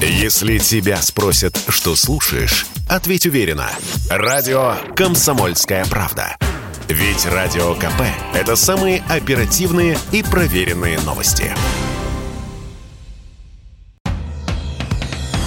Если 0.00 0.58
тебя 0.58 1.00
спросят, 1.00 1.58
что 1.68 1.96
слушаешь, 1.96 2.66
ответь 2.86 3.24
уверенно. 3.26 3.70
Радио 4.10 4.74
«Комсомольская 4.94 5.86
правда». 5.86 6.36
Ведь 6.88 7.24
Радио 7.24 7.74
КП– 7.74 8.02
это 8.34 8.56
самые 8.56 9.02
оперативные 9.08 9.98
и 10.12 10.22
проверенные 10.22 11.00
новости. 11.00 11.50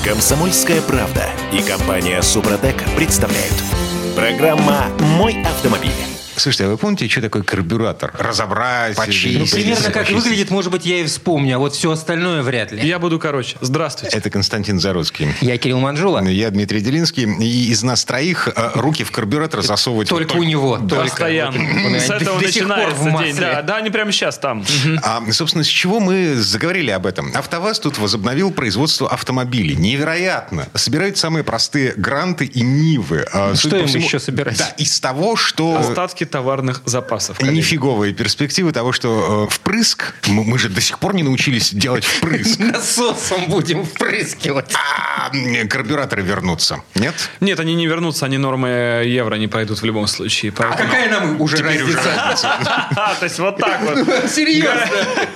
«Комсомольская 0.03 0.81
правда» 0.81 1.29
и 1.53 1.61
компания 1.61 2.19
«Супротек» 2.23 2.83
представляют. 2.95 3.53
Программа 4.15 4.87
«Мой 4.99 5.39
автомобиль». 5.43 6.18
Слушайте, 6.39 6.65
а 6.65 6.69
вы 6.69 6.77
помните, 6.77 7.07
что 7.09 7.21
такое 7.21 7.43
карбюратор? 7.43 8.13
Разобрать, 8.17 8.95
почистить. 8.95 9.39
Ну, 9.39 9.45
примерно 9.45 9.91
как 9.91 10.09
выглядит, 10.09 10.49
может 10.51 10.71
быть, 10.71 10.85
я 10.85 11.01
и 11.01 11.05
вспомню, 11.05 11.55
а 11.55 11.59
вот 11.59 11.75
все 11.75 11.91
остальное 11.91 12.41
вряд 12.41 12.71
ли. 12.71 12.87
Я 12.87 12.97
буду 12.97 13.19
короче. 13.19 13.57
Здравствуйте. 13.59 14.15
Это 14.15 14.29
Константин 14.29 14.79
Заруцкий. 14.79 15.27
Я 15.41 15.57
Кирилл 15.57 15.79
Манжула. 15.79 16.23
Я 16.23 16.49
Дмитрий 16.49 16.79
Делинский. 16.79 17.23
И 17.39 17.71
из 17.71 17.83
нас 17.83 18.05
троих 18.05 18.47
э, 18.47 18.71
руки 18.75 19.03
в 19.03 19.11
карбюратор 19.11 19.61
засовывать... 19.61 20.07
Только 20.07 20.37
у 20.37 20.43
него. 20.43 20.77
Только. 20.77 21.09
Постоянно. 21.09 21.99
С 21.99 22.09
этого 22.09 22.39
начинается 22.39 23.03
день. 23.03 23.35
Да, 23.35 23.75
они 23.75 23.89
прямо 23.89 24.11
сейчас 24.11 24.37
там. 24.37 24.63
А, 25.03 25.21
собственно, 25.31 25.63
с 25.63 25.67
чего 25.67 25.99
мы 25.99 26.35
заговорили 26.35 26.91
об 26.91 27.05
этом? 27.05 27.35
АвтоВАЗ 27.35 27.79
тут 27.79 27.97
возобновил 27.97 28.51
производство 28.51 29.09
автомобилей. 29.09 29.75
Невероятно. 29.75 30.67
Собирают 30.73 31.17
самые 31.17 31.43
простые 31.43 31.93
гранты 31.97 32.45
и 32.45 32.61
Нивы. 32.61 33.25
А, 33.33 33.55
что 33.55 33.75
им 33.75 33.85
еще 33.85 34.19
собирать? 34.19 34.57
Да, 34.57 34.69
из 34.77 34.99
того, 34.99 35.35
что... 35.35 35.77
Остатки 35.79 36.28
товарных 36.29 36.81
запасов. 36.85 37.37
Коллеги. 37.37 37.57
Нифиговые 37.57 38.13
перспективы 38.13 38.71
того, 38.71 38.91
что 38.91 39.47
э, 39.49 39.53
впрыск, 39.53 40.13
мы, 40.27 40.43
мы 40.43 40.59
же 40.59 40.69
до 40.69 40.81
сих 40.81 40.99
пор 40.99 41.13
не 41.13 41.23
научились 41.23 41.71
делать 41.71 42.05
впрыск. 42.05 42.59
Насосом 42.59 43.45
будем 43.47 43.85
впрыскивать. 43.85 44.73
А 44.73 45.29
карбюраторы 45.69 46.21
вернутся, 46.21 46.83
нет? 46.95 47.13
Нет, 47.39 47.59
они 47.59 47.75
не 47.75 47.87
вернутся, 47.87 48.25
они 48.25 48.37
нормы 48.37 49.03
евро 49.05 49.35
не 49.35 49.47
пойдут 49.47 49.81
в 49.81 49.85
любом 49.85 50.07
случае. 50.07 50.53
А 50.57 50.75
какая 50.75 51.09
нам 51.09 51.39
уже 51.41 51.57
разница? 51.57 52.37
То 53.19 53.25
есть 53.25 53.39
вот 53.39 53.57
так 53.57 53.81
вот. 53.81 54.29
Серьезно? 54.29 54.87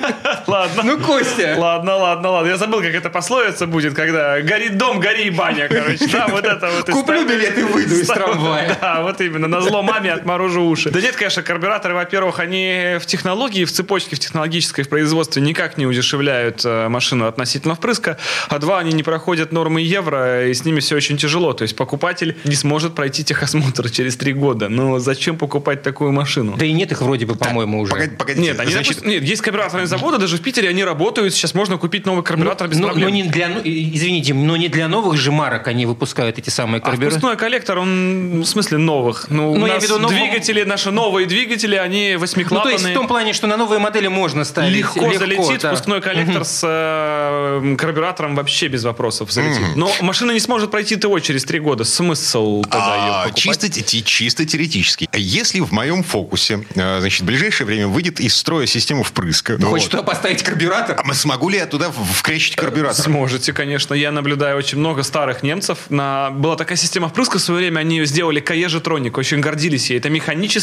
Ладно. 0.47 0.83
Ну, 0.83 0.99
Костя. 0.99 1.55
Ладно, 1.57 1.95
ладно, 1.95 2.29
ладно. 2.29 2.49
Я 2.49 2.57
забыл, 2.57 2.81
как 2.81 2.93
это 2.93 3.09
пословица 3.09 3.67
будет, 3.67 3.93
когда 3.93 4.41
горит 4.41 4.77
дом, 4.77 4.99
гори 4.99 5.29
баня, 5.29 5.67
короче. 5.67 6.07
Да, 6.07 6.27
вот 6.27 6.45
это 6.45 6.69
вот. 6.69 6.89
Куплю 6.89 7.25
билет 7.27 7.57
и 7.57 7.63
выйду 7.63 7.95
из 7.95 8.07
трамвая. 8.07 8.77
Да, 8.79 9.01
вот 9.01 9.21
именно. 9.21 9.47
На 9.47 9.61
зло 9.61 9.81
маме 9.81 10.11
отморожу 10.11 10.63
уши. 10.63 10.82
Да 10.91 11.01
нет, 11.01 11.15
конечно, 11.15 11.43
карбюраторы, 11.43 11.93
во-первых, 11.93 12.39
они 12.39 12.97
в 12.99 13.05
технологии, 13.05 13.65
в 13.65 13.71
цепочке, 13.71 14.15
в 14.15 14.19
технологической, 14.19 14.83
в 14.83 14.89
производстве 14.89 15.41
никак 15.41 15.77
не 15.77 15.85
удешевляют 15.85 16.63
э, 16.65 16.87
машину 16.89 17.25
относительно 17.27 17.75
впрыска. 17.75 18.17
А 18.49 18.59
два, 18.59 18.79
они 18.79 18.93
не 18.93 19.03
проходят 19.03 19.51
нормы 19.51 19.81
евро, 19.81 20.47
и 20.47 20.53
с 20.53 20.65
ними 20.65 20.79
все 20.79 20.95
очень 20.95 21.17
тяжело. 21.17 21.53
То 21.53 21.63
есть 21.63 21.75
покупатель 21.75 22.37
не 22.43 22.55
сможет 22.55 22.95
пройти 22.95 23.23
техосмотр 23.23 23.89
через 23.91 24.15
три 24.17 24.33
года. 24.33 24.69
Но 24.69 24.99
зачем 24.99 25.37
покупать 25.37 25.81
такую 25.81 26.11
машину? 26.11 26.55
Да 26.57 26.65
и 26.65 26.71
нет 26.71 26.91
их 26.91 27.01
вроде 27.01 27.25
бы, 27.25 27.35
по-моему, 27.35 27.79
уже. 27.79 27.91
Погоди, 27.91 28.15
погодите, 28.15 28.47
нет, 28.47 28.59
они, 28.59 28.71
значит... 28.71 28.97
допустим, 28.97 29.11
нет, 29.11 29.23
есть 29.23 29.41
карбюраторные 29.41 29.87
заводы, 29.87 30.17
даже 30.17 30.37
в 30.37 30.41
Питере 30.41 30.69
они 30.69 30.83
работают. 30.83 31.33
Сейчас 31.33 31.53
можно 31.53 31.77
купить 31.77 32.05
новый 32.05 32.23
карбюратор 32.23 32.67
ну, 32.67 32.71
без 32.71 32.79
но, 32.79 32.87
проблем. 32.87 33.09
Но 33.09 33.15
не 33.15 33.23
для, 33.23 33.49
ну, 33.49 33.61
извините, 33.63 34.33
но 34.33 34.57
не 34.57 34.69
для 34.69 34.87
новых 34.87 35.17
же 35.17 35.31
марок 35.31 35.67
они 35.67 35.85
выпускают 35.85 36.39
эти 36.39 36.49
самые 36.49 36.81
карбюраторы. 36.81 37.07
А 37.07 37.11
впускной 37.11 37.37
коллектор, 37.37 37.77
он 37.77 38.41
в 38.41 38.45
смысле 38.45 38.77
новых. 38.77 39.27
Ну, 39.29 39.43
Ну, 39.43 39.63
у 39.63 39.67
нас 39.67 39.83
виду 39.83 40.07
двигатели, 40.07 40.63
наши 40.73 40.89
новые 40.91 41.27
двигатели, 41.27 41.75
они 41.75 42.09
Ну, 42.13 42.15
то 42.15 42.21
восьмиклапанные. 42.21 42.73
есть 42.73 42.85
в 42.89 42.93
том 42.93 43.07
плане, 43.07 43.33
что 43.33 43.45
на 43.47 43.57
новые 43.57 43.79
модели 43.79 44.07
можно 44.07 44.43
ставить. 44.43 44.73
Легко, 44.75 45.13
залетит, 45.13 45.61
да. 45.61 45.69
впускной 45.75 46.01
коллектор 46.01 46.43
с 46.43 46.61
э, 46.63 47.75
карбюратором 47.77 48.35
вообще 48.35 48.67
без 48.67 48.83
вопросов 48.83 49.31
залетит. 49.31 49.75
Но 49.75 49.91
машина 50.01 50.31
не 50.31 50.39
сможет 50.39 50.71
пройти 50.71 50.95
ТО 50.95 51.19
через 51.19 51.43
три 51.45 51.59
года. 51.59 51.83
Смысл 51.83 52.63
тогда 52.63 52.93
А, 52.93 52.95
ее 52.95 53.29
покупать? 53.31 53.71
чисто, 53.71 54.03
чисто 54.03 54.45
теоретически. 54.45 55.07
Если 55.13 55.59
в 55.59 55.71
моем 55.71 56.03
фокусе, 56.03 56.65
э, 56.75 56.99
значит, 56.99 57.21
в 57.21 57.25
ближайшее 57.25 57.67
время 57.67 57.87
выйдет 57.87 58.19
из 58.19 58.35
строя 58.35 58.65
система 58.65 59.03
впрыска, 59.03 59.57
вот, 59.59 59.69
Хочешь 59.69 59.87
туда 59.89 60.03
поставить 60.03 60.41
карбюратор? 60.43 60.97
а 60.99 61.03
мы- 61.03 61.13
смогу 61.13 61.49
ли 61.49 61.57
я 61.57 61.65
туда 61.67 61.89
в- 61.89 62.13
вкрещить 62.13 62.55
карбюратор? 62.55 63.03
Сможете, 63.03 63.53
конечно. 63.53 63.93
Я 63.93 64.11
наблюдаю 64.11 64.57
очень 64.57 64.79
много 64.79 65.03
старых 65.03 65.43
немцев. 65.43 65.77
На... 65.89 66.31
Была 66.31 66.55
такая 66.55 66.77
система 66.77 67.09
впрыска 67.09 67.37
в 67.37 67.41
свое 67.41 67.59
время. 67.59 67.79
Они 67.81 67.97
ее 67.97 68.05
сделали 68.05 68.39
Каежетроник. 68.39 69.17
Очень 69.17 69.39
гордились 69.39 69.89
ей. 69.91 69.99
Это 69.99 70.09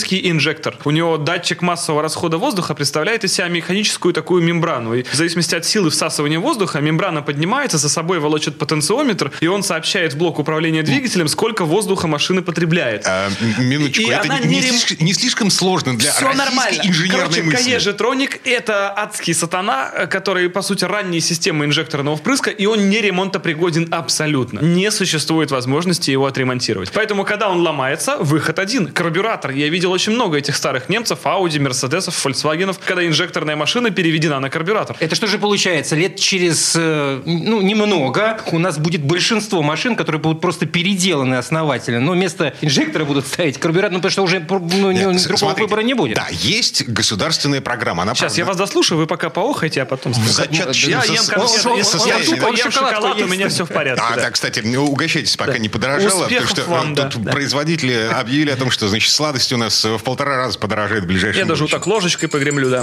механический 0.01 0.31
инжектор. 0.31 0.77
У 0.85 0.91
него 0.91 1.17
датчик 1.19 1.63
массового 1.63 2.03
расхода 2.03 2.39
воздуха 2.39 2.75
представляет 2.75 3.25
из 3.25 3.33
себя 3.35 3.49
механическую 3.49 4.15
такую 4.15 4.43
мембрану. 4.43 4.95
И 4.95 5.03
в 5.03 5.15
зависимости 5.15 5.55
от 5.55 5.65
силы 5.67 5.91
всасывания 5.91 6.39
воздуха, 6.41 6.81
мембрана 6.81 7.23
поднимается, 7.23 7.79
за 7.79 7.89
собой 7.89 8.19
волочит 8.19 8.59
потенциометр, 8.59 9.31
и 9.41 9.47
он 9.47 9.63
сообщает 9.63 10.15
в 10.15 10.17
блок 10.19 10.39
управления 10.39 10.83
двигателем, 10.83 11.29
сколько 11.29 11.65
воздуха 11.65 12.07
машина 12.07 12.43
потребляет. 12.43 13.05
А, 13.07 13.29
минуточку, 13.59 14.03
И 14.03 14.07
это 14.11 14.23
она 14.23 14.39
не, 14.41 14.61
рем- 14.61 14.71
слишком, 14.75 15.07
не 15.07 15.13
слишком 15.13 15.51
сложно 15.51 15.97
для 15.99 16.13
Все 16.13 16.33
нормально. 16.33 16.83
инженерной 16.85 17.21
Короче, 17.25 17.43
мысли. 17.43 17.65
Каежетроник— 17.65 18.41
это 18.45 18.93
адский 18.97 19.35
сатана, 19.35 19.91
э, 19.95 20.07
который, 20.07 20.49
по 20.49 20.63
сути, 20.63 20.85
ранняя 20.85 21.21
система 21.21 21.65
инжекторного 21.67 22.17
впрыска, 22.17 22.51
и 22.51 22.67
он 22.67 22.89
не 22.89 23.01
ремонтопригоден 23.01 23.89
абсолютно. 23.91 24.61
Не 24.61 24.91
существует 24.91 25.51
возможности 25.51 26.11
его 26.11 26.27
отремонтировать. 26.27 26.91
Поэтому, 26.93 27.25
когда 27.25 27.51
он 27.51 27.61
ломается, 27.61 28.17
выход 28.19 28.59
один— 28.59 28.87
карбюратор. 28.93 29.51
Я 29.51 29.69
видел 29.69 29.80
очень 29.89 30.13
много 30.13 30.39
этих 30.39 30.57
старых 30.57 30.89
немцев, 30.89 31.21
Audi, 31.25 31.61
Мерседесов, 31.61 32.25
Volkswagen, 32.25 32.77
когда 32.85 33.07
инжекторная 33.07 33.57
машина 33.57 33.91
переведена 33.91 34.41
на 34.41 34.51
карбюратор. 34.51 34.97
Это 35.01 35.15
что 35.15 35.27
же 35.27 35.39
получается? 35.39 35.97
Лет 35.97 36.17
через, 36.17 36.75
э, 36.77 37.23
ну, 37.25 37.61
немного 37.61 38.41
у 38.53 38.59
нас 38.59 38.79
будет 38.79 39.03
большинство 39.03 39.63
машин, 39.63 39.97
которые 39.97 40.21
будут 40.21 40.41
просто 40.41 40.67
переделаны 40.67 41.37
основательно. 41.37 42.01
Но 42.01 42.13
вместо 42.13 42.55
инжектора 42.61 43.05
будут 43.05 43.27
ставить 43.27 43.59
карбюратор, 43.59 43.93
ну, 43.93 43.99
потому 43.99 44.13
что 44.13 44.23
уже 44.23 44.41
ну, 44.49 44.91
Нет, 44.91 45.03
другого 45.03 45.37
смотрите, 45.37 45.63
выбора 45.63 45.81
не 45.81 45.95
будет. 45.95 46.17
Да, 46.17 46.27
есть 46.31 46.89
государственная 46.89 47.61
программа. 47.61 48.03
Она, 48.03 48.15
Сейчас 48.15 48.37
я 48.39 48.45
правда, 48.45 48.63
вас 48.63 48.69
дослушаю, 48.69 48.99
вы 48.99 49.07
пока 49.07 49.31
поохайте, 49.31 49.83
а 49.83 49.87
потом... 49.87 50.13
Я 50.13 51.03
ем 51.05 51.25
конфеты, 51.27 51.69
он- 51.69 51.87
я 51.91 52.57
я 52.57 52.65
ем 52.65 52.71
шоколад, 52.71 53.21
у 53.21 53.27
меня 53.27 53.49
все 53.49 53.65
в 53.65 53.69
порядке. 53.69 54.03
А, 54.07 54.17
да. 54.17 54.31
кстати, 54.31 54.61
ну, 54.65 54.85
угощайтесь, 54.85 55.37
пока 55.37 55.59
не 55.59 55.69
подорожало. 55.69 56.23
Успехов 56.23 56.51
потому 56.51 56.63
что 56.63 56.71
вам, 56.71 56.93
э, 56.93 56.97
да, 56.97 57.09
тут 57.09 57.31
производители 57.31 58.09
объявили 58.13 58.51
о 58.51 58.57
том, 58.57 58.71
что 58.71 58.89
значит 58.89 59.13
сладость 59.13 59.53
у 59.53 59.57
нас 59.57 59.70
э, 59.85 59.97
в 59.97 60.03
полтора 60.03 60.37
раза 60.37 60.59
подорожает 60.59 61.05
в 61.05 61.07
ближайшем 61.07 61.41
Я 61.41 61.47
даже 61.47 61.65
вот 61.65 61.71
так 61.71 61.87
ложечкой 61.87 62.29
погремлю, 62.29 62.71
да. 62.71 62.83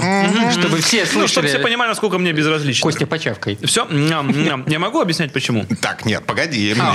Чтобы 0.52 0.78
все 0.78 1.00
Ну, 1.00 1.06
чтобы 1.06 1.28
слышали. 1.28 1.46
все 1.48 1.58
понимали, 1.58 1.88
насколько 1.88 2.18
мне 2.18 2.32
безразлично. 2.32 2.82
Костя 2.82 3.06
почавкой. 3.06 3.58
Все? 3.64 3.86
Я 4.66 4.78
могу 4.78 5.00
объяснять, 5.00 5.32
почему? 5.32 5.66
Так, 5.80 6.04
нет, 6.04 6.24
погоди. 6.24 6.68
я- 6.68 6.74
А, 6.78 6.94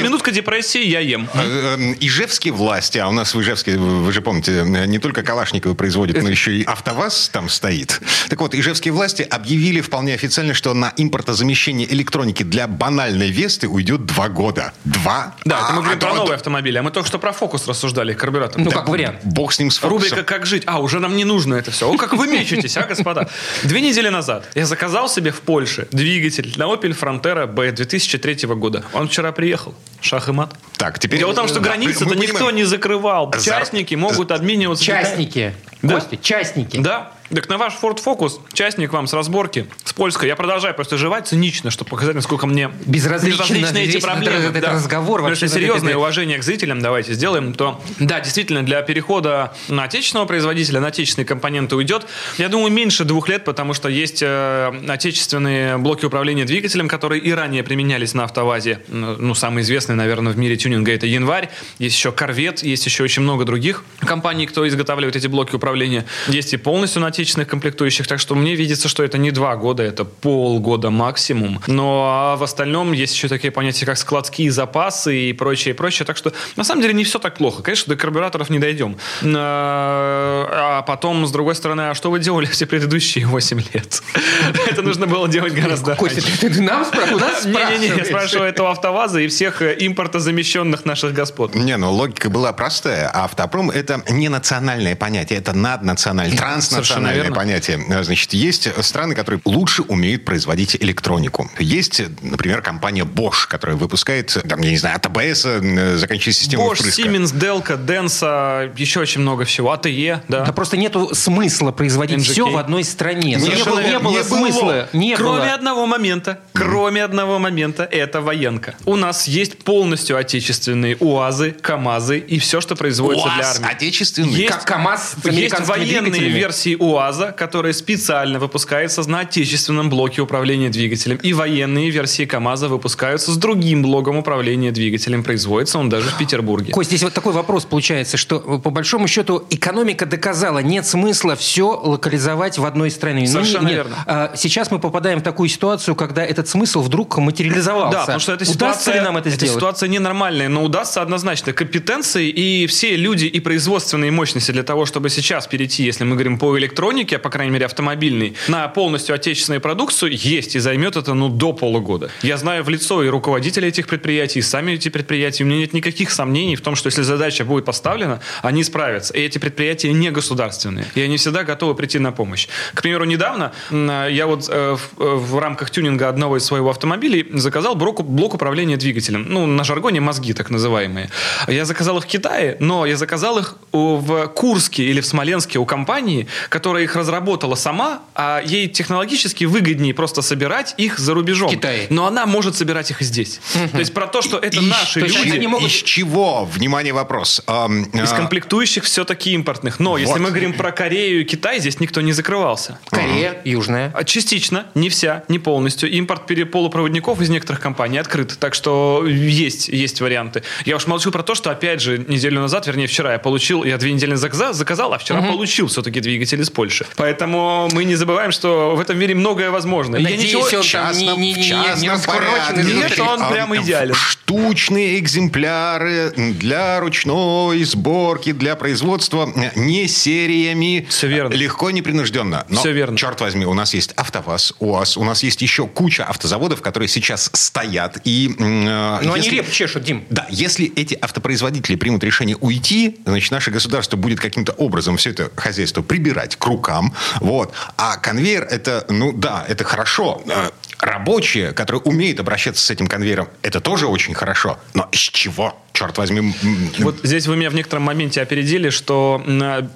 Минутка 0.00 0.30
депрессии, 0.30 0.84
я 0.84 1.00
ем. 1.00 1.28
Э, 1.34 1.76
э, 1.78 1.94
Ижевские 2.00 2.52
власти, 2.52 2.98
а 2.98 3.08
у 3.08 3.12
нас 3.12 3.34
в 3.34 3.40
Ижевске, 3.40 3.76
вы 3.76 4.12
же 4.12 4.20
помните, 4.20 4.64
не 4.66 4.98
только 4.98 5.22
Калашникова 5.22 5.74
производят, 5.74 6.22
но 6.22 6.28
еще 6.28 6.52
и 6.56 6.64
АвтоВАЗ 6.64 7.30
там 7.32 7.48
стоит. 7.48 8.00
Так 8.28 8.40
вот, 8.40 8.54
ижевские 8.54 8.92
власти 8.92 9.22
объявили 9.22 9.80
вполне 9.80 10.14
официально, 10.14 10.54
что 10.54 10.74
на 10.74 10.92
импортозамещение 10.96 11.92
электроники 11.92 12.42
для 12.42 12.66
банальной 12.66 13.30
Весты 13.30 13.68
уйдет 13.68 14.06
два 14.06 14.28
года. 14.28 14.72
Два? 14.84 15.34
Да, 15.44 15.58
это 15.64 15.72
мы 15.72 15.78
А, 15.78 15.82
говорим 15.82 15.98
а 15.98 16.00
про 16.00 16.14
новые 16.14 16.34
автомобили, 16.36 16.78
а 16.78 16.82
мы 16.82 16.90
только 16.90 17.08
что 17.08 17.18
про 17.18 17.32
фокус 17.32 17.66
рассуждали, 17.68 18.12
карбюратор. 18.14 18.59
Ну, 18.64 18.70
Да. 18.70 18.76
как 18.76 18.88
вариант. 18.88 19.18
Бог 19.24 19.52
с 19.52 19.58
ним 19.58 19.70
с 19.70 19.78
фокусом. 19.78 19.98
Рубрика 20.10 20.22
«Как 20.22 20.46
жить». 20.46 20.62
А, 20.66 20.80
уже 20.80 21.00
нам 21.00 21.16
не 21.16 21.24
нужно 21.24 21.54
это 21.54 21.70
все. 21.70 21.90
О, 21.90 21.96
как 21.96 22.12
вы 22.14 22.26
мечетесь, 22.28 22.76
а, 22.76 22.82
господа. 22.82 23.28
Две 23.62 23.80
недели 23.80 24.08
назад 24.08 24.48
я 24.54 24.66
заказал 24.66 25.08
себе 25.08 25.30
в 25.30 25.40
Польше 25.40 25.88
двигатель 25.92 26.52
на 26.56 26.64
Opel 26.64 26.98
Frontera 26.98 27.46
B 27.46 27.72
2003 27.72 28.54
года. 28.54 28.84
Он 28.92 29.08
вчера 29.08 29.32
приехал. 29.32 29.74
Шах 30.00 30.28
и 30.28 30.32
мат. 30.32 30.54
Так, 30.76 30.98
теперь... 30.98 31.18
Дело 31.18 31.32
в 31.32 31.36
том, 31.36 31.48
что 31.48 31.60
Да, 31.60 31.70
границы-то 31.70 32.14
никто 32.14 32.50
не 32.50 32.64
закрывал. 32.64 33.32
За- 33.36 33.44
Частники 33.44 33.94
могут 33.94 34.30
обмениваться... 34.30 34.84
Частники. 34.84 35.54
Да. 35.82 35.94
Костя, 35.94 36.16
частники. 36.16 36.78
Да. 36.78 37.12
Так 37.32 37.48
на 37.48 37.58
ваш 37.58 37.74
Ford 37.80 38.02
Focus 38.04 38.40
частник 38.52 38.92
вам 38.92 39.06
с 39.06 39.12
разборки, 39.12 39.66
с 39.84 39.92
польской. 39.92 40.26
Я 40.26 40.34
продолжаю 40.34 40.74
просто 40.74 40.96
жевать 40.96 41.28
цинично, 41.28 41.70
чтобы 41.70 41.88
показать, 41.90 42.16
насколько 42.16 42.46
мне 42.48 42.70
безразличны 42.86 43.64
эти 43.78 44.00
проблемы. 44.00 44.36
этот- 44.36 44.56
этот 44.56 44.70
разговор 44.70 45.22
Но 45.22 45.28
Если 45.30 45.46
серьезное 45.46 45.90
это- 45.90 45.98
уважение 45.98 46.38
к 46.38 46.42
зрителям 46.42 46.80
давайте 46.80 47.12
сделаем, 47.14 47.54
то 47.54 47.80
да, 48.00 48.18
действительно, 48.20 48.64
для 48.64 48.82
перехода 48.82 49.52
на 49.68 49.84
отечественного 49.84 50.26
производителя, 50.26 50.80
на 50.80 50.88
отечественные 50.88 51.26
компоненты 51.26 51.76
уйдет, 51.76 52.06
я 52.38 52.48
думаю, 52.48 52.72
меньше 52.72 53.04
двух 53.04 53.28
лет, 53.28 53.44
потому 53.44 53.74
что 53.74 53.88
есть 53.88 54.22
э, 54.22 54.72
отечественные 54.88 55.78
блоки 55.78 56.04
управления 56.06 56.44
двигателем, 56.44 56.88
которые 56.88 57.20
и 57.22 57.30
ранее 57.32 57.62
применялись 57.62 58.12
на 58.12 58.24
автовазе. 58.24 58.80
Ну, 58.88 59.34
самый 59.34 59.62
известный, 59.62 59.94
наверное, 59.94 60.32
в 60.32 60.38
мире 60.38 60.56
тюнинга 60.56 60.92
это 60.92 61.06
Январь. 61.06 61.48
Есть 61.78 61.94
еще 61.96 62.10
Корвет, 62.10 62.64
есть 62.64 62.84
еще 62.86 63.04
очень 63.04 63.22
много 63.22 63.44
других 63.44 63.84
компаний, 64.00 64.46
кто 64.46 64.66
изготавливает 64.66 65.14
эти 65.14 65.28
блоки 65.28 65.54
управления. 65.54 66.06
Есть 66.26 66.52
и 66.54 66.56
полностью 66.56 67.02
на 67.02 67.10
отечественных 67.20 67.48
комплектующих, 67.48 68.06
так 68.06 68.18
что 68.18 68.34
мне 68.34 68.54
видится, 68.54 68.88
что 68.88 69.02
это 69.02 69.18
не 69.18 69.30
два 69.30 69.56
года, 69.56 69.82
это 69.82 70.04
полгода 70.04 70.90
максимум. 70.90 71.60
Но 71.66 72.08
а 72.08 72.36
в 72.36 72.42
остальном 72.42 72.92
есть 72.92 73.14
еще 73.14 73.28
такие 73.28 73.50
понятия, 73.50 73.84
как 73.84 73.98
складские 73.98 74.50
запасы 74.50 75.16
и 75.16 75.32
прочее, 75.32 75.74
прочее. 75.74 76.06
Так 76.06 76.16
что 76.16 76.32
на 76.56 76.64
самом 76.64 76.82
деле 76.82 76.94
не 76.94 77.04
все 77.04 77.18
так 77.18 77.36
плохо. 77.36 77.62
Конечно, 77.62 77.94
до 77.94 78.00
карбюраторов 78.00 78.48
не 78.50 78.58
дойдем. 78.58 78.96
А 79.22 80.82
потом, 80.86 81.26
с 81.26 81.30
другой 81.30 81.54
стороны, 81.54 81.90
а 81.90 81.94
что 81.94 82.10
вы 82.10 82.20
делали 82.20 82.46
все 82.46 82.66
предыдущие 82.66 83.26
8 83.26 83.62
лет? 83.74 84.02
Это 84.70 84.82
нужно 84.82 85.06
было 85.06 85.28
делать 85.28 85.52
гораздо 85.52 85.96
Костя, 85.96 86.22
ты 86.40 86.60
нам 86.62 86.84
спрашиваешь? 86.84 87.44
Не-не-не, 87.44 87.98
я 87.98 88.04
спрашиваю 88.04 88.48
этого 88.48 88.70
АвтоВАЗа 88.70 89.20
и 89.20 89.28
всех 89.28 89.62
э, 89.62 89.76
импортозамещенных 89.78 90.84
наших 90.84 91.12
господ. 91.12 91.54
Не, 91.54 91.76
ну 91.76 91.92
логика 91.92 92.30
была 92.30 92.52
простая. 92.52 93.10
Автопром– 93.12 93.70
это 93.70 94.02
не 94.08 94.28
национальное 94.28 94.96
понятие, 94.96 95.38
это 95.38 95.52
наднациональное, 95.52 96.36
транснациональное 96.36 97.09
понятие. 97.34 98.02
Значит, 98.02 98.32
есть 98.32 98.68
страны, 98.84 99.14
которые 99.14 99.40
лучше 99.44 99.82
умеют 99.82 100.24
производить 100.24 100.76
электронику. 100.76 101.50
Есть, 101.58 102.02
например, 102.22 102.62
компания 102.62 103.04
Bosch, 103.04 103.46
которая 103.48 103.76
выпускает, 103.76 104.36
там, 104.48 104.60
я 104.60 104.70
не 104.70 104.76
знаю, 104.76 104.96
от 104.96 105.06
АБС, 105.06 105.44
э, 105.46 105.96
заканчивая 105.96 106.34
систему 106.34 106.70
Bosch, 106.70 106.76
впрыска. 106.76 107.02
Siemens, 107.02 107.34
Delco, 107.34 107.84
Denso, 107.84 108.70
еще 108.78 109.00
очень 109.00 109.20
много 109.20 109.44
всего. 109.44 109.72
АТЕ, 109.72 110.22
да. 110.28 110.44
Да 110.44 110.52
просто 110.52 110.76
нету 110.76 111.14
смысла 111.14 111.72
производить 111.72 112.18
NGK. 112.18 112.32
все 112.32 112.50
в 112.50 112.56
одной 112.56 112.84
стране. 112.84 113.36
Не, 113.36 113.48
не, 113.48 113.64
было, 113.64 113.82
не 113.82 113.98
было 113.98 114.18
не 114.18 114.24
смысла. 114.24 114.88
Не 114.92 115.16
кроме 115.16 115.40
было. 115.40 115.54
одного 115.54 115.86
момента. 115.86 116.40
Кроме 116.52 117.04
одного 117.04 117.38
момента. 117.38 117.84
Это 117.84 118.20
военка. 118.20 118.74
У 118.84 118.96
нас 118.96 119.26
есть 119.28 119.58
полностью 119.64 120.16
отечественные 120.16 120.96
УАЗы, 121.00 121.52
КАМАЗы 121.52 122.18
и 122.18 122.38
все, 122.38 122.60
что 122.60 122.76
производится 122.76 123.28
УАЗ 123.28 123.36
для 123.36 123.50
армии. 123.50 123.76
отечественный? 123.76 124.32
Есть, 124.32 124.52
как 124.52 124.64
КАМАЗ 124.64 125.16
Есть 125.24 125.60
военные 125.60 126.28
версии 126.28 126.76
УАЗа, 127.00 127.32
которые 127.32 127.72
специально 127.72 128.38
выпускаются 128.38 129.08
на 129.08 129.20
отечественном 129.20 129.88
блоке 129.88 130.20
управления 130.20 130.68
двигателем. 130.68 131.16
И 131.16 131.32
военные 131.32 131.90
версии 131.90 132.26
КАМАЗа 132.26 132.68
выпускаются 132.68 133.32
с 133.32 133.36
другим 133.36 133.82
блоком 133.82 134.18
управления 134.18 134.70
двигателем. 134.70 135.24
Производится 135.24 135.78
он 135.78 135.88
даже 135.88 136.10
в 136.10 136.18
Петербурге. 136.18 136.72
Кость, 136.72 136.90
здесь 136.90 137.02
вот 137.02 137.14
такой 137.14 137.32
вопрос 137.32 137.64
получается, 137.64 138.16
что 138.16 138.40
по 138.40 138.70
большому 138.70 139.08
счету 139.08 139.44
экономика 139.50 140.06
доказала, 140.06 140.58
нет 140.58 140.86
смысла 140.86 141.36
все 141.36 141.70
локализовать 141.70 142.58
в 142.58 142.64
одной 142.64 142.90
стране. 142.90 143.22
Ну, 143.22 143.32
Совершенно 143.32 143.68
нет. 143.68 143.76
верно. 143.76 143.96
А, 144.06 144.32
сейчас 144.36 144.70
мы 144.70 144.78
попадаем 144.78 145.20
в 145.20 145.22
такую 145.22 145.48
ситуацию, 145.48 145.94
когда 145.94 146.24
этот 146.24 146.48
смысл 146.48 146.82
вдруг 146.82 147.16
материализовался. 147.18 147.98
Да, 147.98 148.00
потому 148.00 148.20
что 148.20 148.32
эта 148.32 148.44
ситуация, 148.44 148.94
ли 148.94 149.00
нам 149.00 149.16
это 149.16 149.30
сделать? 149.30 149.54
ситуация 149.54 149.88
ненормальная, 149.88 150.48
но 150.48 150.62
удастся 150.62 151.02
однозначно. 151.02 151.52
Компетенции 151.52 152.28
и 152.28 152.66
все 152.66 152.96
люди 152.96 153.24
и 153.24 153.40
производственные 153.40 154.10
мощности 154.10 154.52
для 154.52 154.62
того, 154.62 154.86
чтобы 154.86 155.08
сейчас 155.10 155.46
перейти, 155.46 155.84
если 155.84 156.04
мы 156.04 156.14
говорим 156.14 156.38
по 156.38 156.58
электронике, 156.58 156.89
а 156.90 157.18
по 157.18 157.30
крайней 157.30 157.52
мере 157.52 157.66
автомобильной, 157.66 158.34
на 158.48 158.68
полностью 158.68 159.14
отечественную 159.14 159.60
продукцию, 159.60 160.12
есть. 160.12 160.56
И 160.56 160.58
займет 160.58 160.96
это 160.96 161.14
ну 161.14 161.28
до 161.28 161.52
полугода. 161.52 162.10
Я 162.22 162.36
знаю 162.36 162.64
в 162.64 162.68
лицо 162.68 163.02
и 163.04 163.08
руководителей 163.08 163.68
этих 163.68 163.86
предприятий, 163.86 164.40
и 164.40 164.42
сами 164.42 164.72
эти 164.72 164.88
предприятия. 164.88 165.44
У 165.44 165.46
меня 165.46 165.58
нет 165.58 165.72
никаких 165.72 166.10
сомнений 166.10 166.56
в 166.56 166.60
том, 166.60 166.74
что 166.76 166.88
если 166.88 167.02
задача 167.02 167.44
будет 167.44 167.64
поставлена, 167.64 168.20
они 168.42 168.64
справятся. 168.64 169.14
И 169.14 169.20
эти 169.20 169.38
предприятия 169.38 169.92
не 169.92 170.10
государственные. 170.10 170.86
И 170.94 171.00
они 171.00 171.16
всегда 171.16 171.44
готовы 171.44 171.74
прийти 171.74 171.98
на 171.98 172.12
помощь. 172.12 172.48
К 172.74 172.82
примеру, 172.82 173.04
недавно 173.04 173.52
я 173.70 174.26
вот 174.26 174.48
э, 174.48 174.76
в, 174.96 175.16
в 175.16 175.38
рамках 175.38 175.70
тюнинга 175.70 176.08
одного 176.08 176.36
из 176.36 176.44
своего 176.44 176.70
автомобиля 176.70 177.24
заказал 177.38 177.74
блок 177.74 178.34
управления 178.34 178.76
двигателем. 178.76 179.26
Ну, 179.28 179.46
на 179.46 179.64
жаргоне 179.64 180.00
мозги 180.00 180.32
так 180.32 180.50
называемые. 180.50 181.10
Я 181.48 181.64
заказал 181.64 181.98
их 181.98 182.04
в 182.04 182.06
Китае, 182.06 182.56
но 182.60 182.86
я 182.86 182.96
заказал 182.96 183.38
их 183.38 183.56
в 183.72 184.28
Курске 184.28 184.84
или 184.84 185.00
в 185.00 185.06
Смоленске 185.06 185.58
у 185.58 185.64
компании, 185.64 186.26
которая 186.48 186.84
их 186.84 186.96
разработала 186.96 187.54
сама, 187.54 188.02
а 188.14 188.42
ей 188.44 188.68
технологически 188.68 189.44
выгоднее 189.44 189.94
просто 189.94 190.22
собирать 190.22 190.74
их 190.76 190.98
за 190.98 191.14
рубежом. 191.14 191.50
Китае. 191.50 191.86
Но 191.90 192.06
она 192.06 192.26
может 192.26 192.56
собирать 192.56 192.90
их 192.90 193.00
здесь. 193.00 193.40
То 193.72 193.78
есть 193.78 193.94
про 193.94 194.06
то, 194.06 194.22
что 194.22 194.38
это 194.38 194.58
из, 194.58 194.68
наши 194.68 195.00
люди. 195.00 195.30
Они 195.30 195.46
могут... 195.46 195.68
Из 195.68 195.82
чего? 195.82 196.44
Внимание, 196.44 196.92
вопрос. 196.92 197.42
Эм, 197.46 197.84
из 197.84 198.10
комплектующих 198.10 198.84
все-таки 198.84 199.32
импортных. 199.32 199.78
Но 199.80 199.90
вот. 199.90 199.98
если 199.98 200.18
мы 200.18 200.30
говорим 200.30 200.52
про 200.52 200.72
Корею 200.72 201.22
и 201.22 201.24
Китай, 201.24 201.60
здесь 201.60 201.80
никто 201.80 202.00
не 202.00 202.12
закрывался. 202.12 202.78
Корея, 202.90 203.32
uh 203.32 203.40
южная. 203.44 203.92
А 203.94 204.04
частично, 204.04 204.66
не 204.74 204.88
вся, 204.88 205.24
не 205.28 205.38
полностью. 205.38 205.90
Импорт 205.90 206.26
полупроводников 206.50 207.20
из 207.20 207.28
некоторых 207.28 207.60
компаний 207.60 207.98
открыт. 207.98 208.36
Так 208.38 208.54
что 208.54 209.04
есть, 209.06 209.68
есть 209.68 210.00
варианты. 210.00 210.42
Я 210.64 210.76
уж 210.76 210.86
молчу 210.86 211.10
про 211.10 211.22
то, 211.22 211.34
что, 211.34 211.50
опять 211.50 211.80
же, 211.80 211.98
неделю 211.98 212.40
назад, 212.40 212.66
вернее, 212.66 212.86
вчера 212.86 213.12
я 213.12 213.18
получил, 213.18 213.59
я 213.64 213.78
две 213.78 213.92
недели 213.92 214.14
заказал, 214.14 214.92
а 214.92 214.98
вчера 214.98 215.20
uh 215.20 215.30
получил 215.30 215.68
все-таки 215.68 216.00
двигатель 216.00 216.40
из 216.40 216.50
Польши. 216.50 216.86
Поэтому 216.96 217.68
мы 217.72 217.84
не 217.84 217.94
забываем, 217.94 218.32
что 218.32 218.74
в 218.74 218.80
этом 218.80 218.98
мире 218.98 219.14
многое 219.14 219.50
возможно. 219.50 219.98
Надеюсь, 219.98 220.22
я 220.22 220.26
ничего... 220.26 220.58
он 220.58 220.62
частном, 220.62 221.20
не, 221.20 221.32
не, 221.32 221.40
не, 221.40 221.50
не, 221.50 221.80
не 221.82 221.90
раскурочен. 221.90 222.76
Нет, 222.76 222.98
он 222.98 223.28
прямо 223.28 223.56
идеален. 223.58 223.94
Штучные 223.94 224.98
экземпляры 224.98 226.12
для 226.16 226.80
ручной 226.80 227.62
сборки, 227.64 228.32
для 228.32 228.56
производства 228.56 229.32
не 229.56 229.88
сериями. 229.88 230.86
Все 230.88 231.06
верно. 231.06 231.34
Легко, 231.34 231.70
непринужденно. 231.70 232.44
Но, 232.48 232.60
Все 232.60 232.72
верно. 232.72 232.96
черт 232.96 233.20
возьми, 233.20 233.46
у 233.46 233.54
нас 233.54 233.74
есть 233.74 233.92
АвтоВАЗ, 233.96 234.54
УАЗ, 234.58 234.96
у 234.96 235.04
нас 235.04 235.22
есть 235.22 235.42
еще 235.42 235.66
куча 235.66 236.04
автозаводов, 236.04 236.62
которые 236.62 236.88
сейчас 236.88 237.30
стоят. 237.32 237.98
И, 238.04 238.34
э, 238.38 239.00
Но 239.02 239.16
если, 239.16 239.30
они 239.30 239.38
реп 239.38 239.50
чешут, 239.50 239.84
Дим. 239.84 240.04
Да, 240.10 240.26
если 240.30 240.72
эти 240.74 240.94
автопроизводители 241.00 241.76
примут 241.76 242.04
решение 242.04 242.36
уйти, 242.36 242.96
значит, 243.04 243.32
наше 243.50 243.52
государство 243.52 243.96
будет 243.96 244.20
каким-то 244.20 244.52
образом 244.52 244.96
все 244.96 245.10
это 245.10 245.30
хозяйство 245.36 245.82
прибирать 245.82 246.36
к 246.36 246.46
рукам. 246.46 246.94
Вот. 247.20 247.52
А 247.76 247.96
конвейер 247.96 248.44
это, 248.44 248.84
ну 248.88 249.12
да, 249.12 249.44
это 249.48 249.64
хорошо. 249.64 250.22
Э, 250.26 250.50
рабочие, 250.78 251.52
которые 251.52 251.82
умеют 251.82 252.20
обращаться 252.20 252.62
с 252.62 252.70
этим 252.70 252.86
конвейером, 252.86 253.28
это 253.42 253.60
тоже 253.60 253.86
очень 253.86 254.14
хорошо. 254.14 254.58
Но 254.74 254.88
из 254.92 255.00
чего? 255.00 255.54
Черт 255.72 255.96
возьми. 255.98 256.34
Вот 256.78 256.96
здесь 257.02 257.26
вы 257.26 257.36
меня 257.36 257.50
в 257.50 257.54
некотором 257.54 257.84
моменте 257.84 258.20
опередили, 258.20 258.70
что 258.70 259.22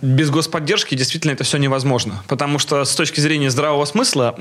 без 0.02 0.30
господдержки 0.30 0.94
действительно 0.94 1.32
это 1.32 1.44
все 1.44 1.58
невозможно. 1.58 2.22
Потому 2.28 2.58
что 2.58 2.84
с 2.84 2.94
точки 2.94 3.20
зрения 3.20 3.50
здравого 3.50 3.84
смысла 3.84 4.34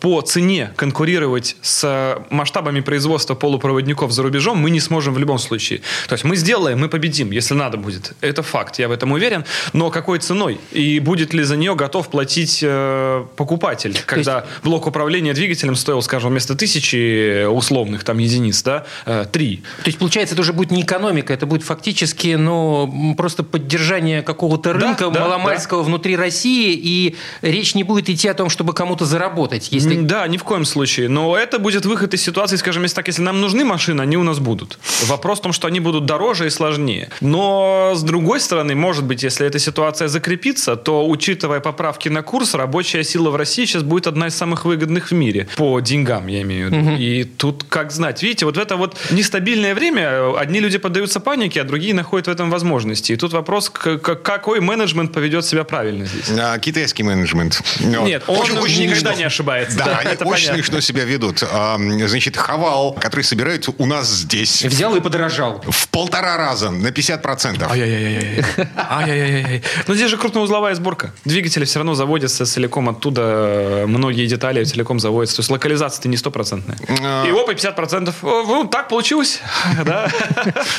по 0.00 0.20
цене 0.22 0.72
конкурировать 0.76 1.56
с 1.62 2.18
масштабами 2.30 2.80
производства 2.80 3.34
полупроводников 3.34 4.12
за 4.12 4.22
рубежом 4.22 4.58
мы 4.58 4.70
не 4.70 4.80
сможем 4.80 5.14
в 5.14 5.18
любом 5.18 5.38
случае. 5.38 5.80
То 6.08 6.14
есть 6.14 6.24
мы 6.24 6.36
сделаем, 6.36 6.78
мы 6.80 6.88
победим, 6.88 7.30
если 7.30 7.54
надо 7.54 7.76
будет. 7.76 8.14
Это 8.20 8.42
факт, 8.42 8.78
я 8.78 8.88
в 8.88 8.92
этом 8.92 9.12
уверен. 9.12 9.44
Но 9.72 9.90
какой 9.90 10.18
ценой? 10.18 10.58
И 10.72 11.00
будет 11.00 11.34
ли 11.34 11.42
за 11.42 11.56
нее 11.56 11.74
готов 11.74 12.08
платить 12.08 12.60
э, 12.62 13.24
покупатель, 13.36 13.98
когда 14.06 14.40
есть... 14.40 14.62
блок 14.62 14.86
управления 14.86 15.34
двигателем 15.34 15.76
стоил, 15.76 16.02
скажем, 16.02 16.30
вместо 16.30 16.54
тысячи 16.54 17.44
условных 17.44 18.04
там 18.04 18.18
единиц, 18.18 18.62
да, 18.62 18.86
э, 19.04 19.26
три. 19.30 19.62
То 19.82 19.86
есть, 19.86 19.98
получается, 19.98 20.34
это 20.34 20.42
уже 20.42 20.52
будет 20.52 20.70
не 20.76 20.82
экономика, 20.82 21.32
это 21.32 21.46
будет 21.46 21.62
фактически 21.62 22.36
ну, 22.36 23.14
просто 23.16 23.42
поддержание 23.42 24.22
какого-то 24.22 24.72
рынка 24.72 25.10
да, 25.10 25.20
маломальского 25.20 25.82
да. 25.82 25.86
внутри 25.86 26.16
России, 26.16 26.74
и 26.74 27.16
речь 27.42 27.74
не 27.74 27.82
будет 27.82 28.08
идти 28.08 28.28
о 28.28 28.34
том, 28.34 28.50
чтобы 28.50 28.72
кому-то 28.74 29.04
заработать. 29.04 29.68
Если... 29.72 29.96
Да, 29.96 30.26
ни 30.28 30.36
в 30.36 30.44
коем 30.44 30.64
случае. 30.64 31.08
Но 31.08 31.36
это 31.36 31.58
будет 31.58 31.86
выход 31.86 32.14
из 32.14 32.22
ситуации, 32.22 32.56
скажем, 32.56 32.82
если 32.82 32.94
так, 32.94 33.08
если 33.08 33.22
нам 33.22 33.40
нужны 33.40 33.64
машины, 33.64 34.02
они 34.02 34.16
у 34.16 34.22
нас 34.22 34.38
будут. 34.38 34.78
Вопрос 35.06 35.38
в 35.38 35.42
том, 35.42 35.52
что 35.52 35.66
они 35.66 35.80
будут 35.80 36.04
дороже 36.04 36.46
и 36.46 36.50
сложнее. 36.50 37.08
Но, 37.20 37.92
с 37.94 38.02
другой 38.02 38.40
стороны, 38.40 38.74
может 38.74 39.04
быть, 39.04 39.22
если 39.22 39.46
эта 39.46 39.58
ситуация 39.58 40.08
закрепится, 40.08 40.76
то, 40.76 41.08
учитывая 41.08 41.60
поправки 41.60 42.08
на 42.08 42.22
курс, 42.22 42.54
рабочая 42.54 43.02
сила 43.04 43.30
в 43.30 43.36
России 43.36 43.64
сейчас 43.64 43.82
будет 43.82 44.06
одна 44.06 44.26
из 44.26 44.34
самых 44.34 44.64
выгодных 44.64 45.10
в 45.10 45.14
мире. 45.14 45.48
По 45.56 45.80
деньгам, 45.80 46.26
я 46.26 46.42
имею 46.42 46.68
в 46.68 46.72
виду. 46.72 46.90
Угу. 46.90 46.96
И 46.98 47.24
тут, 47.24 47.64
как 47.68 47.92
знать, 47.92 48.22
видите, 48.22 48.44
вот 48.44 48.56
в 48.56 48.60
это 48.60 48.76
вот 48.76 48.96
нестабильное 49.10 49.74
время 49.74 50.36
одни 50.36 50.60
люди 50.60 50.65
поддаются 50.74 51.20
панике, 51.20 51.60
а 51.60 51.64
другие 51.64 51.94
находят 51.94 52.26
в 52.26 52.30
этом 52.30 52.50
возможности. 52.50 53.12
И 53.12 53.16
тут 53.16 53.32
вопрос, 53.32 53.70
какой 53.70 54.60
менеджмент 54.60 55.12
поведет 55.12 55.44
себя 55.44 55.64
правильно 55.64 56.04
здесь? 56.06 56.30
А, 56.38 56.58
китайский 56.58 57.02
менеджмент. 57.02 57.62
Нет, 57.80 58.24
он 58.26 58.38
очень, 58.38 58.58
очень 58.58 58.90
никогда 58.90 59.14
не 59.14 59.24
ошибается. 59.24 59.78
Да, 59.78 59.84
да 59.86 59.98
они 59.98 60.10
это 60.10 60.24
очень 60.24 60.46
понятно. 60.46 60.54
смешно 60.64 60.80
себя 60.80 61.04
ведут. 61.04 61.42
А, 61.42 61.78
значит, 62.06 62.36
Хавал, 62.36 62.92
который 62.94 63.22
собирают 63.22 63.68
у 63.78 63.86
нас 63.86 64.08
здесь. 64.08 64.64
Взял 64.64 64.94
и 64.96 65.00
подорожал. 65.00 65.62
В 65.68 65.88
полтора 65.88 66.36
раза, 66.36 66.70
на 66.70 66.88
50%. 66.88 67.70
Ай-яй-яй. 67.70 68.44
Ай-яй-яй. 68.76 69.62
Но 69.86 69.94
здесь 69.94 70.10
же 70.10 70.16
крупноузловая 70.16 70.74
сборка. 70.74 71.12
Двигатели 71.24 71.64
все 71.64 71.78
равно 71.78 71.94
заводятся 71.94 72.46
целиком 72.46 72.88
оттуда. 72.88 73.84
Многие 73.86 74.26
детали 74.26 74.64
целиком 74.64 75.00
заводятся. 75.00 75.36
То 75.36 75.40
есть 75.40 75.50
локализация-то 75.50 76.08
не 76.08 76.16
стопроцентная. 76.16 76.78
А. 77.02 77.24
И 77.26 77.30
опа, 77.30 77.52
50%. 77.52 78.12
Ну, 78.22 78.64
так 78.68 78.88
получилось. 78.88 79.40
Да. 79.84 80.10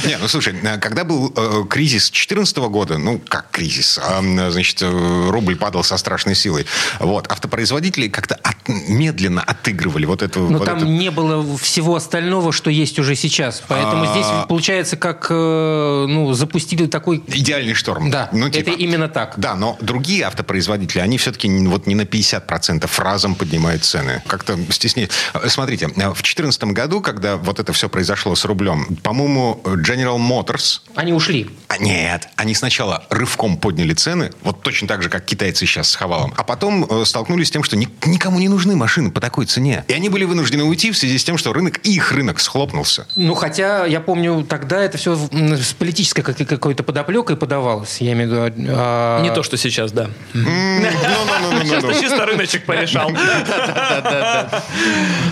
Не, 0.05 0.17
ну 0.17 0.27
слушай, 0.27 0.55
э, 0.61 0.77
когда 0.77 1.03
был 1.03 1.33
э, 1.35 1.63
кризис 1.69 2.09
2014 2.09 2.57
года, 2.57 2.97
ну 2.97 3.19
как 3.19 3.51
кризис, 3.51 3.99
э, 4.01 4.51
значит, 4.51 4.81
рубль 4.81 5.55
падал 5.55 5.83
со 5.83 5.97
страшной 5.97 6.35
силой, 6.35 6.65
вот, 6.99 7.31
автопроизводители 7.31 8.07
как-то 8.07 8.36
медленно 8.67 9.41
отыгрывали 9.41 10.05
вот 10.05 10.21
эту... 10.21 10.41
Но 10.49 10.57
вот 10.59 10.65
там 10.65 10.77
эту- 10.77 10.87
не 10.87 11.11
было 11.11 11.57
всего 11.57 11.95
остального, 11.95 12.51
что 12.51 12.69
есть 12.69 12.99
уже 12.99 13.15
сейчас. 13.15 13.63
Поэтому 13.67 14.03
А. 14.03 14.11
здесь 14.11 14.25
получается, 14.47 14.97
как 14.97 15.27
э, 15.29 16.05
ну, 16.07 16.33
запустили 16.33 16.85
такой... 16.87 17.23
Идеальный 17.27 17.73
шторм. 17.73 18.09
Да, 18.09 18.29
Ну, 18.33 18.49
типа. 18.49 18.69
это 18.69 18.79
именно 18.79 19.07
так. 19.09 19.33
Да, 19.37 19.55
но 19.55 19.77
другие 19.81 20.25
автопроизводители, 20.25 20.99
они 20.99 21.17
все-таки 21.17 21.47
вот 21.67 21.87
не 21.87 21.95
на 21.95 22.01
50% 22.03 22.89
разом 22.99 23.35
поднимают 23.35 23.83
цены. 23.83 24.21
Как-то 24.27 24.57
стесняют. 24.69 25.11
Э, 25.33 25.47
Смотрите, 25.49 25.85
э, 25.85 25.89
в 26.09 26.13
2014 26.21 26.63
году, 26.73 27.01
когда 27.01 27.37
вот 27.37 27.59
это 27.59 27.73
все 27.73 27.89
произошло 27.89 28.35
с 28.35 28.45
рублем, 28.45 28.97
по-моему, 29.03 29.61
General 29.63 30.17
Motors 30.17 30.81
Они 30.95 31.13
ушли. 31.13 31.49
А 31.67 31.77
нет, 31.77 32.27
они 32.35 32.53
сначала 32.55 33.05
рывком 33.09 33.57
подняли 33.57 33.93
цены, 33.93 34.31
вот 34.43 34.61
точно 34.61 34.87
так 34.87 35.03
же, 35.03 35.09
как 35.09 35.25
китайцы 35.25 35.65
сейчас 35.65 35.89
с 35.89 35.95
Хавалом, 35.95 36.33
а 36.37 36.43
потом 36.43 37.05
столкнулись 37.05 37.47
с 37.47 37.51
тем, 37.51 37.63
что 37.63 37.75
ни- 37.77 37.89
никому 38.05 38.39
не 38.39 38.49
нужны 38.57 38.75
машины 38.75 39.11
по 39.11 39.21
такой 39.21 39.45
цене. 39.45 39.85
И 39.87 39.93
они 39.93 40.09
были 40.09 40.23
вынуждены 40.25 40.63
уйти 40.63 40.89
в 40.91 40.97
связи 40.97 41.19
с 41.19 41.23
тем, 41.23 41.37
что 41.37 41.53
рынок, 41.53 41.77
их 41.83 42.11
рынок 42.11 42.39
схлопнулся. 42.39 43.05
Ну, 43.15 43.35
хотя, 43.35 43.85
я 43.85 43.99
помню, 44.01 44.43
тогда 44.49 44.81
это 44.83 44.97
все 44.97 45.15
с 45.15 45.73
политической 45.73 46.23
как- 46.23 46.37
какой-то 46.47 46.81
подоплекой 46.81 47.35
подавалось. 47.37 47.97
Я 48.01 48.13
имею 48.13 48.29
в 48.29 48.33
виду... 48.33 48.67
а, 48.71 49.21
Не 49.21 49.31
то, 49.31 49.43
что 49.43 49.57
сейчас, 49.57 49.91
да. 49.91 50.09
Ну-ну-ну-ну-ну. 50.33 51.79
Что 51.79 51.93
чисто 52.01 52.25
рыночек 52.25 52.65
порешал. 52.65 53.11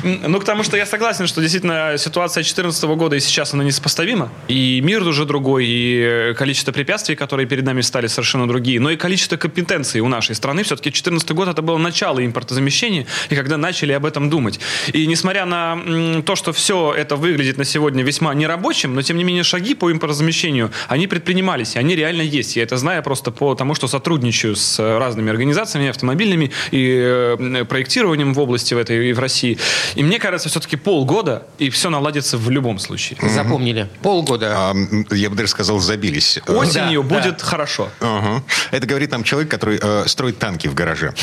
Ну, 0.03 0.39
потому 0.39 0.63
что 0.63 0.77
я 0.77 0.85
согласен, 0.85 1.25
что 1.25 1.41
действительно 1.41 1.95
ситуация 1.97 2.41
2014 2.43 2.83
года 2.83 3.15
и 3.15 3.19
сейчас 3.19 3.53
она 3.55 3.63
несопоставима. 3.63 4.29
И 4.47 4.81
мир 4.81 5.01
уже 5.01 5.25
другой, 5.25 5.65
и 5.67 6.33
количество 6.37 6.71
препятствий, 6.71 7.15
которые 7.15 7.47
перед 7.47 7.65
нами 7.65 7.81
стали 7.81 8.05
совершенно 8.07 8.47
другие, 8.47 8.79
но 8.79 8.91
и 8.91 8.97
количество 8.97 9.37
компетенций 9.37 10.01
у 10.01 10.07
нашей 10.09 10.35
страны. 10.35 10.61
Все-таки 10.63 10.89
2014 10.89 11.31
год 11.31 11.47
это 11.47 11.61
было 11.63 11.77
начало 11.77 12.23
импортозамещения, 12.25 13.07
и 13.29 13.35
когда 13.35 13.57
начали 13.57 13.93
об 13.93 14.05
этом 14.05 14.29
думать. 14.29 14.59
И 14.93 15.07
несмотря 15.07 15.45
на 15.45 16.21
то, 16.23 16.35
что 16.35 16.53
все 16.53 16.93
это 16.93 17.15
выглядит 17.15 17.57
на 17.57 17.65
сегодня 17.65 18.03
весьма 18.03 18.33
нерабочим, 18.33 18.95
но 18.95 19.01
тем 19.01 19.17
не 19.17 19.23
менее 19.23 19.43
шаги 19.43 19.75
по 19.75 19.91
импортозамещению, 19.91 20.71
они 20.87 21.07
предпринимались, 21.07 21.75
и 21.75 21.79
они 21.79 21.95
реально 21.95 22.21
есть. 22.21 22.55
Я 22.55 22.63
это 22.63 22.77
знаю 22.77 23.03
просто 23.03 23.31
по 23.31 23.55
тому, 23.55 23.75
что 23.75 23.87
сотрудничаю 23.87 24.55
с 24.55 24.79
разными 24.79 25.29
организациями 25.29 25.89
автомобильными 25.89 26.51
и 26.71 27.01
э, 27.03 27.65
проектированием 27.65 28.33
в 28.33 28.39
области 28.39 28.73
в 28.73 28.77
этой 28.77 29.09
и 29.09 29.13
в 29.13 29.19
России. 29.19 29.57
И 29.95 30.03
мне 30.03 30.19
кажется, 30.19 30.49
все-таки 30.49 30.75
полгода, 30.75 31.47
и 31.57 31.69
все 31.69 31.89
наладится 31.89 32.37
в 32.37 32.49
любом 32.49 32.79
случае. 32.79 33.17
Запомнили. 33.29 33.89
Полгода. 34.01 34.71
А, 34.71 34.75
я 35.11 35.29
бы 35.29 35.35
даже 35.35 35.49
сказал, 35.49 35.79
забились. 35.79 36.39
Осенью 36.47 37.03
да. 37.03 37.15
будет 37.15 37.41
хорошо. 37.41 37.89
ага. 37.99 38.43
Это 38.71 38.87
говорит 38.87 39.11
нам 39.11 39.23
человек, 39.23 39.49
который 39.49 39.79
э, 39.81 40.03
строит 40.07 40.39
танки 40.39 40.67
в 40.67 40.73
гараже. 40.73 41.13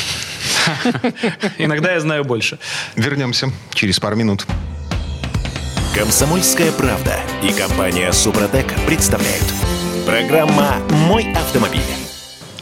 Иногда 1.57 1.82
я 1.91 1.99
знаю 1.99 2.23
больше. 2.23 2.59
Вернемся 2.95 3.51
через 3.73 3.99
пару 3.99 4.15
минут. 4.15 4.45
Комсомольская 5.95 6.71
правда 6.71 7.19
и 7.43 7.53
компания 7.53 8.11
Супротек 8.11 8.65
представляют. 8.87 9.45
Программа 10.05 10.77
«Мой 10.89 11.31
автомобиль». 11.33 12.02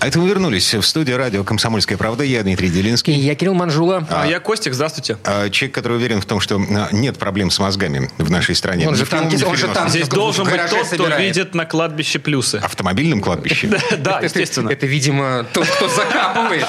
А 0.01 0.07
это 0.07 0.17
мы 0.17 0.27
вернулись 0.27 0.73
в 0.73 0.81
студию 0.81 1.17
радио 1.17 1.43
«Комсомольская 1.43 1.95
правда». 1.95 2.23
Я 2.23 2.41
Дмитрий 2.41 2.69
И 2.69 2.71
Делинский. 2.71 3.13
я 3.13 3.35
Кирилл 3.35 3.53
Манжула. 3.53 4.03
А 4.09 4.25
я 4.25 4.39
Костик, 4.39 4.73
здравствуйте. 4.73 5.17
А, 5.23 5.47
Человек, 5.51 5.75
который 5.75 5.97
уверен 5.97 6.19
в 6.21 6.25
том, 6.25 6.39
что 6.39 6.55
а, 6.59 6.89
нет 6.91 7.19
проблем 7.19 7.51
с 7.51 7.59
мозгами 7.59 8.09
в 8.17 8.31
нашей 8.31 8.55
стране. 8.55 8.87
Он 8.87 8.95
же 8.95 9.05
в 9.05 9.13
он 9.13 9.29
же 9.29 9.37
90-м. 9.37 9.73
танки 9.75 9.91
Здесь 9.91 10.07
должен 10.07 10.45
быть 10.45 10.59
тот, 10.71 10.87
кто 10.87 11.03
собирает. 11.03 11.21
видит 11.21 11.53
на 11.53 11.65
кладбище 11.65 12.17
плюсы. 12.17 12.55
автомобильном 12.55 13.21
кладбище. 13.21 13.69
Да, 13.99 14.21
естественно. 14.21 14.69
Это, 14.71 14.87
видимо, 14.87 15.45
тот, 15.53 15.67
кто 15.67 15.87
закапывает. 15.87 16.65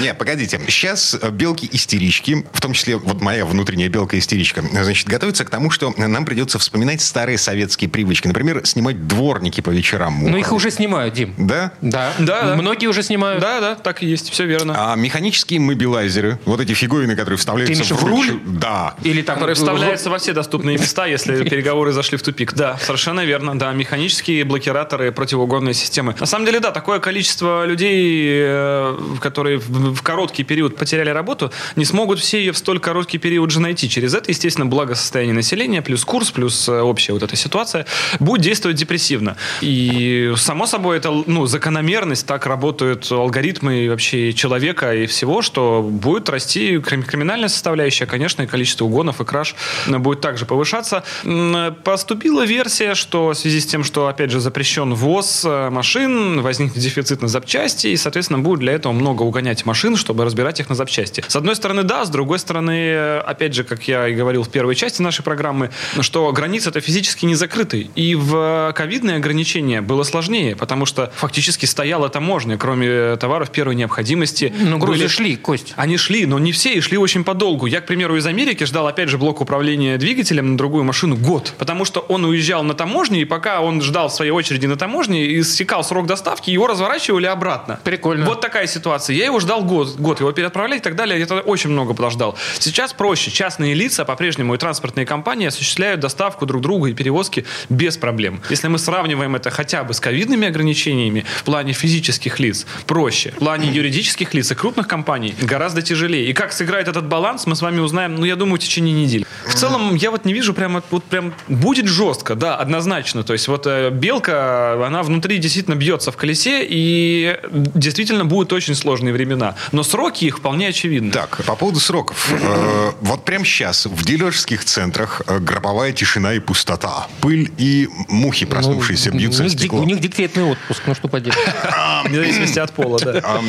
Не, 0.00 0.14
погодите. 0.14 0.58
Сейчас 0.68 1.14
белки-истерички, 1.32 2.46
в 2.50 2.62
том 2.62 2.72
числе 2.72 2.96
вот 2.96 3.20
моя 3.20 3.44
внутренняя 3.44 3.90
белка-истеричка, 3.90 4.62
значит, 4.72 5.06
готовятся 5.06 5.44
к 5.44 5.50
тому, 5.50 5.70
что 5.70 5.92
нам 5.98 6.24
придется 6.24 6.58
вспоминать 6.58 7.02
старые 7.02 7.36
советские 7.36 7.90
привычки. 7.90 8.26
Например, 8.26 8.64
снимать 8.64 9.06
дворники 9.06 9.60
по 9.60 9.68
вечерам. 9.68 10.24
Ну, 10.30 10.38
их 10.38 10.50
уже 10.52 10.70
снимают, 10.70 11.12
Дим. 11.12 11.34
Да? 11.36 11.72
Да. 11.82 12.12
Да, 12.18 12.42
да. 12.56 12.56
Многие 12.70 12.86
уже 12.86 13.02
снимают. 13.02 13.40
Да, 13.40 13.60
да, 13.60 13.74
так 13.74 14.00
и 14.04 14.06
есть, 14.06 14.30
все 14.30 14.46
верно. 14.46 14.92
А 14.92 14.94
механические 14.94 15.58
мобилайзеры, 15.58 16.38
вот 16.44 16.60
эти 16.60 16.72
фигурины, 16.72 17.16
которые 17.16 17.36
вставляются 17.36 17.96
в 17.96 18.04
руль? 18.04 18.40
Да. 18.46 18.94
Или 19.02 19.22
там... 19.22 19.34
Которые 19.34 19.56
вставляются 19.56 20.08
во 20.08 20.18
все 20.18 20.32
доступные 20.32 20.78
места, 20.78 21.06
если 21.06 21.42
переговоры 21.48 21.90
зашли 21.90 22.16
в 22.16 22.22
тупик. 22.22 22.54
Да, 22.54 22.78
совершенно 22.78 23.24
верно. 23.24 23.58
Да, 23.58 23.72
механические 23.72 24.44
блокираторы, 24.44 25.10
противоугонные 25.10 25.74
системы. 25.74 26.14
На 26.20 26.26
самом 26.26 26.46
деле, 26.46 26.60
да, 26.60 26.70
такое 26.70 27.00
количество 27.00 27.66
людей, 27.66 28.38
э, 28.40 28.96
которые 29.20 29.58
в 29.58 30.00
короткий 30.02 30.44
период 30.44 30.76
потеряли 30.76 31.10
работу, 31.10 31.50
не 31.74 31.84
смогут 31.84 32.20
все 32.20 32.38
ее 32.38 32.52
в 32.52 32.56
столь 32.56 32.78
короткий 32.78 33.18
период 33.18 33.50
же 33.50 33.58
найти. 33.58 33.88
Через 33.88 34.14
это, 34.14 34.30
естественно, 34.30 34.66
благосостояние 34.66 35.34
населения, 35.34 35.82
плюс 35.82 36.04
курс, 36.04 36.30
плюс 36.30 36.68
э, 36.68 36.80
общая 36.80 37.14
вот 37.14 37.24
эта 37.24 37.34
ситуация 37.34 37.84
будет 38.20 38.42
действовать 38.42 38.76
депрессивно. 38.76 39.36
И, 39.60 40.32
само 40.36 40.66
собой, 40.66 40.98
это 40.98 41.10
ну, 41.26 41.46
закономерность, 41.46 42.28
так 42.28 42.46
работают 42.60 43.10
алгоритмы 43.10 43.88
вообще 43.88 44.34
человека 44.34 44.94
и 44.94 45.06
всего, 45.06 45.40
что 45.40 45.80
будет 45.82 46.28
расти 46.28 46.78
крим- 46.78 47.02
криминальная 47.02 47.48
составляющая, 47.48 48.04
конечно, 48.04 48.42
и 48.42 48.46
количество 48.46 48.84
угонов 48.84 49.22
и 49.22 49.24
краж 49.24 49.54
э, 49.86 49.96
будет 49.96 50.20
также 50.20 50.44
повышаться. 50.44 51.02
М, 51.24 51.74
Поступила 51.84 52.44
версия, 52.44 52.94
что 52.94 53.28
в 53.30 53.34
связи 53.34 53.60
с 53.60 53.66
тем, 53.66 53.82
что, 53.82 54.08
опять 54.08 54.30
же, 54.30 54.40
запрещен 54.40 54.92
ввоз 54.92 55.42
э, 55.46 55.70
машин, 55.70 56.42
возникнет 56.42 56.82
дефицит 56.82 57.22
на 57.22 57.28
запчасти, 57.28 57.86
и, 57.86 57.96
соответственно, 57.96 58.40
будет 58.40 58.60
для 58.60 58.74
этого 58.74 58.92
много 58.92 59.22
угонять 59.22 59.64
машин, 59.64 59.96
чтобы 59.96 60.26
разбирать 60.26 60.60
их 60.60 60.68
на 60.68 60.74
запчасти. 60.74 61.24
С 61.26 61.36
одной 61.36 61.56
стороны, 61.56 61.82
да, 61.82 62.04
с 62.04 62.10
другой 62.10 62.38
стороны, 62.38 62.78
э, 62.78 63.18
опять 63.20 63.54
же, 63.54 63.64
как 63.64 63.88
я 63.88 64.06
и 64.08 64.14
говорил 64.14 64.42
в 64.42 64.50
первой 64.50 64.74
части 64.74 65.00
нашей 65.00 65.22
программы, 65.22 65.70
что 66.00 66.30
границы 66.32 66.68
это 66.68 66.82
физически 66.82 67.24
не 67.24 67.36
закрыты. 67.36 67.88
И 67.94 68.14
в 68.14 68.74
ковидные 68.76 69.16
ограничения 69.16 69.80
было 69.80 70.02
сложнее, 70.02 70.54
потому 70.56 70.84
что 70.84 71.10
фактически 71.16 71.64
стояла 71.64 72.10
таможня, 72.10 72.49
кроме 72.56 73.16
товаров 73.16 73.50
первой 73.50 73.74
необходимости. 73.74 74.52
Ну, 74.58 74.78
грузы 74.78 75.00
Были- 75.00 75.08
шли, 75.08 75.36
Кость. 75.36 75.74
они 75.76 75.96
шли, 75.96 76.26
но 76.26 76.38
не 76.38 76.52
все, 76.52 76.74
и 76.74 76.80
шли 76.80 76.98
очень 76.98 77.24
подолгу. 77.24 77.66
Я, 77.66 77.80
к 77.80 77.86
примеру, 77.86 78.16
из 78.16 78.26
Америки 78.26 78.64
ждал, 78.64 78.86
опять 78.86 79.08
же, 79.08 79.18
блок 79.18 79.40
управления 79.40 79.96
двигателем 79.98 80.52
на 80.52 80.56
другую 80.58 80.84
машину 80.84 81.16
год. 81.16 81.52
Потому 81.58 81.84
что 81.84 82.00
он 82.00 82.24
уезжал 82.24 82.62
на 82.62 82.74
таможне, 82.74 83.22
и 83.22 83.24
пока 83.24 83.60
он 83.60 83.80
ждал 83.82 84.08
в 84.08 84.12
своей 84.12 84.30
очереди 84.30 84.66
на 84.66 84.76
таможне, 84.76 85.38
истекал 85.38 85.84
срок 85.84 86.06
доставки, 86.06 86.50
его 86.50 86.66
разворачивали 86.66 87.26
обратно. 87.26 87.80
Прикольно. 87.84 88.26
Вот 88.26 88.40
такая 88.40 88.66
ситуация. 88.66 89.14
Я 89.14 89.26
его 89.26 89.40
ждал 89.40 89.64
год, 89.64 89.96
год 89.96 90.20
его 90.20 90.32
переотправляли 90.32 90.78
и 90.78 90.82
так 90.82 90.96
далее. 90.96 91.18
Я 91.18 91.26
тогда 91.26 91.42
очень 91.42 91.70
много 91.70 91.94
подождал. 91.94 92.36
Сейчас 92.58 92.92
проще. 92.92 93.30
Частные 93.30 93.74
лица 93.74 94.04
по-прежнему 94.04 94.54
и 94.54 94.58
транспортные 94.58 95.06
компании 95.06 95.46
осуществляют 95.46 96.00
доставку 96.00 96.46
друг 96.46 96.62
друга 96.62 96.88
и 96.88 96.94
перевозки 96.94 97.44
без 97.68 97.96
проблем. 97.96 98.40
Если 98.50 98.68
мы 98.68 98.78
сравниваем 98.78 99.36
это 99.36 99.50
хотя 99.50 99.84
бы 99.84 99.94
с 99.94 100.00
ковидными 100.00 100.48
ограничениями 100.48 101.24
в 101.38 101.44
плане 101.44 101.72
физических 101.72 102.39
лиц, 102.40 102.66
проще. 102.86 103.30
В 103.36 103.38
плане 103.38 103.70
юридических 103.70 104.34
лиц 104.34 104.50
и 104.50 104.54
крупных 104.54 104.88
компаний 104.88 105.34
гораздо 105.40 105.82
тяжелее. 105.82 106.28
И 106.28 106.32
как 106.32 106.52
сыграет 106.52 106.88
этот 106.88 107.06
баланс, 107.06 107.46
мы 107.46 107.54
с 107.54 107.62
вами 107.62 107.78
узнаем, 107.80 108.16
ну, 108.16 108.24
я 108.24 108.34
думаю, 108.36 108.56
в 108.56 108.58
течение 108.64 108.92
недели. 108.94 109.24
В 109.46 109.54
целом, 109.54 109.94
я 109.94 110.10
вот 110.10 110.24
не 110.24 110.32
вижу 110.32 110.54
прямо, 110.54 110.82
вот 110.90 111.04
прям 111.04 111.32
будет 111.48 111.86
жестко, 111.86 112.34
да, 112.34 112.56
однозначно. 112.56 113.22
То 113.22 113.32
есть 113.34 113.46
вот 113.48 113.66
э, 113.66 113.90
белка, 113.90 114.84
она 114.86 115.02
внутри 115.02 115.38
действительно 115.38 115.74
бьется 115.76 116.10
в 116.12 116.16
колесе, 116.16 116.66
и 116.68 117.36
действительно 117.52 118.24
будут 118.24 118.52
очень 118.52 118.74
сложные 118.74 119.12
времена. 119.12 119.54
Но 119.72 119.82
сроки 119.82 120.24
их 120.24 120.38
вполне 120.38 120.68
очевидны. 120.68 121.10
Так, 121.12 121.42
по 121.44 121.54
поводу 121.56 121.78
сроков. 121.80 122.30
Э, 122.32 122.92
Вот 123.00 123.24
прямо 123.24 123.44
сейчас 123.44 123.86
в 123.86 124.04
дилерских 124.04 124.64
центрах 124.64 125.22
э, 125.26 125.38
гробовая 125.38 125.92
тишина 125.92 126.34
и 126.34 126.38
пустота. 126.40 127.08
Пыль 127.20 127.50
и 127.58 127.88
мухи, 128.08 128.46
проснувшиеся, 128.46 129.10
Ну, 129.12 129.18
бьются 129.18 129.42
у 129.42 129.44
о 129.44 129.48
них, 129.48 129.52
дек- 129.54 129.60
стекло. 129.60 129.80
у 129.80 129.84
них 129.84 130.00
декретный 130.00 130.44
отпуск, 130.44 130.82
ну 130.86 130.94
что 130.94 131.08
поделать. 131.08 131.38
Зависимости 132.32 132.58
от 132.58 132.72
пола, 132.72 132.98
да. 133.00 133.40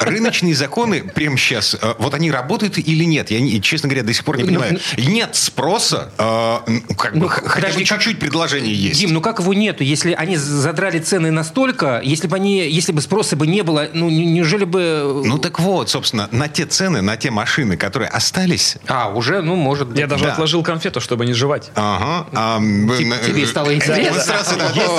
Рыночные 0.00 0.54
законы 0.54 1.02
прямо 1.02 1.36
сейчас, 1.36 1.76
э, 1.80 1.94
вот 1.98 2.14
они 2.14 2.30
работают 2.30 2.78
или 2.78 3.04
нет? 3.04 3.30
Я, 3.30 3.40
не- 3.40 3.60
честно 3.60 3.88
говоря, 3.88 4.04
до 4.04 4.12
сих 4.12 4.24
пор 4.24 4.36
не 4.38 4.44
понимаю. 4.44 4.78
Нет 4.96 5.34
спроса, 5.36 6.10
э, 6.18 6.58
ну, 6.66 6.94
как 6.96 7.12
бы, 7.14 7.20
Ну, 7.20 7.28
хотя 7.28 7.68
бы 7.68 7.84
чуть-чуть 7.84 8.18
предложений 8.18 8.72
есть. 8.72 9.00
Дим, 9.00 9.12
ну 9.12 9.20
как 9.20 9.38
его 9.40 9.54
нету, 9.54 9.84
если 9.84 10.12
они 10.12 10.36
задрали 10.36 10.98
цены 10.98 11.30
настолько, 11.30 12.00
если 12.02 12.26
бы 12.26 12.36
они, 12.36 12.68
если 12.68 12.92
бы 12.92 13.00
спроса 13.00 13.36
бы 13.36 13.46
не 13.46 13.62
было, 13.62 13.88
ну 13.92 14.08
не- 14.08 14.26
неужели 14.26 14.64
бы... 14.64 15.22
Ну 15.24 15.38
так 15.38 15.60
вот, 15.60 15.90
собственно, 15.90 16.28
на 16.32 16.48
те 16.48 16.66
цены, 16.66 17.02
на 17.02 17.16
те 17.16 17.30
машины, 17.30 17.76
которые 17.76 18.08
остались, 18.08 18.76
А, 18.86 19.08
уже, 19.10 19.42
ну 19.42 19.56
может 19.56 19.88
быть. 19.88 19.98
Я 19.98 20.06
даже 20.06 20.24
Да. 20.24 20.32
отложил 20.32 20.62
конфету, 20.62 21.00
чтобы 21.00 21.26
не 21.26 21.32
жевать. 21.32 21.70
Ага. 21.74 22.26
а, 22.32 22.58
Тебе- 22.58 23.42
э, 23.42 23.44
э, 23.44 23.46
стало 23.46 23.74
интересно? 23.74 24.34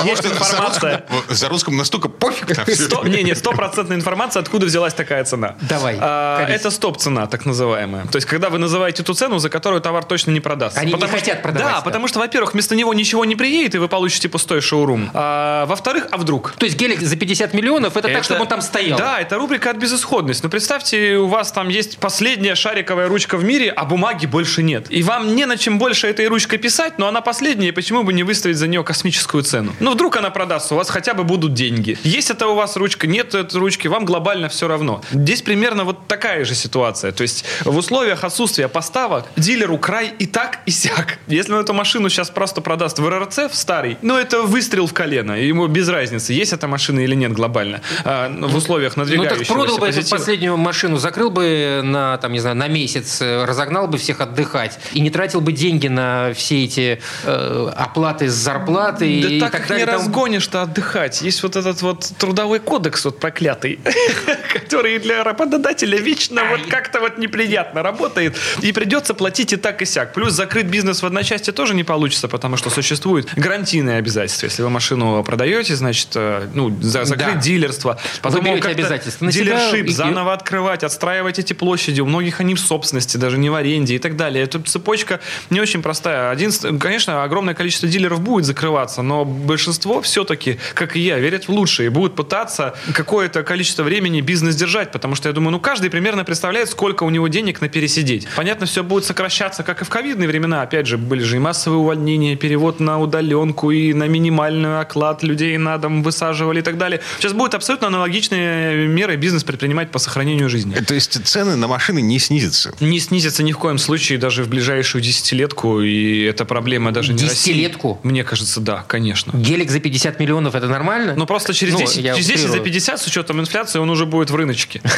Есть- 0.05 0.25
информация. 0.25 1.03
русским- 1.09 1.35
За 1.35 1.49
русским 1.49 1.77
настолько 1.77 2.09
пофиг 2.09 2.55
на 2.57 2.63
все 2.65 2.82
Сто- 2.85 3.07
не, 3.07 3.23
не, 3.23 3.35
стопроцентная 3.35 3.97
информация, 3.97 4.41
откуда 4.41 4.65
взялась 4.65 4.93
такая 4.93 5.23
цена. 5.23 5.55
Давай, 5.61 5.97
А, 5.99 6.45
это 6.47 6.71
стоп-цена, 6.71 7.27
так 7.27 7.45
называемая. 7.45 8.05
То 8.07 8.17
есть, 8.17 8.27
когда 8.27 8.49
вы 8.49 8.57
называете 8.59 9.03
ту 9.03 9.13
цену, 9.13 9.39
за 9.39 9.49
которую 9.49 9.81
товар 9.81 10.03
точно 10.03 10.31
не 10.31 10.39
продастся. 10.39 10.79
Они 10.79 10.89
не 10.91 10.93
Потому 10.93 11.11
хотят 11.13 11.35
что- 11.35 11.43
продавать, 11.43 11.71
Да, 11.73 11.77
да. 11.79 11.81
потому 11.83 12.07
что, 12.07 12.19
во-первых, 12.19 12.53
вместо 12.53 12.75
него 12.75 12.93
ничего 12.93 13.25
не 13.25 13.35
приедет, 13.35 13.75
и 13.75 13.77
вы 13.77 13.87
получите 13.87 14.29
пустой 14.29 14.61
шоурум. 14.61 15.09
А, 15.13 15.65
во-вторых, 15.65 16.07
а 16.11 16.17
вдруг? 16.17 16.53
То 16.57 16.65
есть 16.65 16.77
гелик 16.77 17.01
за 17.01 17.15
50 17.15 17.53
миллионов, 17.53 17.97
это, 17.97 18.07
так, 18.09 18.23
чтобы 18.23 18.41
он 18.41 18.47
там 18.47 18.61
стоял. 18.61 18.97
Да, 18.97 19.19
это 19.19 19.37
рубрика 19.37 19.69
от 19.69 19.77
безысходности. 19.77 20.43
Но 20.43 20.49
представьте, 20.49 21.17
у 21.17 21.27
вас 21.27 21.51
там 21.51 21.69
есть 21.69 21.97
последняя 21.97 22.55
шариковая 22.55 23.07
ручка 23.07 23.37
в 23.37 23.43
мире, 23.43 23.69
а 23.71 23.85
бумаги 23.85 24.25
больше 24.25 24.63
нет. 24.63 24.87
И 24.89 25.03
вам 25.03 25.35
не 25.35 25.45
на 25.45 25.57
чем 25.57 25.79
больше 25.79 26.07
этой 26.07 26.27
ручкой 26.27 26.57
писать, 26.57 26.97
но 26.99 27.07
она 27.07 27.21
последняя, 27.21 27.71
почему 27.73 28.03
бы 28.03 28.13
не 28.13 28.23
выставить 28.23 28.57
за 28.57 28.67
нее 28.67 28.83
космическую 28.83 29.43
цену? 29.43 29.73
Ну, 29.79 29.91
вдруг 29.93 30.17
она 30.17 30.29
продастся, 30.29 30.73
у 30.75 30.77
вас 30.77 30.89
хотя 30.89 31.13
бы 31.13 31.23
будут 31.23 31.53
деньги. 31.53 31.97
Есть 32.03 32.29
это 32.29 32.47
у 32.47 32.55
вас 32.55 32.72
ручка, 32.77 33.07
нет 33.07 33.33
этой 33.35 33.59
ручки, 33.59 33.87
вам 33.87 34.05
глобально 34.05 34.49
все 34.49 34.67
равно. 34.67 35.01
Здесь 35.11 35.41
примерно 35.41 35.83
вот 35.83 36.07
такая 36.07 36.45
же 36.45 36.55
ситуация. 36.55 37.11
То 37.11 37.21
есть 37.23 37.45
в 37.63 37.75
условиях 37.77 38.23
отсутствия 38.23 38.67
поставок 38.67 39.25
дилеру 39.35 39.77
край 39.77 40.13
и 40.19 40.25
так, 40.25 40.59
и 40.65 40.71
сяк. 40.71 41.19
Если 41.27 41.51
он 41.53 41.59
эту 41.61 41.73
машину 41.73 42.09
сейчас 42.09 42.29
просто 42.29 42.61
продаст 42.61 42.99
в 42.99 43.07
РРЦ, 43.07 43.51
в 43.51 43.55
старый, 43.55 43.97
ну, 44.01 44.17
это 44.17 44.41
выстрел 44.43 44.87
в 44.87 44.93
колено. 44.93 45.33
Ему 45.33 45.67
без 45.67 45.87
разницы, 45.89 46.33
есть 46.33 46.53
эта 46.53 46.67
машина 46.67 46.99
или 47.01 47.15
нет 47.15 47.33
глобально. 47.33 47.81
А, 48.03 48.29
в 48.29 48.55
условиях 48.55 48.95
Ну 48.95 49.03
надвигающегося 49.03 49.45
так 49.45 49.57
продал 49.57 49.77
бы 49.77 49.87
эту 49.87 49.97
позитива. 49.97 50.17
последнюю 50.17 50.57
машину, 50.57 50.97
закрыл 50.97 51.29
бы 51.29 51.81
на, 51.83 52.17
там, 52.17 52.31
не 52.33 52.39
знаю, 52.39 52.55
на 52.55 52.67
месяц, 52.67 53.21
э, 53.21 53.45
разогнал 53.45 53.87
бы 53.87 53.97
всех 53.97 54.21
отдыхать 54.21 54.79
и 54.93 54.99
не 55.01 55.09
тратил 55.09 55.41
бы 55.41 55.51
деньги 55.51 55.87
на 55.87 56.33
все 56.33 56.63
эти 56.63 57.01
э, 57.23 57.71
оплаты 57.75 58.29
с 58.29 58.33
зарплаты 58.33 59.21
Да 59.21 59.29
и 59.29 59.39
так, 59.39 59.51
так 59.51 59.67
далее. 59.67 59.85
не 59.85 59.91
разгонишь-то 59.91 60.61
отдыхать. 60.63 61.21
Есть 61.21 61.43
вот 61.43 61.55
этот 61.55 61.81
вот 61.81 62.11
трудовой 62.17 62.59
кодекс 62.63 63.05
вот 63.05 63.19
проклятый, 63.19 63.79
который 64.53 64.99
для 64.99 65.23
работодателя 65.23 65.97
вечно 65.99 66.43
вот 66.45 66.61
как-то 66.67 66.99
вот 66.99 67.17
неприятно 67.17 67.83
работает. 67.83 68.35
И 68.61 68.71
придется 68.71 69.13
платить 69.13 69.53
и 69.53 69.55
так, 69.57 69.81
и 69.81 69.85
сяк. 69.85 70.13
Плюс 70.13 70.33
закрыть 70.33 70.65
бизнес 70.67 71.01
в 71.01 71.05
одночасье 71.05 71.53
тоже 71.53 71.73
не 71.75 71.83
получится, 71.83 72.27
потому 72.27 72.57
что 72.57 72.69
существуют 72.69 73.27
гарантийные 73.35 73.97
обязательства. 73.97 74.45
Если 74.47 74.61
вы 74.63 74.69
машину 74.69 75.23
продаете, 75.23 75.75
значит, 75.75 76.09
э, 76.15 76.47
ну, 76.53 76.69
за- 76.81 77.05
закрыть 77.05 77.35
Да. 77.35 77.41
дилерство. 77.41 77.99
Потом 78.21 78.43
берете 78.43 78.61
как-то 78.61 78.77
обязательства 78.77 79.25
на 79.25 79.31
себя 79.31 79.43
Дилершип 79.45 79.85
и- 79.87 79.91
заново 79.91 80.33
открывать, 80.33 80.83
отстраивать 80.83 81.39
эти 81.39 81.53
площади. 81.53 82.01
У 82.01 82.05
многих 82.05 82.39
они 82.39 82.55
в 82.55 82.59
собственности, 82.59 83.17
даже 83.17 83.37
не 83.37 83.49
в 83.49 83.55
аренде 83.55 83.95
и 83.95 83.99
так 83.99 84.15
далее. 84.15 84.43
Эта 84.43 84.59
цепочка 84.61 85.19
не 85.49 85.59
очень 85.59 85.81
простая. 85.81 86.29
Один, 86.29 86.51
конечно, 86.79 87.23
огромное 87.23 87.53
количество 87.53 87.87
дилеров 87.89 88.19
будет 88.21 88.45
закрываться, 88.45 89.01
но 89.01 89.25
большинство 89.25 90.01
все-таки, 90.01 90.59
как 90.73 90.95
и 90.95 90.99
я, 90.99 91.17
верят 91.19 91.47
в 91.47 91.49
лучшее 91.49 91.87
и 91.87 91.89
будут 91.89 92.15
пытаться 92.15 92.52
какое-то 92.93 93.43
количество 93.43 93.83
времени 93.83 94.21
бизнес 94.21 94.55
держать, 94.55 94.91
потому 94.91 95.15
что 95.15 95.29
я 95.29 95.33
думаю, 95.33 95.51
ну 95.51 95.59
каждый 95.59 95.89
примерно 95.89 96.23
представляет, 96.23 96.69
сколько 96.69 97.03
у 97.03 97.09
него 97.09 97.27
денег 97.27 97.61
на 97.61 97.69
пересидеть. 97.69 98.27
Понятно, 98.35 98.65
все 98.65 98.83
будет 98.83 99.05
сокращаться, 99.05 99.63
как 99.63 99.81
и 99.81 99.85
в 99.85 99.89
ковидные 99.89 100.27
времена. 100.27 100.61
Опять 100.61 100.87
же, 100.87 100.97
были 100.97 101.23
же 101.23 101.37
и 101.37 101.39
массовые 101.39 101.79
увольнения, 101.79 102.35
перевод 102.35 102.79
на 102.79 102.99
удаленку 102.99 103.71
и 103.71 103.93
на 103.93 104.07
минимальный 104.07 104.79
оклад 104.79 105.23
людей 105.23 105.57
на 105.57 105.77
дом 105.77 106.03
высаживали 106.03 106.59
и 106.59 106.63
так 106.63 106.77
далее. 106.77 107.01
Сейчас 107.17 107.33
будут 107.33 107.53
абсолютно 107.55 107.87
аналогичные 107.87 108.87
меры 108.87 109.15
бизнес 109.15 109.43
предпринимать 109.43 109.91
по 109.91 109.99
сохранению 109.99 110.49
жизни. 110.49 110.75
То 110.75 110.93
есть 110.93 111.25
цены 111.25 111.55
на 111.55 111.67
машины 111.67 112.01
не 112.01 112.19
снизятся. 112.19 112.73
Не 112.79 112.99
снизится 112.99 113.43
ни 113.43 113.51
в 113.51 113.57
коем 113.57 113.77
случае 113.77 114.17
даже 114.17 114.43
в 114.43 114.49
ближайшую 114.49 115.01
десятилетку, 115.01 115.81
и 115.81 116.21
эта 116.23 116.45
проблема 116.45 116.91
даже 116.91 117.13
не 117.13 117.23
России. 117.23 117.53
Десятилетку? 117.53 117.99
Мне 118.03 118.23
кажется, 118.23 118.59
да, 118.61 118.83
конечно. 118.87 119.35
Гелик 119.35 119.71
за 119.71 119.79
50 119.79 120.19
миллионов 120.19 120.55
это 120.55 120.67
нормально? 120.67 121.15
Но 121.15 121.25
просто 121.25 121.53
через 121.53 121.73
Ну, 121.73 121.79
10, 121.79 121.97
я 121.97 122.13
через 122.13 122.27
10 122.27 122.42
за 122.47 122.53
утрирую. 122.59 122.65
50 122.65 123.01
с 123.01 123.07
учетом 123.07 123.39
инфляции 123.39 123.79
он 123.79 123.89
уже 123.89 124.05
будет 124.05 124.29
в 124.29 124.35
рыночке. 124.35 124.81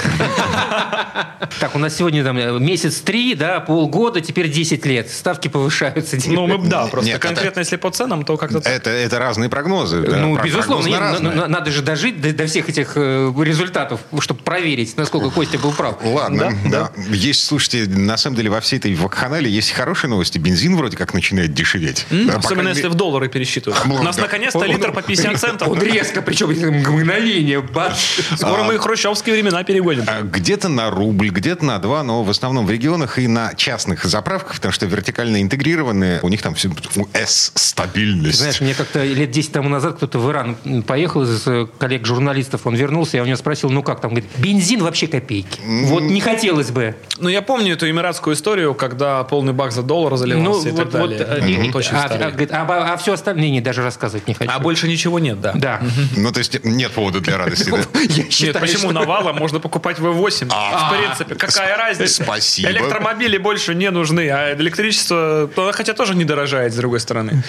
Так, 1.60 1.76
у 1.76 1.80
нас 1.80 1.96
сегодня 1.96 2.24
там 2.24 2.38
э, 2.38 2.60
месяц 2.60 3.00
три, 3.02 3.36
да, 3.36 3.60
полгода, 3.60 4.20
теперь 4.20 4.50
10 4.50 4.86
лет. 4.86 5.10
Ставки 5.10 5.48
повышаются. 5.48 6.18
Ну, 6.28 6.48
мы, 6.48 6.68
да, 6.68 6.88
просто 6.88 7.18
конкретно 7.20 7.60
если 7.60 7.76
по 7.78 7.92
ценам, 7.92 8.26
то 8.26 8.38
как-то. 8.38 8.60
Это, 8.60 8.90
это 8.90 9.20
разные 9.20 9.50
прогнозы. 9.50 9.98
Ну, 9.98 10.38
безусловно, 10.42 11.00
разные. 11.00 11.34
но- 11.34 11.48
надо 11.48 11.72
же 11.72 11.82
дожить 11.82 12.20
до, 12.36 12.46
всех 12.48 12.70
этих 12.70 12.94
э, 12.96 13.34
результатов, 13.44 14.02
чтобы 14.20 14.42
проверить, 14.42 14.98
насколько 14.98 15.30
Костя 15.30 15.58
был 15.60 15.72
прав. 15.72 15.98
Ладно, 16.04 16.58
да. 16.66 16.92
Есть, 17.10 17.46
слушайте, 17.46 17.86
на 17.90 18.18
самом 18.18 18.36
деле 18.36 18.50
во 18.50 18.60
всей 18.60 18.78
этой 18.78 18.94
вакханалии 18.96 19.50
есть 19.50 19.72
хорошие 19.72 20.10
новости. 20.10 20.38
Бензин 20.38 20.76
вроде 20.76 20.98
как 20.98 21.14
начинает 21.14 21.54
дешеветь. 21.54 22.06
Особенно 22.34 22.70
если 22.70 22.88
в 22.88 22.96
доллары 22.96 23.30
пересчитывают. 23.30 23.82
Ну, 23.86 23.96
У 23.96 24.04
нас 24.04 24.18
наконец-то 24.18 24.66
литр 24.66 24.92
по 24.92 25.02
50 25.02 25.40
центов. 25.40 25.68
Он 25.68 25.82
резко, 25.82 26.22
причем 26.22 26.50
мгновение, 26.90 27.35
бац. 27.74 27.98
Скоро 28.36 28.64
мы 28.64 28.78
хрущевские 28.78 29.36
времена 29.36 29.64
перегоним. 29.64 30.04
А 30.08 30.22
Где-то 30.22 30.70
на 30.70 30.90
рубль, 30.90 31.30
где-то 31.30 31.66
на 31.66 31.80
два, 31.80 32.04
но 32.04 32.24
в 32.24 32.30
основном 32.30 32.66
в 32.66 32.72
регионах 32.72 33.20
и 33.20 33.28
на 33.28 33.54
частных 33.56 34.06
заправках, 34.06 34.56
потому 34.56 34.72
что 34.72 34.86
вертикально 34.86 35.42
интегрированные, 35.42 36.20
у 36.22 36.30
них 36.30 36.42
там 36.42 36.56
все 36.56 36.70
С-стабильность. 37.14 38.40
Знаешь, 38.40 38.62
мне 38.62 38.74
как-то 38.74 39.04
лет 39.04 39.32
10 39.32 39.52
тому 39.52 39.70
назад 39.70 39.98
кто-то 39.98 40.20
в 40.20 40.32
Иран 40.32 40.56
поехал 40.88 41.24
из 41.24 41.46
э, 41.48 41.68
коллег-журналистов, 41.78 42.66
он 42.66 42.76
вернулся, 42.76 43.18
я 43.18 43.24
у 43.24 43.26
него 43.26 43.38
спросил, 43.38 43.70
ну 43.70 43.84
как 43.84 44.02
там, 44.02 44.12
говорит, 44.12 44.30
бензин 44.38 44.84
вообще 44.84 45.08
копейки. 45.08 45.60
Вот 45.66 46.02
не 46.02 46.22
хотелось 46.22 46.72
бы. 46.72 46.96
Ну, 47.18 47.30
я 47.30 47.42
помню 47.42 47.74
эту 47.74 47.90
эмиратскую 47.90 48.36
историю, 48.36 48.74
когда 48.74 49.24
полный 49.24 49.54
бак 49.54 49.72
за 49.72 49.84
доллар 49.84 50.16
заливался 50.18 50.70
и 50.70 50.76
так 50.76 50.90
далее. 50.90 51.20
э, 51.20 51.66
вот 51.66 51.76
очень 51.76 51.96
а, 51.96 52.06
а, 52.06 52.32
говорит, 52.32 52.52
а, 52.52 52.94
а 52.94 52.98
все 52.98 53.14
остальное, 53.14 53.50
не, 53.50 53.62
даже 53.62 53.84
рассказывать 53.84 54.28
не 54.28 54.34
хочу. 54.34 54.52
А 54.54 54.60
больше 54.60 54.88
ничего 54.88 55.20
нет, 55.20 55.40
да. 55.42 55.54
Да. 55.54 55.82
Ну, 56.16 56.32
то 56.32 56.40
есть 56.40 56.64
нет 56.64 56.92
повода 56.92 57.22
для 57.26 57.38
радости. 57.40 57.70
да? 57.70 57.78
Я 58.02 58.24
Нет, 58.48 58.60
почему 58.60 58.92
навалом 58.92 59.36
можно 59.38 59.60
покупать 59.60 59.98
V8? 60.00 60.48
А, 60.52 60.90
в 60.92 60.98
принципе, 60.98 61.36
какая 61.36 61.78
разница? 61.78 62.24
спасибо. 62.24 62.70
Электромобили 62.70 63.38
больше 63.38 63.76
не 63.76 63.90
нужны, 63.92 64.30
а 64.30 64.56
электричество, 64.56 65.50
хотя 65.74 65.94
тоже 65.94 66.16
не 66.16 66.26
дорожает, 66.26 66.74
с 66.74 66.76
другой 66.76 67.00
стороны. 67.00 67.44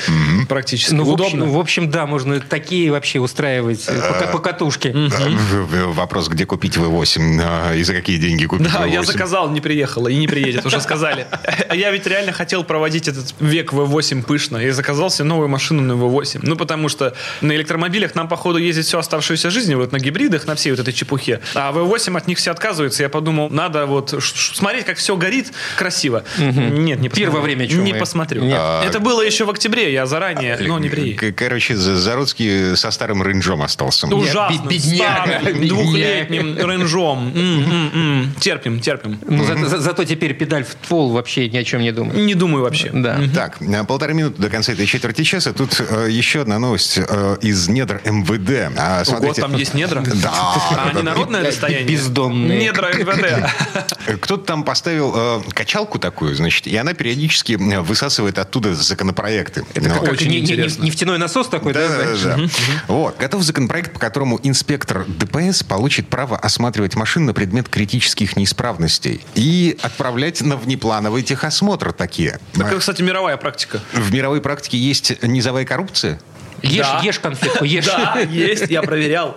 Практически. 0.49 0.95
Ну, 0.95 1.05
в 1.05 1.11
Удобно. 1.13 1.47
в 1.47 1.59
общем, 1.59 1.91
да, 1.91 2.07
можно 2.07 2.41
такие 2.41 2.91
вообще 2.91 3.19
устраивать 3.21 3.85
э, 3.89 4.29
покатушки. 4.33 4.89
Да, 4.89 5.17
в- 5.29 5.67
в- 5.67 5.95
Вопрос, 5.97 6.29
где 6.29 6.47
купить 6.47 6.77
V8 6.77 7.41
а, 7.43 7.75
и 7.75 7.83
за 7.83 7.95
какие 7.95 8.19
деньги 8.19 8.45
купить 8.47 8.71
Да, 8.73 8.87
V8. 8.87 8.91
я 8.93 9.03
заказал, 9.03 9.51
не 9.51 9.61
приехала 9.61 10.09
и 10.09 10.17
не 10.17 10.29
приедет, 10.29 10.65
уже 10.67 10.81
сказали. 10.81 11.27
А 11.69 11.75
я 11.75 11.91
ведь 11.91 12.07
реально 12.07 12.33
хотел 12.33 12.65
проводить 12.65 13.09
этот 13.09 13.35
век 13.41 13.73
V8 13.73 14.23
пышно 14.23 14.59
и 14.59 14.71
заказал 14.71 15.11
себе 15.11 15.25
новую 15.25 15.49
машину 15.49 15.83
на 15.83 15.93
V8. 15.93 16.41
Ну, 16.43 16.57
потому 16.57 16.89
что 16.89 17.15
на 17.41 17.53
электромобилях 17.57 18.15
нам, 18.15 18.29
походу, 18.29 18.59
ездить 18.59 18.87
всю 18.87 18.99
оставшуюся 18.99 19.51
жизнь, 19.51 19.66
вот 19.75 19.93
на 19.93 19.99
гибридах, 19.99 20.47
на 20.47 20.55
всей 20.55 20.71
вот 20.71 20.81
этой 20.81 20.93
чепухе. 20.93 21.41
А 21.55 21.73
V8 21.73 22.17
от 22.17 22.27
них 22.27 22.39
все 22.39 22.51
отказываются. 22.51 23.03
Я 23.03 23.09
подумал, 23.09 23.51
надо 23.51 23.87
вот 23.87 24.15
смотреть, 24.23 24.85
как 24.85 24.99
все 24.99 25.17
горит 25.17 25.53
красиво. 25.77 26.25
Нет, 26.39 27.01
не 27.01 27.09
посмотрю. 27.09 27.11
Первое 27.27 27.41
время 27.43 27.67
чё 27.67 27.83
Не 27.83 27.95
посмотрю. 27.95 28.43
Нет. 28.45 28.61
Это 28.85 29.01
было 29.01 29.23
еще 29.23 29.45
в 29.45 29.51
октябре, 29.51 29.93
я 29.93 30.07
заранее, 30.07 30.59
но 30.61 30.79
не 30.79 30.89
приехал. 30.89 31.29
К- 31.33 31.37
Короче, 31.37 31.77
За- 31.77 31.97
Заруцкий 31.97 32.77
со 32.77 32.91
старым 32.91 33.23
рейнджом 33.23 33.63
остался. 33.63 34.07
Бедняга, 34.07 35.41
старым, 35.41 35.69
двухлетним 35.69 36.57
рейнджом. 36.59 37.33
М, 37.35 37.63
м, 37.65 37.91
м. 37.95 38.35
Терпим, 38.41 38.81
терпим. 38.81 39.19
Ну, 39.27 39.45
за- 39.45 39.57
за- 39.69 39.79
зато 39.81 40.05
теперь 40.05 40.35
педаль 40.35 40.65
в 40.65 40.75
пол 40.89 41.11
вообще 41.13 41.49
ни 41.49 41.57
о 41.57 41.65
чем 41.65 41.81
не 41.83 41.93
думает. 41.93 42.19
Не 42.19 42.35
думаю 42.35 42.63
вообще. 42.65 42.91
Да. 42.93 43.19
Так, 43.35 43.59
полторы 43.89 44.15
минуты 44.15 44.41
до 44.41 44.49
конца 44.51 44.73
этой 44.73 44.87
четверти 44.87 45.23
часа. 45.25 45.53
Тут 45.53 45.81
э, 45.81 46.09
еще 46.11 46.43
одна 46.43 46.59
новость 46.59 46.99
э, 46.99 47.37
из 47.43 47.69
недр 47.69 48.01
МВД. 48.05 48.73
А, 48.77 49.05
смотрите, 49.05 49.43
там 49.49 49.57
есть 49.57 49.75
недра? 49.75 50.03
Да. 50.17 50.31
А 50.33 50.91
они 50.91 51.03
народное 51.03 51.43
достояние? 51.43 51.87
бездомные. 51.87 52.59
Недра 52.59 52.93
МВД. 52.93 53.51
Кто-то 54.21 54.45
там 54.45 54.65
поставил 54.65 55.13
э, 55.15 55.43
качалку 55.53 55.99
такую, 55.99 56.35
значит, 56.35 56.67
и 56.67 56.77
она 56.77 56.95
периодически 56.95 57.55
высасывает 57.55 58.39
оттуда 58.39 58.75
законопроекты. 58.75 59.65
Ну, 59.75 59.89
как 60.01 60.13
Очень 60.13 60.35
интересно. 60.37 60.83
нефтяной 60.83 61.19
насос 61.19 61.49
такой, 61.49 61.73
да? 61.75 61.89
Да, 61.89 62.37
да. 62.37 62.39
Вот. 62.89 63.17
Готов 63.19 63.43
законопроект, 63.43 63.93
по 63.93 63.99
которому 63.99 64.41
инспектор 64.43 65.05
ДПС 65.07 65.63
получит 65.63 66.09
право 66.09 66.37
осматривать 66.37 66.95
машины 66.97 67.27
на 67.27 67.35
предмет 67.35 67.69
критических 67.69 68.37
неисправностей 68.37 69.21
и 69.35 69.77
отправлять 69.83 70.41
на 70.41 70.57
внеплановый 70.57 71.23
техосмотр 71.23 71.93
такие. 71.93 72.39
Такая, 72.55 72.79
кстати, 72.79 73.03
мировая 73.03 73.37
практика. 73.37 73.81
В 73.93 74.13
мировой 74.13 74.41
практике 74.41 74.79
есть 74.79 75.23
низовая 75.23 75.65
коррупция. 75.65 76.19
Ешь, 76.63 76.87
Да. 76.87 77.01
ешь 77.03 77.19
конфетку, 77.21 77.65
ешь. 77.65 77.87
Да, 77.87 78.19
есть, 78.21 78.71
я 78.71 78.83
проверял. 78.83 79.37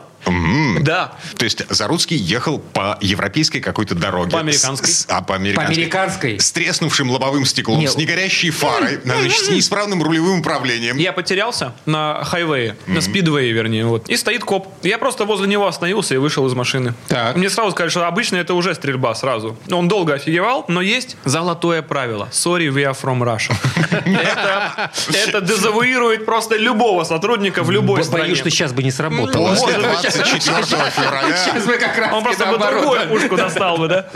Да. 0.82 1.14
То 1.38 1.44
есть 1.46 1.64
Заруцкий 1.70 2.18
ехал 2.18 2.60
по 2.60 2.98
европейской 3.02 3.60
какой-то 3.60 3.96
дороге. 3.96 4.32
По 4.32 4.40
американской. 4.40 4.90
С- 4.90 5.06
а, 5.10 5.22
по 5.22 5.28
По 5.30 5.36
американской. 5.36 5.76
американской. 5.76 6.40
С 6.40 6.52
треснувшим 6.52 7.10
лобовым 7.10 7.46
стеклом, 7.46 7.80
Не, 7.80 7.88
с 7.88 7.96
негорящей 7.96 8.50
фарой, 8.50 9.00
значит, 9.04 9.34
с 9.46 9.50
неисправным 9.50 10.02
рулевым 10.04 10.40
управлением. 10.40 10.98
Я 10.98 11.14
потерялся 11.14 11.74
на 11.86 12.24
хайвее, 12.24 12.76
на 12.88 13.02
спидвее, 13.02 13.52
вернее, 13.52 13.86
вот. 13.86 14.10
И 14.10 14.18
стоит 14.18 14.44
коп. 14.44 14.68
Я 14.84 14.98
просто 14.98 15.26
возле 15.26 15.48
него 15.48 15.68
остановился 15.68 16.14
и 16.16 16.18
вышел 16.18 16.46
из 16.48 16.54
машины. 16.54 16.94
Так. 17.08 17.36
Мне 17.36 17.50
сразу 17.50 17.72
сказали, 17.72 17.90
что 17.90 18.08
обычно 18.08 18.38
это 18.38 18.54
уже 18.54 18.76
стрельба 18.76 19.16
сразу. 19.16 19.58
Он 19.72 19.88
долго 19.88 20.14
офигевал, 20.14 20.66
но 20.68 20.82
есть 20.82 21.18
золотое 21.26 21.82
правило. 21.82 22.30
Sorry, 22.32 22.68
we 22.70 22.84
are 22.84 22.98
from 23.00 23.20
Russia. 23.24 23.56
Это, 25.28 25.42
дезавуирует 25.42 26.26
просто 26.26 26.56
любого 26.58 27.04
сотрудника 27.04 27.64
в 27.64 27.72
любой 27.72 27.98
Бо- 28.00 28.04
стране. 28.04 28.24
Боюсь, 28.26 28.40
что 28.40 28.50
сейчас 28.50 28.74
бы 28.74 28.84
не 28.84 28.92
сработало. 28.92 29.50
Может 29.50 29.64
После 29.66 29.80
быть, 29.80 30.09
24 30.14 30.92
февраля. 30.92 31.38
Сейчас 31.38 31.66
мы 31.66 31.78
как 31.78 31.98
раз 31.98 32.14
Он 32.14 32.24
просто 32.24 32.46
бы 32.46 32.58
другую 32.58 33.08
пушку 33.08 33.36
достал 33.36 33.78
бы, 33.78 33.88
да? 33.88 34.08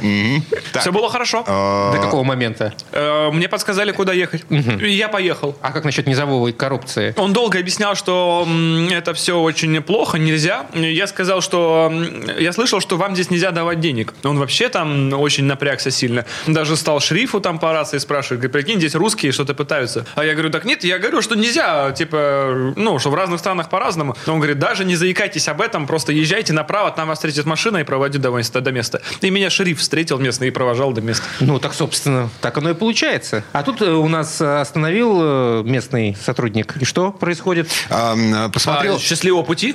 Все 0.79 0.91
было 0.91 1.10
хорошо. 1.10 1.43
До 1.43 1.99
какого 2.01 2.23
момента? 2.23 2.73
Э, 2.91 3.29
Мне 3.32 3.47
подсказали, 3.47 3.91
куда 3.91 4.13
ехать. 4.13 4.43
Я 4.49 5.08
поехал. 5.10 5.58
А 5.62 5.71
как 5.71 5.84
насчет 5.86 6.08
низовой 6.08 6.53
коррупции? 6.53 7.13
Он 7.17 7.34
долго 7.34 7.60
объяснял, 7.60 7.95
что 7.95 8.47
это 8.91 9.13
все 9.13 9.39
очень 9.39 9.82
плохо, 9.82 10.17
нельзя. 10.17 10.65
Я 10.73 11.08
сказал, 11.08 11.41
что 11.41 11.91
я 12.39 12.51
слышал, 12.53 12.79
что 12.79 12.97
вам 12.97 13.13
здесь 13.15 13.29
нельзя 13.29 13.51
давать 13.51 13.79
денег. 13.79 14.13
Он 14.23 14.38
вообще 14.39 14.69
там 14.69 15.13
очень 15.13 15.45
напрягся 15.45 15.91
сильно. 15.91 16.25
Даже 16.47 16.75
стал 16.77 16.99
шрифу 16.99 17.39
там 17.39 17.60
по 17.60 17.71
рации 17.73 17.97
спрашивать. 17.97 18.39
Говорит, 18.41 18.51
прикинь, 18.53 18.79
здесь 18.79 18.95
русские 18.95 19.32
что-то 19.32 19.53
пытаются. 19.53 20.06
А 20.15 20.23
я 20.25 20.34
говорю, 20.34 20.49
так 20.49 20.65
нет, 20.65 20.84
я 20.84 20.99
говорю, 20.99 21.21
что 21.21 21.36
нельзя, 21.36 21.91
типа, 21.91 22.73
ну, 22.75 22.99
что 22.99 23.10
в 23.10 23.15
разных 23.15 23.39
странах 23.39 23.69
по-разному. 23.69 24.15
Но 24.25 24.34
он 24.34 24.39
говорит, 24.39 24.60
даже 24.60 24.86
не 24.86 24.95
заикайтесь 24.95 25.47
об 25.47 25.62
этом, 25.62 25.83
просто 25.88 26.12
езжайте 26.12 26.54
направо, 26.54 26.91
там 26.91 27.08
вас 27.08 27.17
встретит 27.19 27.46
машина 27.46 27.78
и 27.78 27.84
проводит 27.84 28.22
до 28.22 28.30
места. 28.32 28.62
До 28.62 28.72
места. 28.72 29.02
И 29.22 29.30
меня 29.30 29.50
шериф 29.50 29.80
встретил 29.80 30.19
местный 30.19 30.48
и 30.48 30.52
провожал 30.52 30.91
до 30.93 31.02
места. 31.02 31.26
Ну, 31.39 31.60
так, 31.60 31.74
собственно, 31.74 32.30
так 32.41 32.58
оно 32.58 32.72
и 32.72 32.74
получается. 32.74 33.43
А 33.52 33.63
тут 33.63 33.82
э, 33.82 33.91
у 33.91 34.08
нас 34.08 34.39
э, 34.41 34.60
остановил 34.62 35.17
э, 35.22 35.63
местный 35.65 36.15
сотрудник. 36.22 36.76
И 36.80 36.86
что 36.86 37.12
происходит? 37.12 37.69
а, 37.89 38.13
м, 38.13 38.34
А, 38.34 38.50
посмотрел, 38.50 39.00
счастливого 39.00 39.43
пути? 39.43 39.74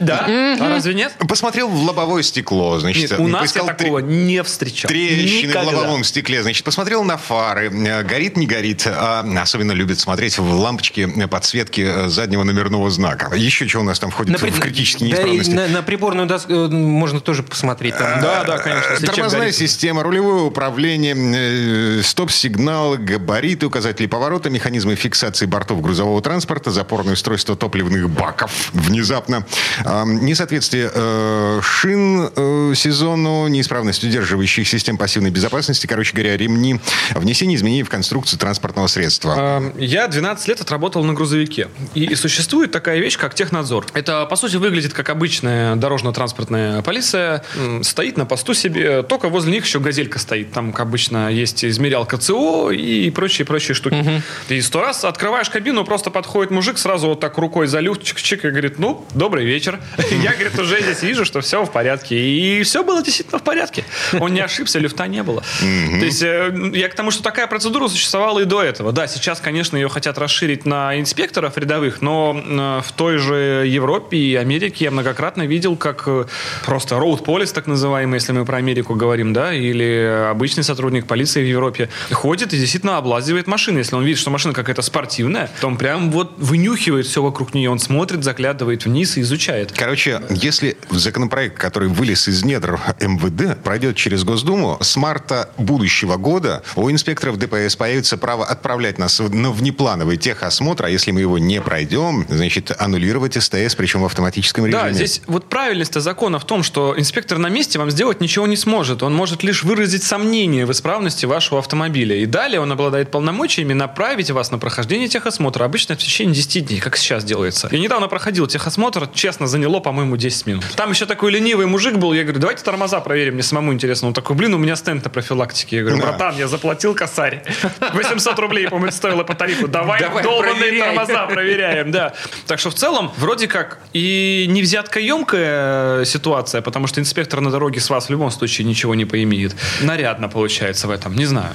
Да. 0.00 0.24
А 0.26 0.68
разве 0.68 0.94
нет? 0.94 1.12
посмотрел 1.28 1.68
в 1.68 1.82
лобовое 1.84 2.22
стекло, 2.22 2.78
значит. 2.78 3.10
Нет, 3.10 3.20
у 3.20 3.28
нас 3.28 3.54
я 3.56 3.64
такого 3.64 3.98
не 4.00 4.42
встречал. 4.42 4.88
Трещины 4.88 5.48
Никогда. 5.50 5.70
в 5.70 5.74
лобовом 5.74 6.04
стекле. 6.04 6.42
Значит, 6.42 6.64
посмотрел 6.64 7.04
на 7.04 7.16
фары. 7.16 7.70
Горит, 7.70 8.36
не 8.36 8.46
горит. 8.46 8.86
А 8.86 9.24
особенно 9.40 9.72
любит 9.72 9.98
смотреть 10.00 10.38
в 10.38 10.52
лампочки 10.54 11.08
подсветки 11.26 12.08
заднего 12.08 12.42
номерного 12.44 12.90
знака. 12.90 13.34
Еще 13.34 13.66
что 13.68 13.80
у 13.80 13.82
нас 13.84 13.98
там 13.98 14.10
входит 14.10 14.38
при- 14.40 14.50
в 14.50 14.60
критические 14.60 15.14
да 15.14 15.22
неисправности? 15.32 15.72
на, 15.72 15.78
на 15.78 15.82
приборную 15.82 16.26
доску 16.26 16.52
э, 16.52 16.68
можно 16.68 17.20
тоже 17.20 17.42
посмотреть. 17.42 17.96
Там. 17.96 18.20
Да, 18.20 18.44
да, 18.44 18.58
конечно. 18.58 19.06
Тормозная 19.06 19.40
горит. 19.42 19.56
система, 19.56 20.02
рулевое 20.02 20.42
управление, 20.42 21.14
э, 21.16 22.02
стоп-сигнал, 22.02 22.96
габариты, 22.98 23.66
указатели 23.66 24.06
поворота, 24.06 24.50
механизмы 24.50 24.94
фиксации 24.94 25.46
бортов 25.46 25.80
грузового 25.80 26.20
транспорта, 26.22 26.70
запорное 26.70 27.14
устройство 27.14 27.56
топливных 27.56 28.08
баков 28.08 28.70
внезапно, 28.72 29.46
а, 29.84 30.04
несоответствие 30.04 30.90
э, 30.92 31.60
шин 31.62 32.30
э, 32.34 32.72
сезону, 32.74 33.48
неисправность 33.48 34.04
удерживающих 34.04 34.66
систем 34.66 34.96
пассивной 34.96 35.30
безопасности, 35.30 35.86
короче 35.86 36.12
говоря, 36.12 36.36
ремни, 36.36 36.80
внесение 37.14 37.56
изменений 37.56 37.82
в 37.82 37.88
конструкцию 37.88 38.38
транспортного 38.38 38.86
средства. 38.86 39.34
А, 39.36 39.72
Я 39.78 40.08
12 40.08 40.48
лет 40.48 40.60
отработал 40.60 41.04
на 41.04 41.14
грузовике. 41.14 41.68
И, 41.94 42.04
и 42.04 42.14
существует 42.14 42.72
такая 42.72 42.98
вещь, 42.98 43.18
как 43.18 43.34
технадзор. 43.34 43.86
Это, 43.94 44.26
по 44.26 44.36
сути, 44.36 44.56
выглядит 44.56 44.92
как 44.92 45.10
обычная 45.22 45.76
дорожно-транспортная 45.76 46.82
полиция. 46.82 47.44
Стоит 47.82 48.16
на 48.16 48.26
посту 48.26 48.54
себе, 48.54 49.04
только 49.04 49.28
возле 49.28 49.52
них 49.52 49.64
еще 49.64 49.78
газелька 49.78 50.18
стоит. 50.18 50.50
Там, 50.50 50.72
как 50.72 50.88
обычно, 50.88 51.30
есть 51.30 51.64
измерялка 51.64 52.18
ЦО 52.18 52.72
и 52.72 53.08
прочие-прочие 53.10 53.76
штуки. 53.76 54.20
И 54.48 54.60
сто 54.60 54.80
раз 54.80 55.04
открываешь 55.04 55.48
кабину, 55.48 55.84
просто 55.84 56.10
подходит 56.10 56.50
мужик, 56.50 56.76
сразу 56.76 57.06
вот 57.06 57.20
так 57.20 57.38
рукой 57.38 57.68
за 57.68 57.78
люфт, 57.78 58.02
чик-чик, 58.02 58.44
и 58.44 58.50
говорит, 58.50 58.80
ну, 58.80 59.06
добрый 59.14 59.44
вечер. 59.44 59.78
Я, 60.10 60.32
говорит, 60.32 60.58
уже 60.58 60.82
здесь 60.82 61.02
вижу, 61.02 61.24
что 61.24 61.40
все 61.40 61.62
в 61.64 61.70
порядке. 61.70 62.18
И 62.18 62.64
все 62.64 62.82
было 62.82 63.00
действительно 63.00 63.38
в 63.38 63.44
порядке. 63.44 63.84
Он 64.18 64.34
не 64.34 64.40
ошибся, 64.40 64.80
люфта 64.80 65.06
не 65.06 65.22
было. 65.22 65.44
То 65.60 66.04
есть 66.04 66.22
э, 66.24 66.72
я 66.74 66.88
к 66.88 66.96
тому, 66.96 67.12
что 67.12 67.22
такая 67.22 67.46
процедура 67.46 67.86
существовала 67.86 68.40
и 68.40 68.44
до 68.44 68.60
этого. 68.60 68.90
Да, 68.90 69.06
сейчас, 69.06 69.40
конечно, 69.40 69.76
ее 69.76 69.88
хотят 69.88 70.18
расширить 70.18 70.66
на 70.66 70.98
инспекторов 70.98 71.56
рядовых, 71.56 72.02
но 72.02 72.34
э, 72.34 72.80
в 72.84 72.92
той 72.92 73.18
же 73.18 73.64
Европе 73.68 74.16
и 74.16 74.34
Америке 74.34 74.86
я 74.86 74.90
многократно 75.12 75.46
видел, 75.46 75.76
как 75.76 76.04
э, 76.06 76.24
просто 76.64 76.94
road 76.94 77.22
police, 77.24 77.52
так 77.52 77.66
называемый, 77.66 78.16
если 78.16 78.32
мы 78.32 78.44
про 78.46 78.56
Америку 78.56 78.94
говорим, 78.94 79.32
да, 79.32 79.52
или 79.52 80.28
обычный 80.30 80.64
сотрудник 80.64 81.06
полиции 81.06 81.42
в 81.42 81.46
Европе, 81.46 81.90
ходит 82.10 82.54
и 82.54 82.58
действительно 82.58 82.96
облазивает 82.96 83.46
машины. 83.46 83.78
Если 83.78 83.94
он 83.94 84.04
видит, 84.04 84.18
что 84.18 84.30
машина 84.30 84.54
какая-то 84.54 84.80
спортивная, 84.82 85.50
то 85.60 85.66
он 85.66 85.76
прям 85.76 86.10
вот 86.10 86.32
вынюхивает 86.38 87.06
все 87.06 87.22
вокруг 87.22 87.52
нее, 87.52 87.68
он 87.68 87.78
смотрит, 87.78 88.24
заглядывает 88.24 88.86
вниз 88.86 89.18
и 89.18 89.20
изучает. 89.20 89.72
Короче, 89.76 90.22
если 90.30 90.76
законопроект, 90.90 91.58
который 91.58 91.88
вылез 91.88 92.28
из 92.28 92.44
недр 92.44 92.80
МВД, 93.00 93.62
пройдет 93.62 93.96
через 93.96 94.24
Госдуму, 94.24 94.78
с 94.80 94.96
марта 94.96 95.50
будущего 95.58 96.16
года 96.16 96.62
у 96.74 96.90
инспекторов 96.90 97.36
ДПС 97.36 97.76
появится 97.76 98.16
право 98.16 98.46
отправлять 98.46 98.98
нас 98.98 99.20
на 99.20 99.50
внеплановый 99.50 100.16
техосмотр, 100.16 100.86
а 100.86 100.88
если 100.88 101.10
мы 101.10 101.20
его 101.20 101.38
не 101.38 101.60
пройдем, 101.60 102.26
значит, 102.30 102.72
аннулировать 102.78 103.34
СТС, 103.34 103.74
причем 103.74 104.02
в 104.02 104.06
автоматическом 104.06 104.66
режиме. 104.66 104.82
Да, 104.82 104.92
здесь 105.06 105.22
вот 105.26 105.48
правильность 105.48 105.94
закона 106.00 106.38
в 106.38 106.44
том, 106.44 106.62
что 106.62 106.94
инспектор 106.96 107.38
на 107.38 107.48
месте 107.48 107.78
вам 107.78 107.90
сделать 107.90 108.20
ничего 108.20 108.46
не 108.46 108.56
сможет. 108.56 109.02
Он 109.02 109.14
может 109.14 109.42
лишь 109.42 109.62
выразить 109.64 110.02
сомнение 110.02 110.64
в 110.66 110.72
исправности 110.72 111.26
вашего 111.26 111.58
автомобиля. 111.58 112.16
И 112.16 112.26
далее 112.26 112.60
он 112.60 112.70
обладает 112.70 113.10
полномочиями 113.10 113.72
направить 113.72 114.30
вас 114.30 114.50
на 114.50 114.58
прохождение 114.58 115.08
техосмотра. 115.08 115.64
Обычно 115.64 115.94
в 115.94 115.98
течение 115.98 116.34
10 116.34 116.66
дней, 116.66 116.80
как 116.80 116.96
сейчас 116.96 117.24
делается. 117.24 117.68
Я 117.70 117.78
недавно 117.78 118.08
проходил 118.08 118.46
техосмотр, 118.46 119.08
честно, 119.12 119.46
заняло, 119.46 119.80
по-моему, 119.80 120.16
10 120.16 120.46
минут. 120.46 120.64
Там 120.76 120.90
еще 120.90 121.06
такой 121.06 121.32
ленивый 121.32 121.66
мужик 121.66 121.96
был. 121.96 122.12
Я 122.12 122.22
говорю, 122.22 122.40
давайте 122.40 122.62
тормоза 122.62 123.00
проверим, 123.00 123.34
мне 123.34 123.42
самому 123.42 123.72
интересно. 123.72 124.08
Он 124.08 124.14
такой, 124.14 124.36
блин, 124.36 124.54
у 124.54 124.58
меня 124.58 124.76
стенд 124.76 125.04
на 125.04 125.10
профилактике. 125.10 125.76
Я 125.76 125.82
говорю, 125.82 126.00
братан, 126.00 126.36
я 126.36 126.48
заплатил 126.48 126.94
косарь. 126.94 127.42
800 127.92 128.38
рублей, 128.38 128.68
по-моему, 128.68 128.92
стоило 128.92 129.24
по 129.24 129.34
тарифу. 129.34 129.68
Давай, 129.68 130.00
Давай, 130.00 130.22
долбанные 130.22 130.78
тормоза 130.78 131.26
проверяем, 131.26 131.90
да. 131.90 132.14
Так 132.46 132.58
что 132.60 132.70
в 132.70 132.74
целом, 132.74 133.10
вроде 133.16 133.48
как, 133.48 133.78
и 133.92 134.46
не 134.48 134.62
взяткоемкая 134.92 136.04
ситуация, 136.04 136.60
потому 136.60 136.86
что 136.86 137.00
инспектор 137.00 137.40
на 137.40 137.50
дороге 137.50 137.80
с 137.80 137.88
вас 137.90 138.06
в 138.06 138.10
любом 138.10 138.30
случае 138.30 138.66
ничего 138.66 138.94
не 138.94 139.04
поимеет. 139.04 139.54
Нарядно 139.80 140.28
получается 140.28 140.86
в 140.86 140.90
этом, 140.90 141.16
не 141.16 141.24
знаю. 141.24 141.50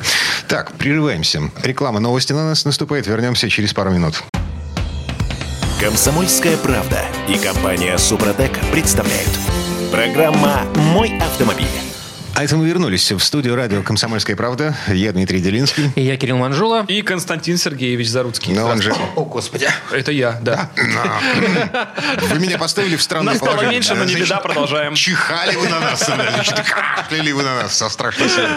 Так, 0.47 0.71
прерываемся. 0.73 1.41
Реклама 1.63 2.00
новости 2.00 2.34
на 2.34 2.45
нас 2.45 2.65
наступает. 2.65 3.08
Вернемся 3.08 3.50
через 3.50 3.73
пару 3.73 3.91
минут. 3.91 4.23
Комсомольская 5.80 6.58
правда 6.58 7.02
и 7.28 7.38
компания 7.38 7.97
Супротек 7.97 8.58
представляют. 8.71 9.30
Программа 9.91 10.63
«Мой 10.76 11.15
автомобиль». 11.19 11.87
А 12.38 12.43
это 12.43 12.56
мы 12.56 12.67
вернулись 12.67 13.12
в 13.12 13.19
студию 13.19 13.56
радио 13.56 13.82
«Комсомольская 13.82 14.36
правда». 14.36 14.78
Я 14.89 15.12
Дмитрий 15.12 15.39
Делинский. 15.39 15.91
И 15.95 16.02
я 16.04 16.17
Кирилл 16.17 16.38
Манжула. 16.38 16.86
И 16.88 17.02
Константин 17.02 17.58
Сергеевич 17.58 18.10
Заруцкий. 18.10 18.54
Но 18.54 18.67
он 18.67 18.80
же... 18.80 18.93
О, 19.15 19.23
Господи. 19.26 19.67
Это 19.91 20.12
я, 20.12 20.38
да. 20.43 20.69
Вы 22.30 22.38
меня 22.38 22.60
поставили 22.60 22.95
в 22.95 23.02
странное 23.02 23.30
Нас 23.34 23.38
стало 23.38 23.54
положение. 23.54 23.73
меньше, 23.80 23.95
но 23.95 24.04
не 24.04 24.12
Значит, 24.12 24.28
беда, 24.28 24.39
продолжаем. 24.39 24.93
Чихали 24.93 25.56
вы 25.56 25.67
на 25.67 25.80
нас, 25.80 26.06
значит, 26.06 26.54
кашляли 26.95 27.32
вы 27.32 27.41
на 27.41 27.56
нас 27.63 27.76
со 27.76 27.89
страшной 27.89 28.30
силой. 28.30 28.50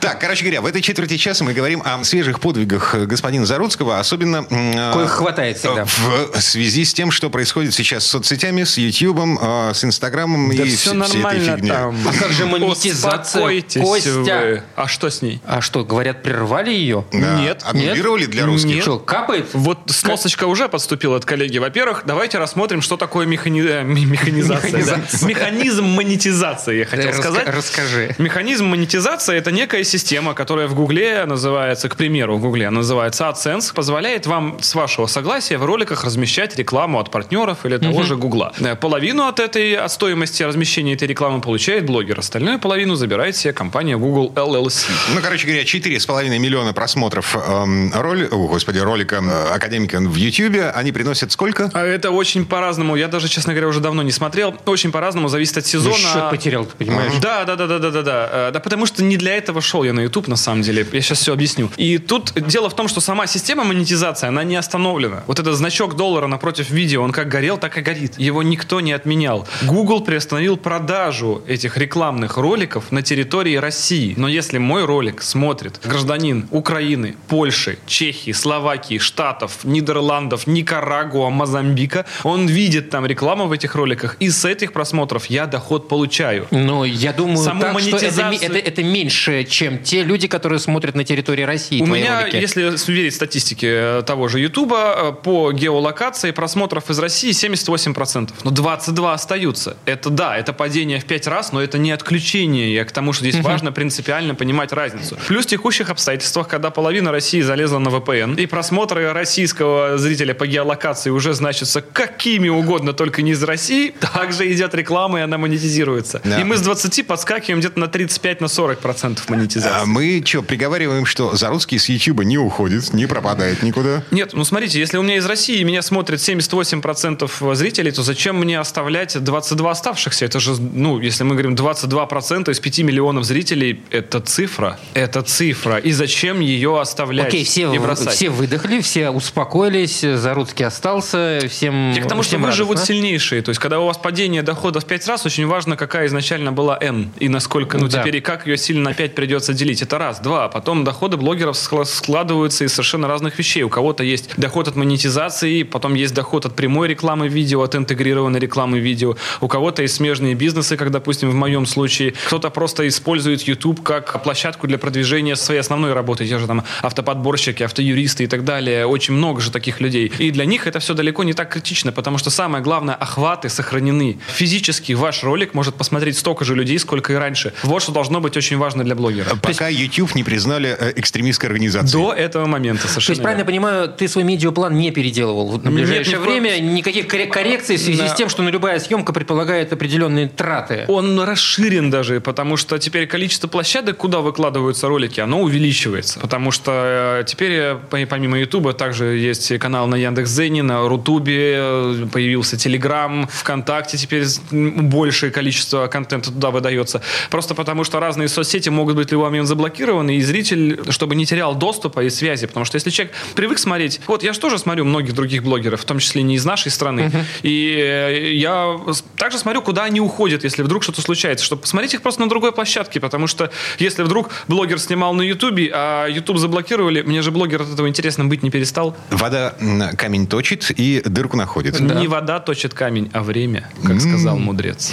Так, 0.00 0.18
короче 0.18 0.42
говоря, 0.44 0.62
в 0.62 0.66
этой 0.66 0.80
четверти 0.80 1.18
часа 1.18 1.44
мы 1.44 1.52
говорим 1.52 1.82
о 1.84 2.02
свежих 2.04 2.40
подвигах 2.40 2.94
господина 2.94 3.44
Заруцкого, 3.44 3.98
особенно... 3.98 4.46
э, 4.48 4.92
Коих 4.94 5.10
хватает 5.10 5.58
всегда. 5.58 5.84
В 5.84 6.40
связи 6.40 6.86
с 6.86 6.94
тем, 6.94 7.10
что 7.10 7.28
происходит 7.28 7.74
сейчас 7.74 8.04
с 8.06 8.08
соцсетями, 8.08 8.64
с 8.64 8.78
Ютьюбом, 8.78 9.38
э, 9.38 9.74
с 9.74 9.84
Инстаграмом 9.84 10.48
Да 10.56 10.64
и 10.64 10.74
все 10.74 10.92
вс- 10.94 11.04
всей 11.04 11.16
нормально 11.18 11.42
этой 11.42 11.56
фигней. 11.56 11.70
там. 11.72 11.96
А 12.08 12.12
как 12.18 12.32
же 12.32 12.46
монетизация? 12.46 13.01
Успокойтесь 13.08 13.82
Костя. 13.82 14.10
вы. 14.12 14.62
А 14.76 14.88
что 14.88 15.10
с 15.10 15.22
ней? 15.22 15.40
А 15.46 15.60
что, 15.60 15.84
говорят, 15.84 16.22
прервали 16.22 16.70
ее? 16.70 17.04
Да. 17.12 17.38
Нет. 17.40 17.62
Аннулировали 17.64 18.26
для 18.26 18.46
русских? 18.46 18.82
Что, 18.82 18.98
капает? 18.98 19.46
Вот 19.52 19.78
сносочка 19.86 20.44
уже 20.46 20.68
подступила 20.68 21.16
от 21.16 21.24
коллеги. 21.24 21.58
Во-первых, 21.58 22.02
давайте 22.06 22.38
рассмотрим, 22.38 22.82
что 22.82 22.96
такое 22.96 23.26
механи- 23.26 23.66
э, 23.66 23.82
механизация. 23.84 24.84
да. 24.84 25.00
Механизм 25.26 25.84
монетизации, 25.84 26.78
я 26.78 26.84
хотел 26.86 27.12
сказать. 27.12 27.48
Расскажи. 27.48 28.14
Механизм 28.18 28.66
монетизации– 28.66 29.36
это 29.38 29.50
некая 29.52 29.84
система, 29.84 30.34
которая 30.34 30.66
в 30.66 30.74
Гугле 30.74 31.24
называется, 31.26 31.88
к 31.88 31.96
примеру, 31.96 32.36
в 32.36 32.40
Гугле 32.40 32.70
называется 32.70 33.24
AdSense, 33.24 33.74
позволяет 33.74 34.26
вам 34.26 34.58
с 34.60 34.74
вашего 34.74 35.06
согласия 35.06 35.58
в 35.58 35.64
роликах 35.64 36.04
размещать 36.04 36.56
рекламу 36.56 36.98
от 37.00 37.10
партнеров 37.10 37.64
или 37.64 37.76
того 37.78 38.02
же 38.02 38.16
Гугла. 38.16 38.52
Э, 38.60 38.76
Половину 38.76 39.24
от 39.26 39.40
этой 39.40 39.74
от 39.74 39.90
стоимости 39.92 40.42
размещения 40.42 40.94
этой 40.94 41.08
рекламы 41.08 41.40
получает 41.40 41.86
блогер, 41.86 42.18
остальную 42.18 42.58
половину 42.58 42.91
забирает 42.96 43.36
себе 43.36 43.52
компания 43.52 43.96
Google 43.96 44.32
LLC. 44.34 44.86
Ну, 45.14 45.20
короче 45.22 45.46
говоря, 45.46 45.62
4,5 45.64 46.38
миллиона 46.38 46.72
просмотров 46.72 47.36
эм, 47.36 47.92
роли, 47.94 48.28
о, 48.30 48.48
господи, 48.48 48.78
ролика 48.78 49.16
э, 49.22 49.54
академика 49.54 49.98
в 50.00 50.14
Ютьюбе. 50.14 50.70
Они 50.70 50.92
приносят 50.92 51.32
сколько? 51.32 51.70
А 51.74 51.84
Это 51.84 52.10
очень 52.10 52.44
по-разному. 52.46 52.96
Я 52.96 53.08
даже, 53.08 53.28
честно 53.28 53.52
говоря, 53.52 53.68
уже 53.68 53.80
давно 53.80 54.02
не 54.02 54.12
смотрел. 54.12 54.54
Очень 54.66 54.92
по-разному, 54.92 55.28
зависит 55.28 55.58
от 55.58 55.66
сезона. 55.66 55.94
Счет 55.96 56.30
потерял, 56.30 56.64
ты 56.64 56.76
понимаешь? 56.76 57.12
Да, 57.20 57.44
да, 57.44 57.56
да, 57.56 57.66
да, 57.66 57.78
да, 57.78 57.90
да, 57.90 58.02
да. 58.02 58.28
Э, 58.32 58.50
Да, 58.52 58.60
потому 58.60 58.86
что 58.86 59.02
не 59.02 59.16
для 59.16 59.36
этого 59.36 59.60
шел 59.60 59.84
я 59.84 59.92
на 59.92 60.00
YouTube, 60.00 60.28
на 60.28 60.36
самом 60.36 60.62
деле. 60.62 60.86
Я 60.92 61.00
сейчас 61.00 61.18
все 61.18 61.32
объясню. 61.32 61.70
И 61.76 61.98
тут 61.98 62.32
дело 62.34 62.68
в 62.70 62.74
том, 62.76 62.88
что 62.88 63.00
сама 63.00 63.26
система 63.26 63.64
монетизации, 63.64 64.28
она 64.28 64.44
не 64.44 64.56
остановлена. 64.56 65.22
Вот 65.26 65.38
этот 65.38 65.54
значок 65.56 65.96
доллара 65.96 66.26
напротив 66.26 66.70
видео, 66.70 67.02
он 67.02 67.12
как 67.12 67.28
горел, 67.28 67.58
так 67.58 67.78
и 67.78 67.80
горит. 67.80 68.18
Его 68.18 68.42
никто 68.42 68.80
не 68.80 68.92
отменял. 68.92 69.46
Google 69.62 70.00
приостановил 70.00 70.56
продажу 70.56 71.42
этих 71.46 71.76
рекламных 71.76 72.36
роликов 72.36 72.71
роликов 72.72 72.92
на 72.92 73.02
территории 73.02 73.56
России. 73.56 74.14
Но 74.16 74.28
если 74.28 74.58
мой 74.58 74.84
ролик 74.84 75.22
смотрит 75.22 75.80
гражданин 75.84 76.46
Украины, 76.50 77.14
Польши, 77.28 77.78
Чехии, 77.86 78.32
Словакии, 78.32 78.98
Штатов, 78.98 79.64
Нидерландов, 79.64 80.46
Никарагуа, 80.46 81.30
Мозамбика, 81.30 82.04
он 82.24 82.46
видит 82.46 82.90
там 82.90 83.06
рекламу 83.06 83.46
в 83.46 83.52
этих 83.52 83.74
роликах, 83.74 84.16
и 84.20 84.30
с 84.30 84.44
этих 84.44 84.72
просмотров 84.72 85.26
я 85.26 85.46
доход 85.46 85.88
получаю. 85.88 86.46
Ну, 86.50 86.84
я 86.84 87.12
думаю, 87.12 87.36
Саму 87.38 87.60
так, 87.60 87.80
что 87.80 87.96
это, 87.96 88.06
монетизацию- 88.06 88.38
это, 88.42 88.58
это 88.58 88.82
меньше, 88.82 89.44
чем 89.44 89.78
те 89.78 90.02
люди, 90.04 90.28
которые 90.28 90.58
смотрят 90.58 90.94
на 90.94 91.04
территории 91.04 91.44
России 91.44 91.82
У 91.82 91.86
меня, 91.86 92.20
ролики. 92.22 92.36
если 92.36 92.92
верить 92.92 93.14
статистике 93.14 93.66
э, 93.70 94.02
того 94.06 94.28
же 94.28 94.40
Ютуба, 94.40 94.94
э, 94.96 95.12
по 95.22 95.52
геолокации 95.52 96.30
просмотров 96.32 96.90
из 96.90 96.98
России 96.98 97.32
78%. 97.32 98.30
Но 98.44 98.50
22 98.50 99.12
остаются. 99.12 99.76
Это 99.84 100.10
да, 100.10 100.36
это 100.38 100.52
падение 100.52 100.98
в 100.98 101.04
5 101.04 101.26
раз, 101.26 101.52
но 101.52 101.60
это 101.60 101.78
не 101.78 101.90
отключение. 101.92 102.61
Я 102.70 102.84
к 102.84 102.92
тому, 102.92 103.12
что 103.12 103.24
здесь 103.28 103.42
важно 103.42 103.72
принципиально 103.72 104.34
понимать 104.34 104.72
разницу. 104.72 105.18
Плюс 105.26 105.44
в 105.46 105.48
текущих 105.48 105.90
обстоятельствах, 105.90 106.48
когда 106.48 106.70
половина 106.70 107.12
России 107.12 107.40
залезла 107.40 107.78
на 107.78 107.88
VPN, 107.88 108.40
и 108.40 108.46
просмотры 108.46 109.12
российского 109.12 109.98
зрителя 109.98 110.34
по 110.34 110.46
геолокации 110.46 111.10
уже 111.10 111.34
значатся 111.34 111.82
какими 111.82 112.48
угодно, 112.48 112.92
только 112.92 113.22
не 113.22 113.32
из 113.32 113.42
России, 113.42 113.94
также 114.14 114.50
идет 114.52 114.74
реклама, 114.74 115.20
и 115.20 115.22
она 115.22 115.38
монетизируется. 115.38 116.20
Да. 116.24 116.40
И 116.40 116.44
мы 116.44 116.56
с 116.56 116.60
20 116.60 117.06
подскакиваем 117.06 117.60
где-то 117.60 117.78
на 117.78 117.84
35-40% 117.84 119.20
монетизации. 119.28 119.82
А 119.82 119.86
мы 119.86 120.22
что, 120.24 120.42
приговариваем, 120.42 121.06
что 121.06 121.34
Заруцкий 121.36 121.78
с 121.78 121.88
Ютуба 121.88 122.24
не 122.24 122.38
уходит, 122.38 122.92
не 122.92 123.06
пропадает 123.06 123.62
никуда? 123.62 124.04
Нет, 124.10 124.30
ну 124.32 124.44
смотрите, 124.44 124.78
если 124.78 124.98
у 124.98 125.02
меня 125.02 125.16
из 125.16 125.26
России 125.26 125.62
меня 125.62 125.82
смотрит 125.82 126.20
78% 126.20 127.54
зрителей, 127.54 127.90
то 127.90 128.02
зачем 128.02 128.38
мне 128.38 128.58
оставлять 128.58 129.22
22 129.22 129.70
оставшихся? 129.70 130.24
Это 130.24 130.40
же, 130.40 130.60
ну, 130.60 131.00
если 131.00 131.24
мы 131.24 131.34
говорим 131.34 131.54
22% 131.54 132.51
из 132.52 132.60
5 132.60 132.78
миллионов 132.80 133.24
зрителей, 133.24 133.80
это 133.90 134.20
цифра. 134.20 134.78
Это 134.94 135.22
цифра. 135.22 135.78
И 135.78 135.90
зачем 135.92 136.40
ее 136.40 136.80
оставлять 136.80 137.28
Окей, 137.28 137.44
все, 137.44 137.72
и 137.72 137.78
бросать? 137.78 138.14
все 138.14 138.30
выдохли, 138.30 138.80
все 138.80 139.10
успокоились, 139.10 140.00
Заруцкий 140.02 140.64
остался, 140.66 141.40
всем 141.48 141.92
Я 141.92 142.02
к 142.02 142.08
тому, 142.08 142.22
что 142.22 142.30
всем 142.36 142.42
выживут 142.42 142.76
радостно. 142.76 142.94
сильнейшие. 142.94 143.42
То 143.42 143.48
есть, 143.50 143.60
когда 143.60 143.80
у 143.80 143.86
вас 143.86 143.98
падение 143.98 144.42
дохода 144.42 144.80
в 144.80 144.84
5 144.84 145.08
раз, 145.08 145.26
очень 145.26 145.46
важно, 145.46 145.76
какая 145.76 146.06
изначально 146.06 146.52
была 146.52 146.78
N. 146.80 147.10
И 147.18 147.28
насколько, 147.28 147.78
ну, 147.78 147.88
Да. 147.88 148.00
теперь 148.00 148.16
и 148.16 148.20
как 148.20 148.46
ее 148.46 148.56
сильно 148.56 148.90
на 148.90 148.94
5 148.94 149.14
придется 149.14 149.52
делить. 149.54 149.82
Это 149.82 149.98
раз. 149.98 150.20
Два. 150.20 150.48
Потом 150.48 150.84
доходы 150.84 151.16
блогеров 151.16 151.56
скла- 151.56 151.84
складываются 151.84 152.64
из 152.64 152.72
совершенно 152.72 153.08
разных 153.08 153.38
вещей. 153.38 153.62
У 153.62 153.68
кого-то 153.68 154.04
есть 154.04 154.30
доход 154.36 154.68
от 154.68 154.76
монетизации, 154.76 155.62
потом 155.62 155.94
есть 155.94 156.14
доход 156.14 156.46
от 156.46 156.54
прямой 156.54 156.88
рекламы 156.88 157.28
видео, 157.28 157.62
от 157.62 157.74
интегрированной 157.74 158.38
рекламы 158.40 158.78
видео. 158.78 159.16
У 159.40 159.48
кого-то 159.48 159.82
есть 159.82 159.94
смежные 159.94 160.34
бизнесы, 160.34 160.76
как, 160.76 160.90
допустим, 160.90 161.30
в 161.30 161.34
моем 161.34 161.66
случае. 161.66 162.14
Кто-то 162.26 162.41
просто 162.50 162.86
использует 162.88 163.42
YouTube 163.42 163.82
как 163.82 164.22
площадку 164.22 164.66
для 164.66 164.78
продвижения 164.78 165.36
своей 165.36 165.60
основной 165.60 165.92
работы. 165.92 166.26
Те 166.26 166.38
же 166.38 166.46
там 166.46 166.64
автоподборщики, 166.82 167.62
автоюристы 167.62 168.24
и 168.24 168.26
так 168.26 168.44
далее. 168.44 168.86
Очень 168.86 169.14
много 169.14 169.40
же 169.40 169.50
таких 169.50 169.80
людей. 169.80 170.12
И 170.18 170.30
для 170.30 170.44
них 170.44 170.66
это 170.66 170.78
все 170.78 170.94
далеко 170.94 171.24
не 171.24 171.32
так 171.32 171.50
критично, 171.50 171.92
потому 171.92 172.18
что 172.18 172.30
самое 172.30 172.62
главное, 172.62 172.94
охваты 172.94 173.48
сохранены. 173.48 174.18
Физически 174.28 174.92
ваш 174.92 175.22
ролик 175.24 175.54
может 175.54 175.74
посмотреть 175.74 176.18
столько 176.18 176.44
же 176.44 176.54
людей, 176.54 176.78
сколько 176.78 177.12
и 177.12 177.16
раньше. 177.16 177.52
Вот 177.62 177.82
что 177.82 177.92
должно 177.92 178.20
быть 178.20 178.36
очень 178.36 178.56
важно 178.58 178.84
для 178.84 178.94
блогера. 178.94 179.36
Пока 179.42 179.68
YouTube 179.68 180.14
не 180.14 180.24
признали 180.24 180.76
э, 180.78 180.92
экстремистской 180.96 181.48
организацией. 181.48 182.02
До 182.02 182.12
этого 182.12 182.46
момента 182.46 182.82
То 182.82 182.88
совершенно. 182.88 183.12
есть, 183.12 183.22
правильно 183.22 183.40
я 183.42 183.46
понимаю, 183.46 183.88
ты 183.88 184.08
свой 184.08 184.24
медиаплан 184.24 184.74
не 184.76 184.90
переделывал 184.90 185.52
на 185.58 185.68
Нет, 185.68 185.72
ближайшее 185.74 186.16
ни 186.18 186.22
в 186.22 186.24
коем- 186.24 186.42
время, 186.42 186.60
никаких 186.60 187.06
корре- 187.06 187.26
коррекций 187.28 187.76
в 187.76 187.80
связи 187.80 187.98
Да. 188.02 188.08
с 188.08 188.14
тем, 188.14 188.28
что 188.28 188.42
ну, 188.42 188.50
любая 188.50 188.78
съемка 188.78 189.12
предполагает 189.12 189.72
определенные 189.72 190.28
траты. 190.28 190.84
Он 190.88 191.20
расширен 191.20 191.90
даже, 191.90 192.20
потому 192.32 192.56
что 192.56 192.78
теперь 192.78 193.06
количество 193.06 193.46
площадок, 193.46 193.98
куда 193.98 194.20
выкладываются 194.20 194.88
ролики, 194.88 195.20
оно 195.20 195.42
увеличивается. 195.42 196.18
Потому 196.18 196.50
что 196.50 197.20
э, 197.20 197.24
теперь, 197.26 197.52
э, 197.52 197.78
по- 197.90 198.06
помимо 198.06 198.38
Ютуба, 198.38 198.72
также 198.72 199.18
есть 199.18 199.58
канал 199.58 199.86
на 199.86 199.96
Яндекс.Зене, 199.96 200.62
на 200.62 200.88
Рутубе, 200.88 201.56
э, 201.56 202.06
появился 202.10 202.56
Телеграм, 202.56 203.28
ВКонтакте 203.30 203.98
теперь 203.98 204.24
большее 204.50 205.30
количество 205.30 205.88
контента 205.88 206.32
туда 206.32 206.50
выдается. 206.50 207.02
Просто 207.28 207.54
потому 207.54 207.84
что 207.84 208.00
разные 208.00 208.28
соцсети 208.28 208.70
могут 208.70 208.96
быть 208.96 209.08
в 209.08 209.12
любой 209.12 209.28
момент 209.28 209.46
заблокированы, 209.46 210.16
и 210.16 210.22
зритель, 210.22 210.80
чтобы 210.88 211.14
не 211.14 211.26
терял 211.26 211.54
доступа 211.54 212.02
и 212.02 212.08
связи. 212.08 212.46
Потому 212.46 212.64
что 212.64 212.76
если 212.76 212.88
человек 212.88 213.14
привык 213.34 213.58
смотреть... 213.58 214.00
Вот 214.06 214.22
я 214.22 214.32
же 214.32 214.40
тоже 214.40 214.58
смотрю 214.58 214.86
многих 214.86 215.12
других 215.12 215.42
блогеров, 215.42 215.82
в 215.82 215.84
том 215.84 215.98
числе 215.98 216.22
не 216.22 216.36
из 216.36 216.46
нашей 216.46 216.70
страны. 216.70 217.12
И 217.42 217.76
э, 217.78 218.32
я 218.32 218.78
также 219.18 219.36
смотрю, 219.38 219.60
куда 219.60 219.84
они 219.84 220.00
уходят, 220.00 220.44
если 220.44 220.62
вдруг 220.62 220.82
что-то 220.82 221.02
случается, 221.02 221.44
чтобы 221.44 221.60
посмотреть 221.60 221.92
их 221.92 222.00
просто 222.00 222.21
на 222.22 222.28
другой 222.28 222.52
площадке. 222.52 223.00
Потому 223.00 223.26
что 223.26 223.50
если 223.78 224.02
вдруг 224.02 224.30
блогер 224.48 224.78
снимал 224.78 225.14
на 225.14 225.22
Ютубе, 225.22 225.70
а 225.74 226.06
Ютуб 226.06 226.38
заблокировали, 226.38 227.02
мне 227.02 227.22
же 227.22 227.30
блогер 227.30 227.62
от 227.62 227.72
этого 227.72 227.88
интересным 227.88 228.28
быть 228.28 228.42
не 228.42 228.50
перестал. 228.50 228.96
Вода 229.10 229.54
камень 229.96 230.26
точит 230.26 230.70
и 230.70 231.02
дырку 231.04 231.36
находит. 231.36 231.80
Не 231.80 232.08
вода 232.08 232.40
точит 232.40 232.74
камень, 232.74 233.10
а 233.12 233.22
время, 233.22 233.68
как 233.84 234.00
сказал 234.00 234.38
мудрец. 234.38 234.90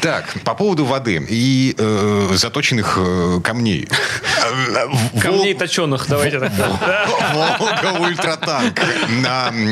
Так, 0.00 0.24
по 0.44 0.54
поводу 0.54 0.84
воды 0.84 1.24
и 1.28 1.74
э, 1.78 2.28
заточенных 2.34 2.94
э, 2.98 3.40
камней. 3.42 3.88
Камней 5.20 5.54
точеных, 5.54 6.06
давайте 6.08 6.40
так. 6.40 6.52
Волга 7.34 8.00
ультратанк. 8.00 8.80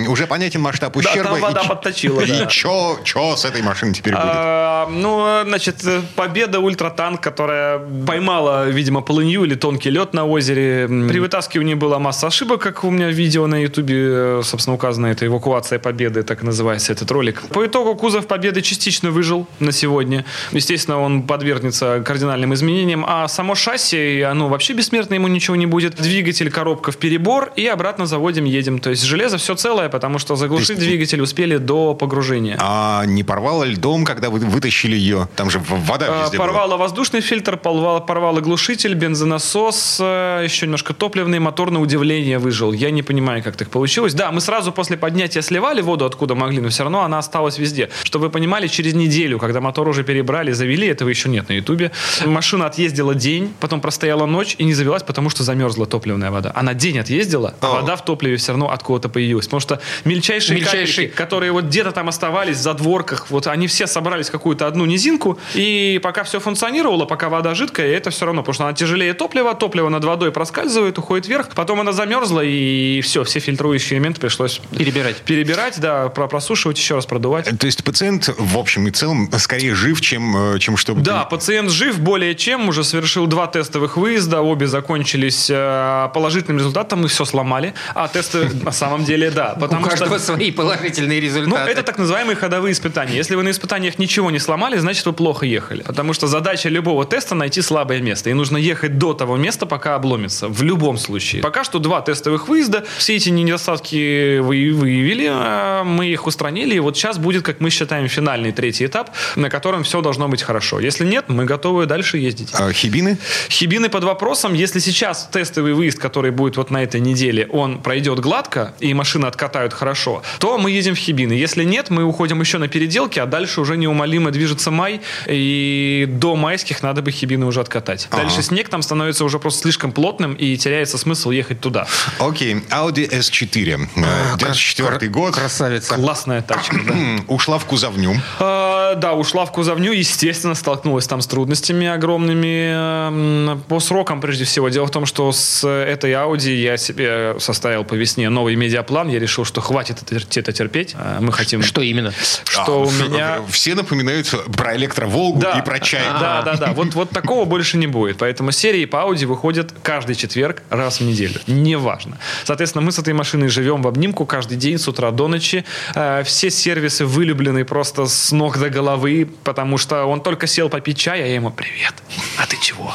Уже 0.08 0.26
понятен 0.26 0.60
масштаб 0.60 0.92
Да, 0.94 0.98
ущерба. 1.00 1.30
там 1.30 1.40
вода 1.40 1.64
подточила, 1.64 2.24
да. 2.26 2.44
И 2.44 2.48
чё 2.48 2.98
с 3.36 3.44
этой 3.44 3.62
машиной 3.62 3.94
теперь 3.94 4.14
будет? 4.14 4.24
А, 4.26 4.86
ну, 4.88 5.42
значит, 5.46 5.84
э, 5.84 6.02
победа 6.16 6.60
ультратанк, 6.60 7.20
которая 7.20 7.78
поймала, 8.06 8.68
видимо, 8.68 9.00
полынью 9.00 9.44
или 9.44 9.54
тонкий 9.54 9.90
лед 9.90 10.14
на 10.14 10.24
озере. 10.26 10.86
При 11.08 11.18
вытаскивании 11.20 11.74
была 11.74 11.98
масса 11.98 12.26
ошибок, 12.26 12.60
как 12.62 12.84
у 12.84 12.90
меня 12.90 13.08
видео 13.10 13.46
на 13.46 13.62
ютубе, 13.62 13.94
э, 13.98 14.42
собственно, 14.44 14.74
указано, 14.74 15.06
это 15.06 15.26
эвакуация 15.26 15.78
победы, 15.78 16.22
так 16.22 16.42
называется 16.42 16.92
этот 16.92 17.10
ролик. 17.10 17.42
По 17.52 17.66
итогу 17.66 17.94
кузов 17.94 18.26
победы 18.26 18.62
частично 18.62 19.10
выжил 19.10 19.46
на 19.58 19.72
сегодня. 19.72 20.24
Естественно, 20.52 21.00
он 21.00 21.22
подвергнется 21.22 22.02
кардинальным 22.04 22.54
изменениям, 22.54 23.04
а 23.06 23.28
само 23.28 23.54
шасси, 23.54 24.20
оно 24.22 24.48
вообще 24.48 24.72
бессмертно, 24.74 25.14
ему 25.14 25.28
ничего 25.28 25.56
не 25.56 25.66
будет. 25.66 25.96
Двигатель, 25.96 26.50
коробка 26.50 26.92
в 26.92 26.96
перебор, 26.96 27.52
и 27.56 27.66
обратно 27.66 28.06
заводим, 28.06 28.44
едем. 28.44 28.78
То 28.78 28.90
есть 28.90 29.02
железо 29.02 29.36
все 29.38 29.54
целое, 29.54 29.88
потому 29.88 30.18
что 30.18 30.36
заглушить 30.36 30.70
есть- 30.70 30.80
двигатель 30.80 31.20
успели 31.20 31.56
до 31.58 31.94
погружения. 31.94 32.56
А 32.60 33.04
не 33.06 33.22
порвало 33.22 33.64
льдом, 33.64 34.04
когда 34.04 34.30
вы 34.30 34.38
вытащили 34.40 34.96
ее? 34.96 35.28
Там 35.36 35.50
же 35.50 35.58
в- 35.58 35.86
вода 35.86 35.99
А, 36.08 36.22
везде. 36.24 36.38
Порвало 36.38 36.76
воздушный 36.76 37.20
фильтр, 37.20 37.56
порвало, 37.56 38.00
порвало 38.00 38.40
глушитель, 38.40 38.94
бензонасос, 38.94 39.98
э, 40.00 40.40
еще 40.44 40.66
немножко 40.66 40.94
топливный, 40.94 41.38
мотор 41.38 41.70
на 41.70 41.80
удивление 41.80 42.38
выжил. 42.38 42.72
Я 42.72 42.90
не 42.90 43.02
понимаю, 43.02 43.42
как 43.42 43.56
так 43.56 43.68
получилось. 43.70 44.14
Да, 44.14 44.30
мы 44.32 44.40
сразу 44.40 44.72
после 44.72 44.96
поднятия 44.96 45.42
сливали 45.42 45.80
воду 45.80 46.04
откуда 46.04 46.34
могли, 46.34 46.60
но 46.60 46.68
все 46.68 46.82
равно 46.82 47.02
она 47.02 47.18
осталась 47.18 47.58
везде. 47.58 47.90
Чтобы 48.04 48.26
вы 48.26 48.30
понимали, 48.30 48.66
через 48.66 48.94
неделю, 48.94 49.38
когда 49.38 49.60
мотор 49.60 49.88
уже 49.88 50.04
перебрали, 50.04 50.52
завели, 50.52 50.86
этого 50.88 51.08
еще 51.08 51.28
нет 51.28 51.48
на 51.48 51.54
ютубе, 51.54 51.90
машина 52.24 52.66
отъездила 52.66 53.14
день, 53.14 53.52
потом 53.60 53.80
простояла 53.80 54.26
ночь 54.26 54.54
и 54.58 54.64
не 54.64 54.74
завелась, 54.74 55.02
потому 55.02 55.30
что 55.30 55.42
замерзла 55.42 55.86
топливная 55.86 56.30
вода. 56.30 56.52
Она 56.54 56.74
день 56.74 56.98
отъездила, 56.98 57.54
а 57.60 57.70
вода 57.70 57.96
в 57.96 58.04
топливе 58.04 58.36
все 58.36 58.52
равно 58.52 58.70
откуда-то 58.70 59.08
появилась. 59.08 59.46
Потому 59.46 59.60
что 59.60 59.80
мельчайшие, 60.04 60.56
Мельчайшие. 60.56 61.08
капельки, 61.08 61.16
которые 61.16 61.52
вот 61.52 61.64
где-то 61.64 61.92
там 61.92 62.08
оставались 62.08 62.56
в 62.56 62.60
задворках, 62.60 63.30
вот 63.30 63.46
они 63.46 63.66
все 63.66 63.86
собрались 63.86 64.28
в 64.28 64.32
какую-то 64.32 64.66
одну 64.66 64.84
низинку, 64.86 65.38
и 65.54 65.79
пока 66.02 66.24
все 66.24 66.40
функционировало, 66.40 67.04
пока 67.04 67.28
вода 67.28 67.54
жидкая, 67.54 67.88
это 67.94 68.10
все 68.10 68.26
равно, 68.26 68.42
потому 68.42 68.54
что 68.54 68.64
она 68.64 68.72
тяжелее 68.72 69.14
топлива, 69.14 69.54
топливо 69.54 69.88
над 69.88 70.04
водой 70.04 70.32
проскальзывает, 70.32 70.98
уходит 70.98 71.26
вверх, 71.26 71.48
потом 71.54 71.80
она 71.80 71.92
замерзла, 71.92 72.40
и 72.44 73.00
все, 73.02 73.24
все 73.24 73.40
фильтрующие 73.40 73.98
элементы 73.98 74.20
пришлось 74.20 74.60
Перебирать. 74.76 75.16
перебирать, 75.18 75.80
да, 75.80 76.08
про- 76.08 76.28
просушивать, 76.28 76.78
еще 76.78 76.94
раз 76.94 77.06
продувать. 77.06 77.48
То 77.58 77.66
есть 77.66 77.84
пациент, 77.84 78.28
в 78.36 78.58
общем 78.58 78.88
и 78.88 78.90
целом, 78.90 79.30
скорее 79.38 79.74
жив, 79.74 80.00
чем, 80.00 80.54
э, 80.54 80.58
чем 80.58 80.76
чтобы... 80.76 81.00
Да, 81.02 81.24
пациент 81.24 81.70
жив 81.70 81.98
более 82.00 82.34
чем, 82.34 82.68
уже 82.68 82.84
совершил 82.84 83.26
два 83.26 83.46
тестовых 83.46 83.96
выезда, 83.96 84.40
обе 84.40 84.66
закончились 84.66 85.48
э, 85.50 86.08
положительным 86.14 86.58
результатом, 86.58 87.02
мы 87.02 87.08
все 87.08 87.24
сломали, 87.24 87.74
а 87.94 88.08
тесты 88.08 88.48
на 88.62 88.72
самом 88.72 89.04
деле, 89.04 89.30
да, 89.30 89.54
У 89.56 89.60
потому 89.60 89.84
каждого 89.86 90.18
что... 90.18 90.34
свои 90.34 90.50
положительные 90.50 91.20
результаты. 91.20 91.50
Ну, 91.50 91.56
это 91.56 91.82
так 91.82 91.98
называемые 91.98 92.36
ходовые 92.36 92.72
испытания. 92.72 93.14
Если 93.16 93.34
вы 93.34 93.42
на 93.42 93.50
испытаниях 93.50 93.98
ничего 93.98 94.30
не 94.30 94.38
сломали, 94.38 94.76
значит, 94.78 95.06
вы 95.06 95.12
плохо 95.12 95.46
ехали. 95.46 95.69
Потому 95.78 96.12
что 96.12 96.26
задача 96.26 96.68
любого 96.68 97.04
теста 97.04 97.34
найти 97.34 97.62
слабое 97.62 98.00
место. 98.00 98.30
И 98.30 98.32
нужно 98.34 98.56
ехать 98.56 98.98
до 98.98 99.14
того 99.14 99.36
места, 99.36 99.66
пока 99.66 99.94
обломится. 99.94 100.48
В 100.48 100.62
любом 100.62 100.98
случае. 100.98 101.42
Пока 101.42 101.64
что 101.64 101.78
два 101.78 102.00
тестовых 102.00 102.48
выезда. 102.48 102.84
Все 102.98 103.16
эти 103.16 103.30
недостатки 103.30 104.38
вы- 104.38 104.72
выявили. 104.72 105.28
а 105.30 105.84
Мы 105.84 106.06
их 106.06 106.26
устранили. 106.26 106.74
И 106.74 106.80
вот 106.80 106.96
сейчас 106.96 107.18
будет, 107.18 107.42
как 107.42 107.60
мы 107.60 107.70
считаем, 107.70 108.08
финальный 108.08 108.52
третий 108.52 108.86
этап, 108.86 109.10
на 109.36 109.48
котором 109.48 109.82
все 109.82 110.00
должно 110.00 110.28
быть 110.28 110.42
хорошо. 110.42 110.80
Если 110.80 111.04
нет, 111.04 111.26
мы 111.28 111.44
готовы 111.44 111.86
дальше 111.86 112.18
ездить. 112.18 112.50
А 112.54 112.72
хибины? 112.72 113.18
Хибины 113.48 113.88
под 113.88 114.04
вопросом. 114.04 114.54
Если 114.54 114.80
сейчас 114.80 115.28
тестовый 115.32 115.72
выезд, 115.74 115.98
который 115.98 116.30
будет 116.30 116.56
вот 116.56 116.70
на 116.70 116.82
этой 116.82 117.00
неделе, 117.00 117.46
он 117.50 117.78
пройдет 117.82 118.20
гладко, 118.20 118.74
и 118.80 118.94
машины 118.94 119.26
откатают 119.26 119.72
хорошо, 119.72 120.22
то 120.38 120.58
мы 120.58 120.70
едем 120.70 120.94
в 120.94 120.98
Хибины. 120.98 121.32
Если 121.32 121.64
нет, 121.64 121.90
мы 121.90 122.04
уходим 122.04 122.40
еще 122.40 122.58
на 122.58 122.68
переделки, 122.68 123.18
а 123.18 123.26
дальше 123.26 123.60
уже 123.60 123.76
неумолимо 123.76 124.30
движется 124.30 124.70
май, 124.70 125.00
и 125.26 125.59
и 125.60 126.06
до 126.06 126.36
майских 126.36 126.82
надо 126.82 127.02
бы 127.02 127.10
хибины 127.10 127.44
уже 127.46 127.60
откатать. 127.60 128.08
Ага. 128.10 128.22
Дальше 128.22 128.42
снег 128.42 128.68
там 128.68 128.82
становится 128.82 129.24
уже 129.24 129.38
просто 129.38 129.62
слишком 129.62 129.92
плотным, 129.92 130.34
и 130.34 130.56
теряется 130.56 130.96
смысл 130.98 131.30
ехать 131.30 131.60
туда. 131.60 131.86
Окей, 132.18 132.54
Audi 132.70 133.08
S4. 133.10 133.88
А, 133.96 134.34
Э, 134.34 134.38
94 134.38 135.08
год. 135.10 135.34
Красавица. 135.34 135.94
Классная 135.94 136.42
тачка, 136.42 136.76
да. 136.86 136.94
Ушла 137.28 137.58
в 137.58 137.64
кузовню. 137.66 138.20
А, 138.38 138.94
Да, 138.94 139.12
ушла 139.14 139.44
в 139.44 139.52
кузовню, 139.52 139.92
естественно, 139.92 140.54
столкнулась 140.54 141.06
там 141.06 141.20
с 141.20 141.26
трудностями 141.26 141.86
огромными 141.86 143.60
по 143.68 143.80
срокам, 143.80 144.20
прежде 144.20 144.44
всего. 144.44 144.68
Дело 144.68 144.86
в 144.86 144.90
том, 144.90 145.06
что 145.06 145.30
с 145.32 145.66
этой 145.66 146.12
Audi 146.12 146.54
я 146.54 146.76
себе 146.76 147.36
составил 147.38 147.84
по 147.84 147.94
весне 147.94 148.28
новый 148.30 148.56
медиаплан. 148.56 149.08
Я 149.08 149.18
решил, 149.18 149.44
что 149.44 149.60
хватит 149.60 149.98
это, 150.10 150.52
терпеть. 150.52 150.94
А, 150.96 151.20
Мы 151.20 151.32
хотим, 151.32 151.62
Что 151.62 151.82
именно? 151.82 152.12
что 152.44 152.72
А, 152.72 152.76
у 152.86 152.90
меня... 152.90 153.40
Все 153.50 153.74
напоминают 153.74 154.28
про 154.56 154.76
электроволгу 154.76 155.40
и 155.58 155.62
про 155.62 155.78
чай. 155.80 156.02
Да, 156.20 156.42
да, 156.42 156.56
да. 156.56 156.72
Вот, 156.72 156.94
вот 156.94 157.10
такого 157.10 157.44
больше 157.44 157.76
не 157.76 157.86
будет. 157.86 158.18
Поэтому 158.18 158.52
серии 158.52 158.84
по 158.84 158.96
Audi 158.98 159.26
выходят 159.26 159.72
каждый 159.82 160.14
четверг 160.16 160.62
раз 160.70 161.00
в 161.00 161.04
неделю. 161.04 161.40
Неважно. 161.46 162.18
Соответственно, 162.44 162.82
мы 162.84 162.92
с 162.92 162.98
этой 162.98 163.12
машиной 163.14 163.48
живем 163.48 163.82
в 163.82 163.88
обнимку 163.88 164.26
каждый 164.26 164.56
день 164.56 164.78
с 164.78 164.88
утра 164.88 165.10
до 165.10 165.28
ночи. 165.28 165.64
Э, 165.94 166.22
Все 166.24 166.50
сервисы 166.50 167.04
вылюблены 167.06 167.64
просто 167.64 168.06
с 168.06 168.32
ног 168.32 168.58
до 168.58 168.70
головы, 168.70 169.28
потому 169.44 169.78
что 169.78 170.04
он 170.04 170.22
только 170.22 170.46
сел 170.46 170.68
попить 170.68 170.98
чай, 170.98 171.22
а 171.22 171.26
я 171.26 171.34
ему 171.34 171.50
«Привет, 171.50 171.94
а 172.38 172.46
ты 172.46 172.56
чего? 172.60 172.94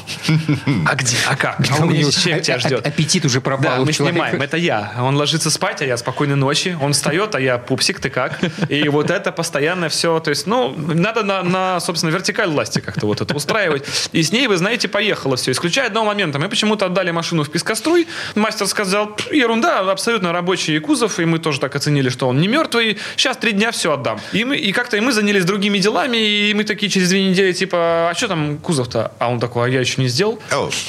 А 0.85 0.95
где? 0.95 1.17
А 1.29 1.35
как? 1.35 1.57
А 1.71 1.83
у 1.83 1.85
меня 1.85 2.09
чек 2.11 2.41
тебя 2.41 2.55
А- 2.55 2.57
а- 2.57 2.59
ждет». 2.59 2.87
Аппетит 2.87 3.25
уже 3.25 3.41
пропал 3.41 3.79
Да, 3.79 3.85
мы 3.85 3.93
снимаем. 3.93 4.41
Это 4.41 4.57
я. 4.57 4.93
Он 4.99 5.15
ложится 5.15 5.49
спать, 5.51 5.81
а 5.81 5.85
я 5.85 5.97
спокойной 5.97 6.35
ночи. 6.35 6.77
Он 6.81 6.93
встает, 6.93 7.35
а 7.35 7.39
я 7.39 7.57
пупсик, 7.57 7.99
ты 7.99 8.09
как? 8.09 8.39
И 8.69 8.87
вот 8.89 9.09
это 9.09 9.31
постоянно 9.31 9.89
все. 9.89 10.19
То 10.19 10.29
есть, 10.29 10.47
ну, 10.47 10.73
надо 10.77 11.23
на, 11.23 11.43
на, 11.43 11.79
собственно, 11.79 12.11
вертикаль 12.11 12.44
власти 12.51 12.79
как-то 12.79 13.05
вот 13.07 13.21
это 13.21 13.35
устраивать. 13.35 13.85
И 14.11 14.23
с 14.23 14.31
ней, 14.31 14.47
вы 14.47 14.57
знаете, 14.57 14.87
поехало 14.87 15.35
все. 15.35 15.51
Исключая 15.51 15.87
одного 15.87 16.07
момента. 16.07 16.39
Мы 16.39 16.49
почему-то 16.49 16.85
отдали 16.85 17.11
машину 17.11 17.43
в 17.43 17.49
пескоструй. 17.49 18.07
Мастер 18.35 18.67
сказал, 18.67 19.15
«Пф, 19.15 19.31
ерунда, 19.31 19.79
абсолютно 19.91 20.31
рабочий 20.31 20.79
кузов. 20.79 21.19
И 21.19 21.25
мы 21.25 21.39
тоже 21.39 21.59
так 21.59 21.75
оценили, 21.75 22.09
что 22.09 22.27
он 22.27 22.39
не 22.39 22.47
мертвый. 22.47 22.97
Сейчас 23.15 23.37
три 23.37 23.51
дня 23.51 23.71
все 23.71 23.93
отдам. 23.93 24.19
И, 24.33 24.43
мы, 24.43 24.57
и 24.57 24.71
как-то 24.71 24.97
и 24.97 24.99
мы 24.99 25.11
занялись 25.11 25.45
другими 25.45 25.79
делами. 25.79 26.17
И 26.17 26.53
мы 26.53 26.63
такие 26.63 26.89
через 26.91 27.09
две 27.09 27.27
недели, 27.27 27.51
типа, 27.51 28.09
а 28.09 28.13
что 28.15 28.27
там 28.27 28.57
кузов-то? 28.57 29.13
А 29.19 29.29
он 29.29 29.39
такой, 29.39 29.67
а 29.67 29.69
я 29.69 29.79
еще 29.79 30.01
не 30.01 30.07
сделал. 30.07 30.39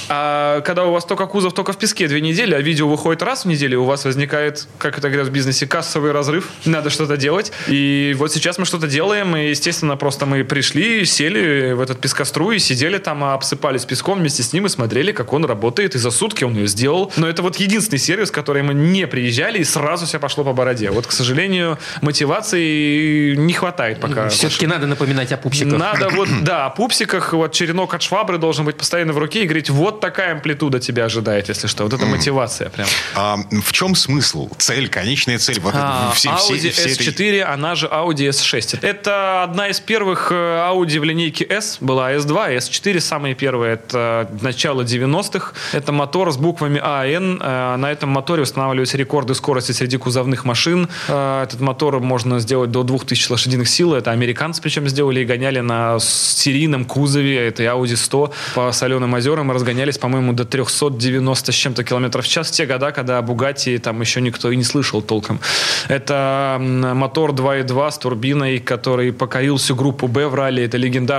А 0.09 0.61
когда 0.63 0.85
у 0.85 0.93
вас 0.93 1.05
только 1.05 1.27
кузов, 1.27 1.55
только 1.55 1.73
в 1.73 1.79
песке 1.79 2.09
две 2.09 2.21
недели, 2.21 2.55
а 2.55 2.61
видео 2.61 2.89
выходит 2.89 3.23
раз 3.23 3.45
в 3.45 3.49
неделю, 3.49 3.83
у 3.83 3.85
вас 3.85 4.05
возникает, 4.05 4.67
как 4.79 4.99
это 4.99 5.09
говорят 5.09 5.29
в 5.29 5.33
бизнесе, 5.33 5.67
кассовый 5.67 6.13
разрыв. 6.13 6.49
Надо 6.65 6.91
что-то 6.91 7.17
делать. 7.17 7.53
И 7.69 8.15
вот 8.19 8.33
сейчас 8.33 8.59
мы 8.59 8.65
что-то 8.65 8.87
делаем, 8.87 9.37
и, 9.37 9.51
естественно, 9.51 9.97
просто 9.97 10.27
мы 10.27 10.45
пришли, 10.45 11.05
сели 11.05 11.46
в 11.75 11.81
этот 11.81 12.01
пескоструй, 12.01 12.59
сидели 12.59 12.99
там, 12.99 13.23
а 13.25 13.35
обсыпались 13.35 13.85
песком 13.85 14.19
вместе 14.19 14.43
с 14.43 14.53
ним 14.53 14.67
и 14.67 14.69
смотрели, 14.69 15.13
как 15.13 15.33
он 15.33 15.45
работает. 15.45 15.95
И 15.95 15.99
за 15.99 16.11
сутки 16.11 16.45
он 16.45 16.55
ее 16.55 16.67
сделал. 16.67 17.13
Но 17.17 17.29
это 17.29 17.43
вот 17.43 17.57
единственный 17.57 17.99
сервис, 17.99 18.31
который 18.31 18.63
мы 18.63 18.75
не 18.75 19.07
приезжали, 19.07 19.59
и 19.59 19.65
сразу 19.65 20.07
все 20.07 20.19
пошло 20.19 20.45
по 20.45 20.53
бороде. 20.53 20.91
Вот, 20.91 21.07
к 21.07 21.13
сожалению, 21.13 21.79
мотивации 22.03 23.35
не 23.37 23.53
хватает 23.53 24.01
пока. 24.01 24.29
Все-таки 24.29 24.67
надо 24.67 24.87
напоминать 24.87 25.33
о 25.33 25.37
пупсиках. 25.37 25.79
Надо 25.79 26.09
вот, 26.11 26.29
да, 26.43 26.67
о 26.67 26.71
пупсиках, 26.71 27.33
вот 27.33 27.53
черенок 27.53 27.95
от 27.95 28.03
швабры 28.03 28.39
должен 28.39 28.65
быть 28.65 28.77
постоянно 28.77 29.13
в 29.13 29.19
руке 29.19 29.43
и 29.43 29.45
говорить, 29.45 29.71
вот 29.71 30.01
такая 30.01 30.33
амплитуда 30.33 30.81
тебя 30.81 31.05
ожидает, 31.05 31.49
если 31.49 31.67
что. 31.67 31.85
Вот 31.85 31.93
это 31.93 32.07
мотивация 32.07 32.69
прям. 32.71 32.89
а 33.15 33.37
в 33.63 33.73
чем 33.73 33.95
смысл? 33.95 34.49
Цель, 34.59 34.89
конечная 34.89 35.39
цель? 35.39 35.61
А, 35.73 36.13
все, 36.15 36.31
Audi 36.31 36.71
все 36.71 36.91
этой- 36.91 37.07
S4, 37.07 37.43
она 37.43 37.75
же 37.75 37.87
Audi 37.87 38.29
S6. 38.29 38.79
Это 38.83 39.43
одна 39.43 39.69
из 39.69 39.81
первых 39.81 40.29
э, 40.31 40.35
Audi 40.35 40.99
в 41.01 41.05
линейке 41.05 41.36
S, 41.45 41.79
была 41.81 42.13
S2, 42.13 42.57
S4 42.57 43.01
самые 43.01 43.35
первые, 43.35 43.75
это 43.75 44.29
начало 44.43 44.83
90-х. 44.83 45.53
Это 45.73 45.93
мотор 45.93 46.31
с 46.33 46.37
буквами 46.37 46.81
АН. 46.83 47.41
Э, 47.43 47.77
На 47.77 47.93
этом 47.93 48.11
моторе 48.11 48.43
устанавливались 48.43 48.95
рекорды 48.95 49.35
скорости 49.35 49.73
среди 49.73 49.97
кузовных 49.97 50.45
машин. 50.45 50.89
Э, 51.09 51.43
Этот 51.43 51.61
мотор 51.61 52.01
можно 52.01 52.41
сделать 52.41 52.71
до 52.71 52.83
2000 52.83 53.31
лошадиных 53.33 53.69
сил. 53.69 53.95
Это 53.95 54.11
американцы 54.11 54.63
причем 54.63 54.89
сделали 54.89 55.21
и 55.21 55.25
гоняли 55.25 55.61
на 55.61 55.99
серийном 56.01 56.85
кузове 56.85 57.49
этой 57.49 57.67
Audi 57.67 57.97
100 57.97 58.33
по 58.55 58.73
соленым 58.73 59.15
озерам 59.15 59.51
и 59.51 59.55
разгонялись, 59.55 59.99
по-моему, 59.99 60.33
до 60.33 60.45
390 60.45 61.53
с 61.53 61.55
чем-то 61.55 61.85
километров 61.85 62.25
в 62.25 62.29
час 62.29 62.49
в 62.49 62.53
те 62.53 62.67
года, 62.67 62.93
когда 62.93 63.21
Бугатти 63.23 63.79
там 63.79 64.01
еще 64.01 64.21
никто 64.21 64.51
и 64.51 64.57
не 64.57 64.65
слышал 64.65 65.03
толком. 65.03 65.41
Это 65.89 66.59
мотор 66.61 67.33
2.2 67.33 67.91
с 67.91 67.99
турбиной, 67.99 68.59
который 68.59 69.13
покорил 69.13 69.57
всю 69.57 69.75
группу 69.75 70.09
Б 70.09 70.27
в 70.27 70.35
ралли. 70.35 70.63
Это 70.65 70.77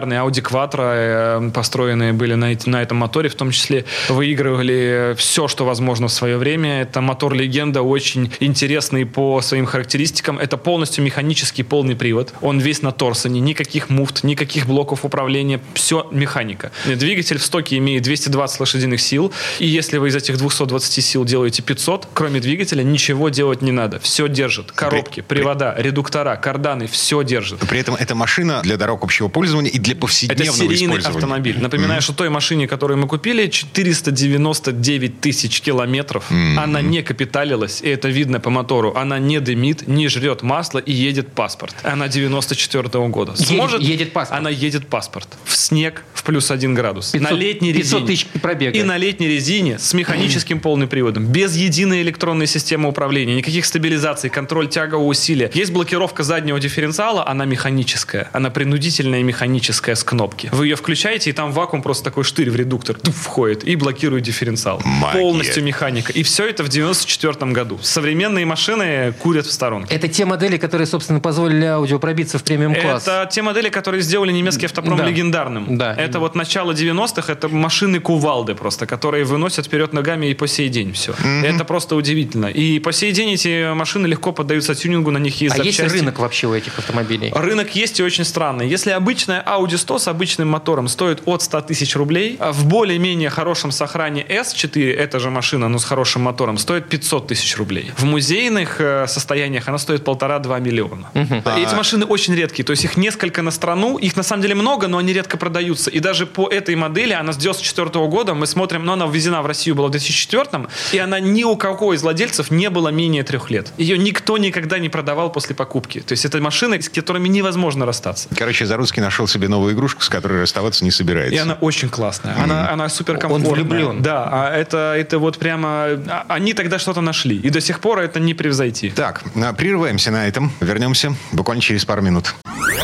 легендарные 0.07 0.19
Audi 0.19 0.41
Quattro, 0.41 1.47
э, 1.47 1.51
построенные 1.51 2.13
были 2.13 2.35
на, 2.35 2.55
на 2.65 2.81
этом 2.81 2.97
моторе, 2.97 3.29
в 3.29 3.35
том 3.35 3.51
числе 3.51 3.85
выигрывали 4.09 5.15
все, 5.17 5.47
что 5.47 5.65
возможно 5.65 6.07
в 6.07 6.11
свое 6.11 6.37
время. 6.37 6.81
Это 6.81 7.01
мотор-легенда, 7.01 7.81
очень 7.81 8.31
интересный 8.39 9.05
по 9.05 9.41
своим 9.41 9.65
характеристикам. 9.65 10.39
Это 10.39 10.57
полностью 10.57 11.03
механический 11.03 11.63
полный 11.63 11.95
привод. 11.95 12.33
Он 12.41 12.59
весь 12.59 12.81
на 12.81 12.91
торсоне, 12.91 13.39
никаких 13.39 13.89
муфт, 13.89 14.23
никаких 14.23 14.65
блоков 14.67 15.05
управления, 15.05 15.59
все 15.73 16.07
механика. 16.11 16.71
Двигатель 16.85 17.37
в 17.37 17.43
стоке 17.43 17.77
имеет 17.77 18.03
220 18.03 18.59
лошадиных 18.59 19.01
сил, 19.01 19.31
и 19.59 19.67
если 19.67 19.97
вы 19.97 20.09
из 20.09 20.15
этих 20.15 20.37
220 20.37 21.03
сил 21.03 21.25
делаете 21.25 21.61
500, 21.61 22.07
кроме 22.13 22.39
двигателя 22.39 22.83
ничего 22.83 23.29
делать 23.29 23.61
не 23.61 23.71
надо. 23.71 23.99
Все 23.99 24.27
держит. 24.27 24.71
Коробки, 24.71 25.21
при- 25.21 25.37
привода, 25.39 25.75
редуктора, 25.77 26.35
карданы, 26.35 26.87
все 26.87 27.23
держит. 27.23 27.59
При 27.59 27.79
этом 27.79 27.95
это 27.95 28.15
машина 28.15 28.61
для 28.63 28.77
дорог 28.77 29.03
общего 29.03 29.27
пользования 29.27 29.71
и 29.71 29.79
для 29.79 29.96
Это 29.97 30.01
повседневного 30.01 30.55
серийный 30.57 30.75
использования. 30.97 31.17
автомобиль. 31.17 31.59
Напоминаю, 31.59 32.01
что 32.01 32.13
той 32.13 32.29
машине, 32.29 32.67
которую 32.67 32.97
мы 32.97 33.07
купили, 33.07 33.47
499 33.47 35.21
тысяч 35.21 35.61
километров. 35.61 36.25
Она 36.57 36.81
не 36.81 37.01
капиталилась, 37.03 37.81
и 37.81 37.89
это 37.89 38.07
видно 38.09 38.39
по 38.39 38.49
мотору. 38.49 38.93
Она 38.95 39.19
не 39.19 39.39
дымит, 39.39 39.87
не 39.87 40.07
жрет 40.07 40.41
масло 40.41 40.79
и 40.79 40.91
едет 40.91 41.31
паспорт. 41.33 41.75
Она 41.83 42.07
94 42.07 43.07
года. 43.09 43.33
Едет- 43.37 43.81
едет 43.81 44.13
паспорт. 44.13 44.39
Она 44.39 44.49
едет 44.49 44.87
паспорт. 44.87 45.27
В 45.45 45.55
снег 45.55 46.03
в 46.13 46.23
плюс 46.23 46.51
один 46.51 46.73
градус. 46.73 47.11
500 47.11 47.31
на 47.31 47.35
летней 47.35 47.73
500 47.73 48.01
резине. 48.01 48.07
тысяч 48.07 48.25
пробега. 48.41 48.77
И 48.77 48.83
на 48.83 48.97
летней 48.97 49.27
резине 49.27 49.79
с 49.79 49.93
механическим 49.93 50.59
полным 50.59 50.87
приводом. 50.89 51.25
Без 51.27 51.55
единой 51.55 52.01
электронной 52.01 52.47
системы 52.47 52.89
управления. 52.89 53.35
Никаких 53.35 53.65
стабилизаций, 53.65 54.29
контроль 54.29 54.67
тягового 54.67 55.05
усилия. 55.07 55.49
Есть 55.53 55.71
блокировка 55.71 56.23
заднего 56.23 56.59
дифференциала, 56.59 57.27
она 57.27 57.45
механическая. 57.45 58.29
Она 58.33 58.49
принудительная 58.49 59.19
и 59.19 59.23
механическая 59.23 59.76
с 59.85 60.03
кнопки. 60.03 60.49
Вы 60.51 60.67
ее 60.67 60.75
включаете, 60.75 61.29
и 61.29 61.33
там 61.33 61.51
вакуум 61.51 61.81
просто 61.81 62.03
такой 62.03 62.23
штырь 62.23 62.49
в 62.49 62.55
редуктор 62.55 62.95
туф, 62.99 63.15
входит 63.15 63.63
и 63.63 63.75
блокирует 63.75 64.23
дифференциал. 64.23 64.81
Магия. 64.83 65.19
Полностью 65.19 65.63
механика. 65.63 66.11
И 66.13 66.23
все 66.23 66.47
это 66.47 66.63
в 66.63 66.69
94 66.69 67.51
году. 67.51 67.79
Современные 67.81 68.45
машины 68.45 69.13
курят 69.19 69.45
в 69.45 69.51
сторонке. 69.51 69.93
Это 69.93 70.07
те 70.07 70.25
модели, 70.25 70.57
которые, 70.57 70.87
собственно, 70.87 71.19
позволили 71.19 71.65
аудио 71.65 71.99
пробиться 71.99 72.37
в 72.39 72.43
премиум-класс. 72.43 73.03
Это 73.03 73.27
те 73.31 73.41
модели, 73.41 73.69
которые 73.69 74.01
сделали 74.01 74.31
немецкий 74.31 74.65
автопром 74.65 74.97
Да. 74.97 75.05
легендарным. 75.05 75.77
Да. 75.77 75.93
Это 75.93 76.19
вот 76.19 76.35
начало 76.35 76.71
90-х, 76.73 77.31
это 77.31 77.47
машины 77.49 77.99
кувалды 77.99 78.55
просто, 78.55 78.85
которые 78.85 79.23
выносят 79.23 79.65
вперед 79.65 79.93
ногами 79.93 80.27
и 80.27 80.33
по 80.33 80.47
сей 80.47 80.69
день 80.69 80.93
все. 80.93 81.13
Это 81.43 81.65
просто 81.65 81.95
удивительно. 81.95 82.47
И 82.47 82.79
по 82.79 82.91
сей 82.91 83.11
день 83.11 83.33
эти 83.33 83.73
машины 83.73 84.07
легко 84.07 84.31
поддаются 84.31 84.75
тюнингу, 84.75 85.11
на 85.11 85.17
них 85.17 85.41
есть 85.41 85.59
а 85.59 85.63
есть 85.63 85.77
запчасти. 85.77 85.99
рынок 85.99 86.19
вообще 86.19 86.47
у 86.47 86.53
этих 86.53 86.77
автомобилей? 86.79 87.31
Рынок 87.35 87.75
есть 87.75 87.99
и 87.99 88.03
очень 88.03 88.23
странный. 88.23 88.67
Если 88.67 88.91
обычная 88.91 89.43
Audi 89.45 89.66
100 89.75 89.99
с 89.99 90.07
обычным 90.07 90.47
мотором 90.47 90.87
стоит 90.87 91.23
от 91.25 91.41
100 91.41 91.61
тысяч 91.61 91.95
рублей, 91.95 92.37
а 92.39 92.51
в 92.51 92.65
более-менее 92.65 93.29
хорошем 93.29 93.71
сохране 93.71 94.23
S4, 94.23 94.93
эта 94.93 95.19
же 95.19 95.29
машина, 95.29 95.67
но 95.67 95.79
с 95.79 95.83
хорошим 95.83 96.21
мотором, 96.21 96.57
стоит 96.57 96.87
500 96.87 97.27
тысяч 97.27 97.57
рублей. 97.57 97.91
В 97.97 98.05
музейных 98.05 98.79
э, 98.79 99.07
состояниях 99.07 99.67
она 99.67 99.77
стоит 99.77 100.03
полтора-два 100.03 100.59
миллиона. 100.59 101.09
И 101.13 101.61
Эти 101.61 101.75
машины 101.75 102.05
очень 102.05 102.35
редкие, 102.35 102.65
то 102.65 102.71
есть 102.71 102.85
их 102.85 102.97
несколько 102.97 103.41
на 103.41 103.51
страну, 103.51 103.97
их 103.97 104.15
на 104.15 104.23
самом 104.23 104.41
деле 104.41 104.55
много, 104.55 104.87
но 104.87 104.97
они 104.97 105.13
редко 105.13 105.37
продаются. 105.37 105.89
И 105.89 105.99
даже 105.99 106.25
по 106.25 106.47
этой 106.47 106.75
модели, 106.75 107.13
она 107.13 107.33
с 107.33 107.37
94 107.37 107.89
года, 108.07 108.33
мы 108.33 108.47
смотрим, 108.47 108.85
но 108.85 108.93
она 108.93 109.07
ввезена 109.07 109.41
в 109.41 109.45
Россию 109.45 109.75
была 109.75 109.87
в 109.87 109.91
2004, 109.91 110.67
и 110.91 110.97
она 110.97 111.19
ни 111.19 111.43
у 111.43 111.55
кого 111.55 111.93
из 111.93 112.03
владельцев 112.03 112.51
не 112.51 112.69
было 112.69 112.89
менее 112.89 113.23
трех 113.23 113.49
лет. 113.49 113.73
Ее 113.77 113.97
никто 113.97 114.37
никогда 114.37 114.79
не 114.79 114.89
продавал 114.89 115.31
после 115.31 115.55
покупки. 115.55 115.99
То 115.99 116.13
есть 116.13 116.25
это 116.25 116.39
машины, 116.39 116.81
с 116.81 116.89
которыми 116.89 117.27
невозможно 117.27 117.85
расстаться. 117.85 118.29
Короче, 118.35 118.65
Заруцкий 118.65 119.01
нашел 119.01 119.27
себе 119.27 119.47
новую 119.57 119.73
игрушку, 119.73 120.01
с 120.03 120.09
которой 120.09 120.41
расставаться 120.41 120.83
не 120.85 120.91
собирается. 120.91 121.35
И 121.35 121.37
она 121.37 121.55
очень 121.55 121.89
классная. 121.89 122.35
Она, 122.41 122.69
она 122.69 122.89
супер 122.89 123.17
комфортная. 123.17 123.49
Он 123.49 123.55
влюблен. 123.55 124.01
Да, 124.01 124.29
а 124.31 124.55
это, 124.55 124.93
это 124.95 125.17
вот 125.19 125.37
прямо... 125.39 125.67
а, 126.07 126.25
Они 126.29 126.53
тогда 126.53 126.77
что-то 126.77 127.01
нашли. 127.01 127.37
И 127.37 127.49
до 127.49 127.59
сих 127.59 127.79
пор 127.79 127.99
это 127.99 128.19
не 128.19 128.33
превзойти. 128.33 128.91
Так, 128.91 129.23
а, 129.35 129.53
прерываемся 129.53 130.11
на 130.11 130.27
этом. 130.27 130.51
Вернемся 130.59 131.15
буквально 131.31 131.61
через 131.61 131.85
пару 131.85 132.01
минут. 132.01 132.35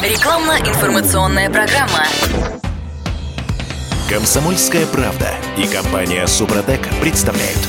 Рекламно-информационная 0.02 1.50
программа. 1.50 2.06
Комсомольская 4.10 4.86
правда 4.88 5.30
и 5.58 5.68
компания 5.68 6.26
Супротек 6.28 6.88
представляют. 7.02 7.60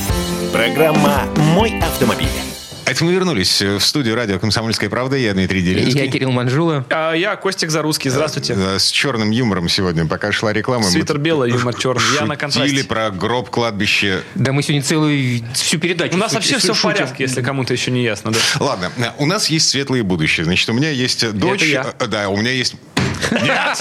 Программа 0.51 1.23
«Мой 1.53 1.79
автомобиль». 1.79 2.54
Это 2.85 3.03
мы 3.03 3.13
вернулись 3.13 3.61
в 3.63 3.79
студию 3.79 4.15
радио 4.15 4.37
«Комсомольская 4.37 4.89
правда». 4.91 5.15
Я 5.17 5.33
Дмитрий 5.33 5.61
Делинский. 5.63 6.05
Я 6.05 6.11
Кирилл 6.11 6.31
Манжула. 6.31 6.85
А 6.91 7.13
я 7.13 7.35
Костик 7.35 7.71
Зарусский. 7.71 8.11
Здравствуйте. 8.11 8.53
Э, 8.55 8.77
С 8.77 8.91
черным 8.91 9.31
юмором 9.31 9.67
сегодня. 9.69 10.05
Пока 10.05 10.31
шла 10.31 10.53
реклама, 10.53 10.83
Свитер 10.83 11.17
мы 11.17 11.23
белый, 11.23 11.51
юмор 11.51 11.73
черный. 11.73 12.03
Я 12.13 12.25
на 12.27 12.35
шутили 12.35 12.51
контрасте. 12.51 12.83
про 12.83 13.09
гроб, 13.09 13.49
кладбище. 13.49 14.21
Да 14.35 14.51
мы 14.51 14.61
сегодня 14.61 14.83
целую 14.83 15.41
всю 15.55 15.79
передачу 15.79 16.13
У 16.13 16.17
нас 16.17 16.33
вообще 16.33 16.59
все 16.59 16.73
в 16.75 16.81
порядке, 16.81 17.23
если 17.23 17.41
кому-то 17.41 17.73
еще 17.73 17.89
не 17.89 18.03
ясно. 18.03 18.31
Да. 18.31 18.39
Ладно, 18.59 18.91
э, 18.97 19.09
у 19.17 19.25
нас 19.25 19.47
есть 19.49 19.67
светлое 19.67 20.03
будущее. 20.03 20.45
Значит, 20.45 20.69
у 20.69 20.73
меня 20.73 20.91
есть 20.91 21.27
дочь. 21.31 21.63
я. 21.63 21.91
э, 21.97 22.05
Да, 22.07 22.29
у 22.29 22.37
меня 22.37 22.51
есть... 22.51 22.75
Нет! 23.31 23.77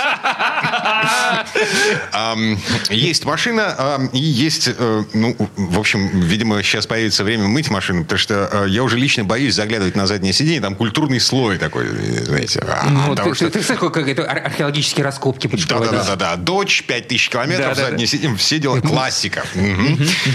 Есть 2.91 3.25
машина, 3.25 4.09
и 4.13 4.19
есть, 4.19 4.69
э, 4.77 5.05
ну, 5.13 5.37
в 5.57 5.79
общем, 5.79 6.09
видимо, 6.21 6.63
сейчас 6.63 6.87
появится 6.87 7.25
время 7.25 7.45
мыть 7.49 7.71
машину, 7.71 8.03
потому 8.03 8.19
что 8.19 8.49
э, 8.53 8.67
я 8.69 8.83
уже 8.83 8.97
лично 8.99 9.25
боюсь 9.25 9.55
заглядывать 9.55 9.97
на 9.97 10.07
заднее 10.07 10.33
сиденье, 10.33 10.61
там 10.61 10.75
культурный 10.75 11.21
слой 11.21 11.59
такой, 11.59 11.87
э, 11.87 12.25
знаете. 12.25 12.61
а, 12.67 12.85
Ну, 12.89 13.15
ты, 13.15 13.61
знаешь, 13.63 13.81
как 13.81 13.97
это 14.09 14.29
ар- 14.29 14.47
археологические 14.47 15.05
раскопки 15.05 15.47
почтовые. 15.47 15.91
да, 15.91 15.99
да, 15.99 16.05
да, 16.05 16.17
да. 16.17 16.37
Дочь, 16.37 16.85
5000 16.87 17.29
километров, 17.29 17.77
заднее 17.77 18.07
сиденье, 18.07 18.37
все 18.37 18.59
дела 18.59 18.81
классика. 18.81 19.45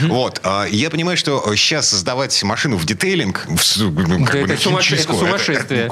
Вот. 0.07 0.39
а, 0.43 0.65
Я 0.69 0.89
понимаю, 0.89 1.17
что 1.17 1.43
сейчас 1.55 1.89
создавать 1.89 2.41
машину 2.43 2.77
в 2.77 2.85
детейлинг, 2.85 3.45
ну, 3.47 4.25
это, 4.25 4.57
сумасшествие. 4.61 5.91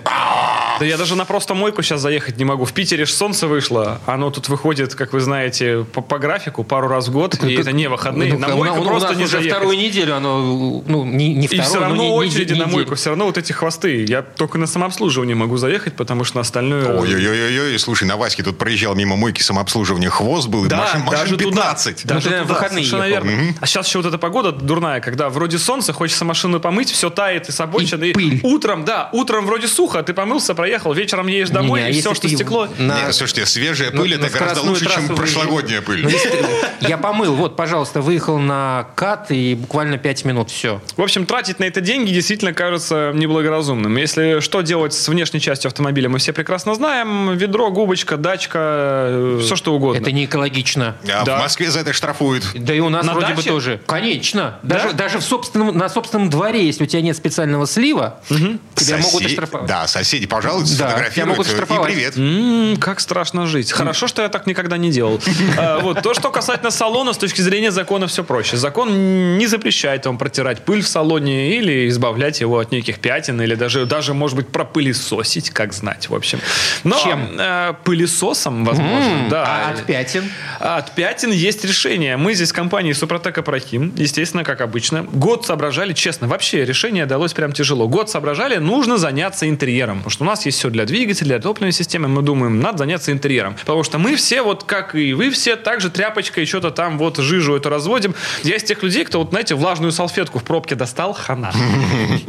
Да 0.79 0.85
я 0.85 0.97
даже 0.97 1.15
на 1.15 1.25
просто 1.25 1.53
мойку 1.53 1.81
сейчас 1.81 2.01
заехать 2.01 2.37
не 2.37 2.45
могу. 2.45 2.65
В 2.65 2.73
Питере 2.73 3.05
ж 3.05 3.11
солнце 3.11 3.47
вышло. 3.47 3.99
Оно 4.05 4.29
тут 4.31 4.49
выходит, 4.49 4.95
как 4.95 5.13
вы 5.13 5.19
знаете, 5.19 5.85
по, 5.93 6.01
по 6.01 6.19
графику 6.19 6.63
пару 6.63 6.87
раз 6.87 7.07
в 7.07 7.11
год. 7.11 7.35
И 7.43 7.55
это 7.55 7.71
не 7.71 7.87
выходные. 7.89 8.33
Ну, 8.33 8.39
На 8.39 8.53
у, 8.55 8.57
мойку 8.57 8.81
у 8.81 8.83
просто 8.85 9.09
нас 9.09 9.17
не 9.17 9.23
уже 9.23 9.33
заехать. 9.37 9.51
вторую 9.51 9.77
неделю 9.77 10.15
оно, 10.15 10.83
ну, 10.85 11.03
не, 11.05 11.33
не 11.33 11.45
И 11.45 11.47
вторую, 11.47 11.65
все 11.65 11.75
но 11.75 11.81
равно 11.81 12.03
не- 12.03 12.09
не- 12.09 12.15
очереди 12.15 12.53
на 12.53 12.67
мойку, 12.67 12.95
все 12.95 13.09
равно 13.09 13.25
вот 13.25 13.37
эти 13.37 13.51
хвосты. 13.53 14.05
Я 14.05 14.21
только 14.21 14.57
на 14.57 14.67
самообслуживание 14.67 15.35
могу 15.35 15.57
заехать, 15.57 15.95
потому 15.95 16.23
что 16.23 16.37
на 16.37 16.41
остальное... 16.41 16.99
Ой-ой-ой, 16.99 17.77
слушай, 17.79 18.03
на 18.07 18.17
Ваське 18.17 18.43
тут 18.43 18.57
проезжал 18.57 18.95
мимо 18.95 19.15
мойки 19.15 19.41
самообслуживания, 19.41 20.09
хвост 20.09 20.47
был, 20.47 20.65
и 20.65 20.67
Да, 20.67 20.77
машин, 20.77 21.01
машин 21.01 21.19
даже 21.19 21.37
туда. 21.37 21.61
15. 21.61 22.05
Да. 22.05 22.13
Даже 22.15 22.29
Ну, 22.29 22.35
туда, 22.37 22.43
выходные 22.53 22.85
совершенно 22.85 23.03
ехал. 23.09 23.25
верно. 23.27 23.53
А 23.61 23.65
сейчас 23.65 23.87
еще 23.87 23.99
вот 23.99 24.07
эта 24.07 24.17
погода 24.17 24.51
дурная, 24.51 24.99
когда 25.01 25.29
вроде 25.29 25.57
солнце, 25.57 25.93
хочется 25.93 26.25
машину 26.25 26.59
помыть, 26.59 26.91
все 26.91 27.09
тает 27.09 27.49
и 27.49 27.51
с 27.51 27.59
обочин. 27.59 28.03
И 28.03 28.13
пыль. 28.13 28.39
утром, 28.43 28.85
да, 28.85 29.09
утром 29.13 29.45
вроде 29.45 29.67
сухо, 29.67 30.03
ты 30.03 30.13
помылся, 30.13 30.53
проехал, 30.55 30.66
вечером 30.93 31.27
едешь 31.27 31.49
домой, 31.49 31.79
Не-не, 31.81 31.87
а 31.87 31.91
и 31.91 31.95
если 31.95 32.09
все, 32.09 32.15
что 32.15 32.27
стекло... 32.29 32.67
на- 32.77 33.01
Нет, 33.05 33.15
слушайте, 33.15 33.45
свежая 33.45 33.91
Ну, 33.91 34.01
пыль 34.01 34.17
на 34.17 34.25
это 34.25 34.37
гораздо 34.39 34.61
лучше, 34.63 34.85
чем 34.89 35.15
прошлогодняя 35.15 35.81
пыль. 35.81 36.03
Ну, 36.03 36.09
ты- 36.09 36.87
Я 36.87 36.97
помыл, 36.97 37.33
вот, 37.35 37.55
пожалуйста, 37.55 38.01
выехал 38.01 38.37
на 38.37 38.87
кат 38.95 39.31
и 39.31 39.55
буквально 39.55 39.97
5 39.97 40.25
минут, 40.25 40.49
все. 40.51 40.81
В 40.95 41.01
общем, 41.01 41.25
тратить 41.25 41.59
на 41.59 41.63
это 41.65 41.81
деньги 41.81 42.11
действительно 42.11 42.53
кажется 42.53 43.11
неблагоразумным. 43.13 43.95
Если 43.97 44.39
что 44.39 44.61
делать 44.61 44.93
с 44.93 45.07
внешней 45.07 45.39
частью 45.41 45.69
автомобиля, 45.69 46.09
мы 46.09 46.19
все 46.19 46.33
прекрасно 46.33 46.75
знаем. 46.75 47.35
Ведро, 47.37 47.69
губочка, 47.71 48.17
дачка, 48.17 49.37
все 49.41 49.55
что 49.55 49.73
угодно. 49.75 49.99
Это 50.01 50.11
не 50.11 50.25
экологично. 50.25 50.95
А 51.11 51.23
Да. 51.23 51.37
в 51.37 51.41
Москве 51.41 51.69
за 51.71 51.79
это 51.79 51.93
штрафуют. 51.93 52.43
Да 52.55 52.73
и 52.73 52.79
у 52.79 52.89
нас 52.89 53.05
На 53.05 53.13
вроде 53.13 53.33
бы 53.33 53.43
тоже. 53.43 53.79
Конечно. 53.85 54.57
Да? 54.63 54.75
Даже, 54.77 54.93
даже 54.95 55.17
в 55.19 55.23
собственном, 55.23 55.77
на 55.77 55.89
собственном 55.89 56.29
дворе, 56.29 56.65
если 56.65 56.83
у 56.83 56.87
тебя 56.87 57.01
нет 57.01 57.15
специального 57.17 57.65
слива, 57.67 58.19
тебя 58.29 58.97
могут 58.97 59.25
оштрафовать. 59.25 59.67
Да, 59.67 59.87
соседи 59.87 60.27
пожалуйста, 60.27 60.56
Да, 60.77 61.09
тебя 61.09 61.25
могут 61.25 61.47
и 61.47 61.51
привет. 61.85 62.17
М, 62.17 62.77
как 62.77 62.99
страшно 62.99 63.45
жить. 63.47 63.71
Хорошо, 63.71 64.07
что 64.07 64.21
я 64.21 64.29
так 64.29 64.47
никогда 64.47 64.77
не 64.77 64.91
делал. 64.91 65.19
А, 65.57 65.79
Вот. 65.79 66.01
То, 66.01 66.13
что 66.13 66.29
касательно 66.29 66.71
салона, 66.71 67.13
с 67.13 67.17
точки 67.17 67.41
зрения 67.41 67.71
закона 67.71 68.07
все 68.07 68.23
проще. 68.23 68.57
Закон 68.57 69.37
не 69.37 69.47
запрещает 69.47 70.05
вам 70.05 70.17
протирать 70.17 70.63
пыль 70.65 70.81
в 70.81 70.87
салоне 70.87 71.57
или 71.57 71.87
избавлять 71.89 72.41
его 72.41 72.59
от 72.59 72.71
неких 72.71 72.99
пятен, 72.99 73.41
или 73.41 73.55
даже, 73.55 73.85
даже 73.85 74.13
может 74.13 74.35
быть, 74.35 74.47
пропылесосить, 74.49 75.49
как 75.51 75.73
знать, 75.73 76.09
в 76.09 76.15
общем. 76.15 76.39
Но, 76.83 76.99
Чем? 76.99 77.29
э, 77.39 77.73
пылесосом, 77.83 78.65
возможно, 78.65 79.27
да. 79.29 79.43
А 79.67 79.71
от 79.71 79.85
пятен? 79.85 80.29
От 80.59 80.91
пятен 80.95 81.31
есть 81.31 81.63
решение. 81.65 82.17
Мы 82.17 82.33
здесь 82.33 82.51
в 82.51 82.55
компании 82.55 82.93
Супротек 82.93 83.37
Апрахим, 83.37 83.93
естественно, 83.95 84.43
как 84.43 84.61
обычно. 84.61 85.03
Год 85.03 85.45
соображали, 85.45 85.93
честно, 85.93 86.27
вообще 86.27 86.65
решение 86.65 87.05
далось 87.05 87.33
прям 87.33 87.51
тяжело. 87.51 87.87
Год 87.87 88.09
соображали, 88.09 88.57
нужно 88.57 88.97
заняться 88.97 89.47
интерьером. 89.49 89.97
Потому 89.97 90.11
что 90.11 90.23
у 90.23 90.27
нас 90.27 90.45
есть 90.47 90.59
все 90.59 90.69
для 90.69 90.85
двигателя, 90.85 91.27
для 91.27 91.39
топливной 91.39 91.71
системы. 91.71 92.07
Мы 92.07 92.21
думаем, 92.21 92.59
надо 92.59 92.79
заняться 92.79 93.11
интерьером. 93.11 93.55
Потому 93.55 93.83
что 93.83 93.97
мы 93.97 94.15
все, 94.15 94.41
вот 94.41 94.63
как 94.63 94.95
и 94.95 95.13
вы 95.13 95.29
все, 95.29 95.55
также 95.55 95.89
тряпочкой 95.89 96.45
что-то 96.45 96.71
там 96.71 96.97
вот 96.97 97.17
жижу 97.17 97.55
эту 97.55 97.69
разводим. 97.69 98.15
Я 98.43 98.55
из 98.55 98.63
тех 98.63 98.81
людей, 98.83 99.05
кто, 99.05 99.19
вот, 99.19 99.29
знаете, 99.29 99.55
влажную 99.55 99.91
салфетку 99.91 100.39
в 100.39 100.43
пробке 100.43 100.75
достал, 100.75 101.13
хана. 101.13 101.51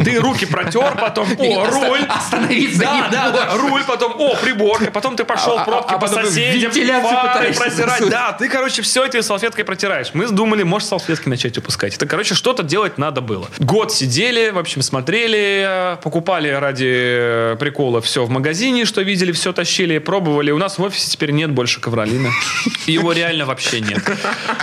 Ты 0.05 0.21
руки 0.21 0.47
протер, 0.47 0.97
потом, 1.01 1.29
о, 1.39 1.67
руль. 1.67 2.05
Остановиться 2.09 2.81
Да, 2.81 3.09
да, 3.11 3.31
да, 3.31 3.57
руль, 3.57 3.83
потом, 3.87 4.15
о, 4.19 4.37
приборка, 4.37 4.91
потом 4.91 5.17
ты 5.17 5.25
пошел 5.25 5.59
А- 5.59 5.63
в 5.63 5.65
пробки 5.65 5.95
а 5.95 5.99
по 5.99 6.09
соседям, 6.09 6.73
фары 6.73 7.53
протирать. 7.53 8.09
Да, 8.09 8.33
ты, 8.33 8.49
короче, 8.49 8.83
все 8.83 9.05
этой 9.05 9.23
салфеткой 9.23 9.65
протираешь. 9.65 10.11
Мы 10.15 10.29
думали, 10.29 10.63
может, 10.63 10.89
салфетки 10.89 11.29
начать 11.29 11.57
выпускать. 11.57 11.95
Это, 11.95 12.07
короче, 12.07 12.35
что-то 12.35 12.63
делать 12.63 12.99
надо 12.99 13.21
было. 13.21 13.49
Год 13.59 13.93
сидели, 13.93 14.51
в 14.51 14.59
общем, 14.59 14.83
смотрели, 14.83 15.95
э, 15.95 15.97
покупали 16.03 16.49
ради 16.49 16.89
э, 16.89 17.57
прикола 17.59 18.01
все 18.09 18.25
в 18.25 18.31
магазине, 18.31 18.87
что 18.87 19.03
видели, 19.03 19.33
все 19.33 19.53
тащили, 19.53 19.99
пробовали. 19.99 20.51
У 20.51 20.59
нас 20.59 20.79
в 20.79 20.83
офисе 20.83 21.11
теперь 21.11 21.31
нет 21.33 21.51
больше 21.51 21.79
ковролина. 21.79 22.31
Его 22.87 23.13
реально 23.13 23.45
вообще 23.45 23.81
нет. 23.81 24.03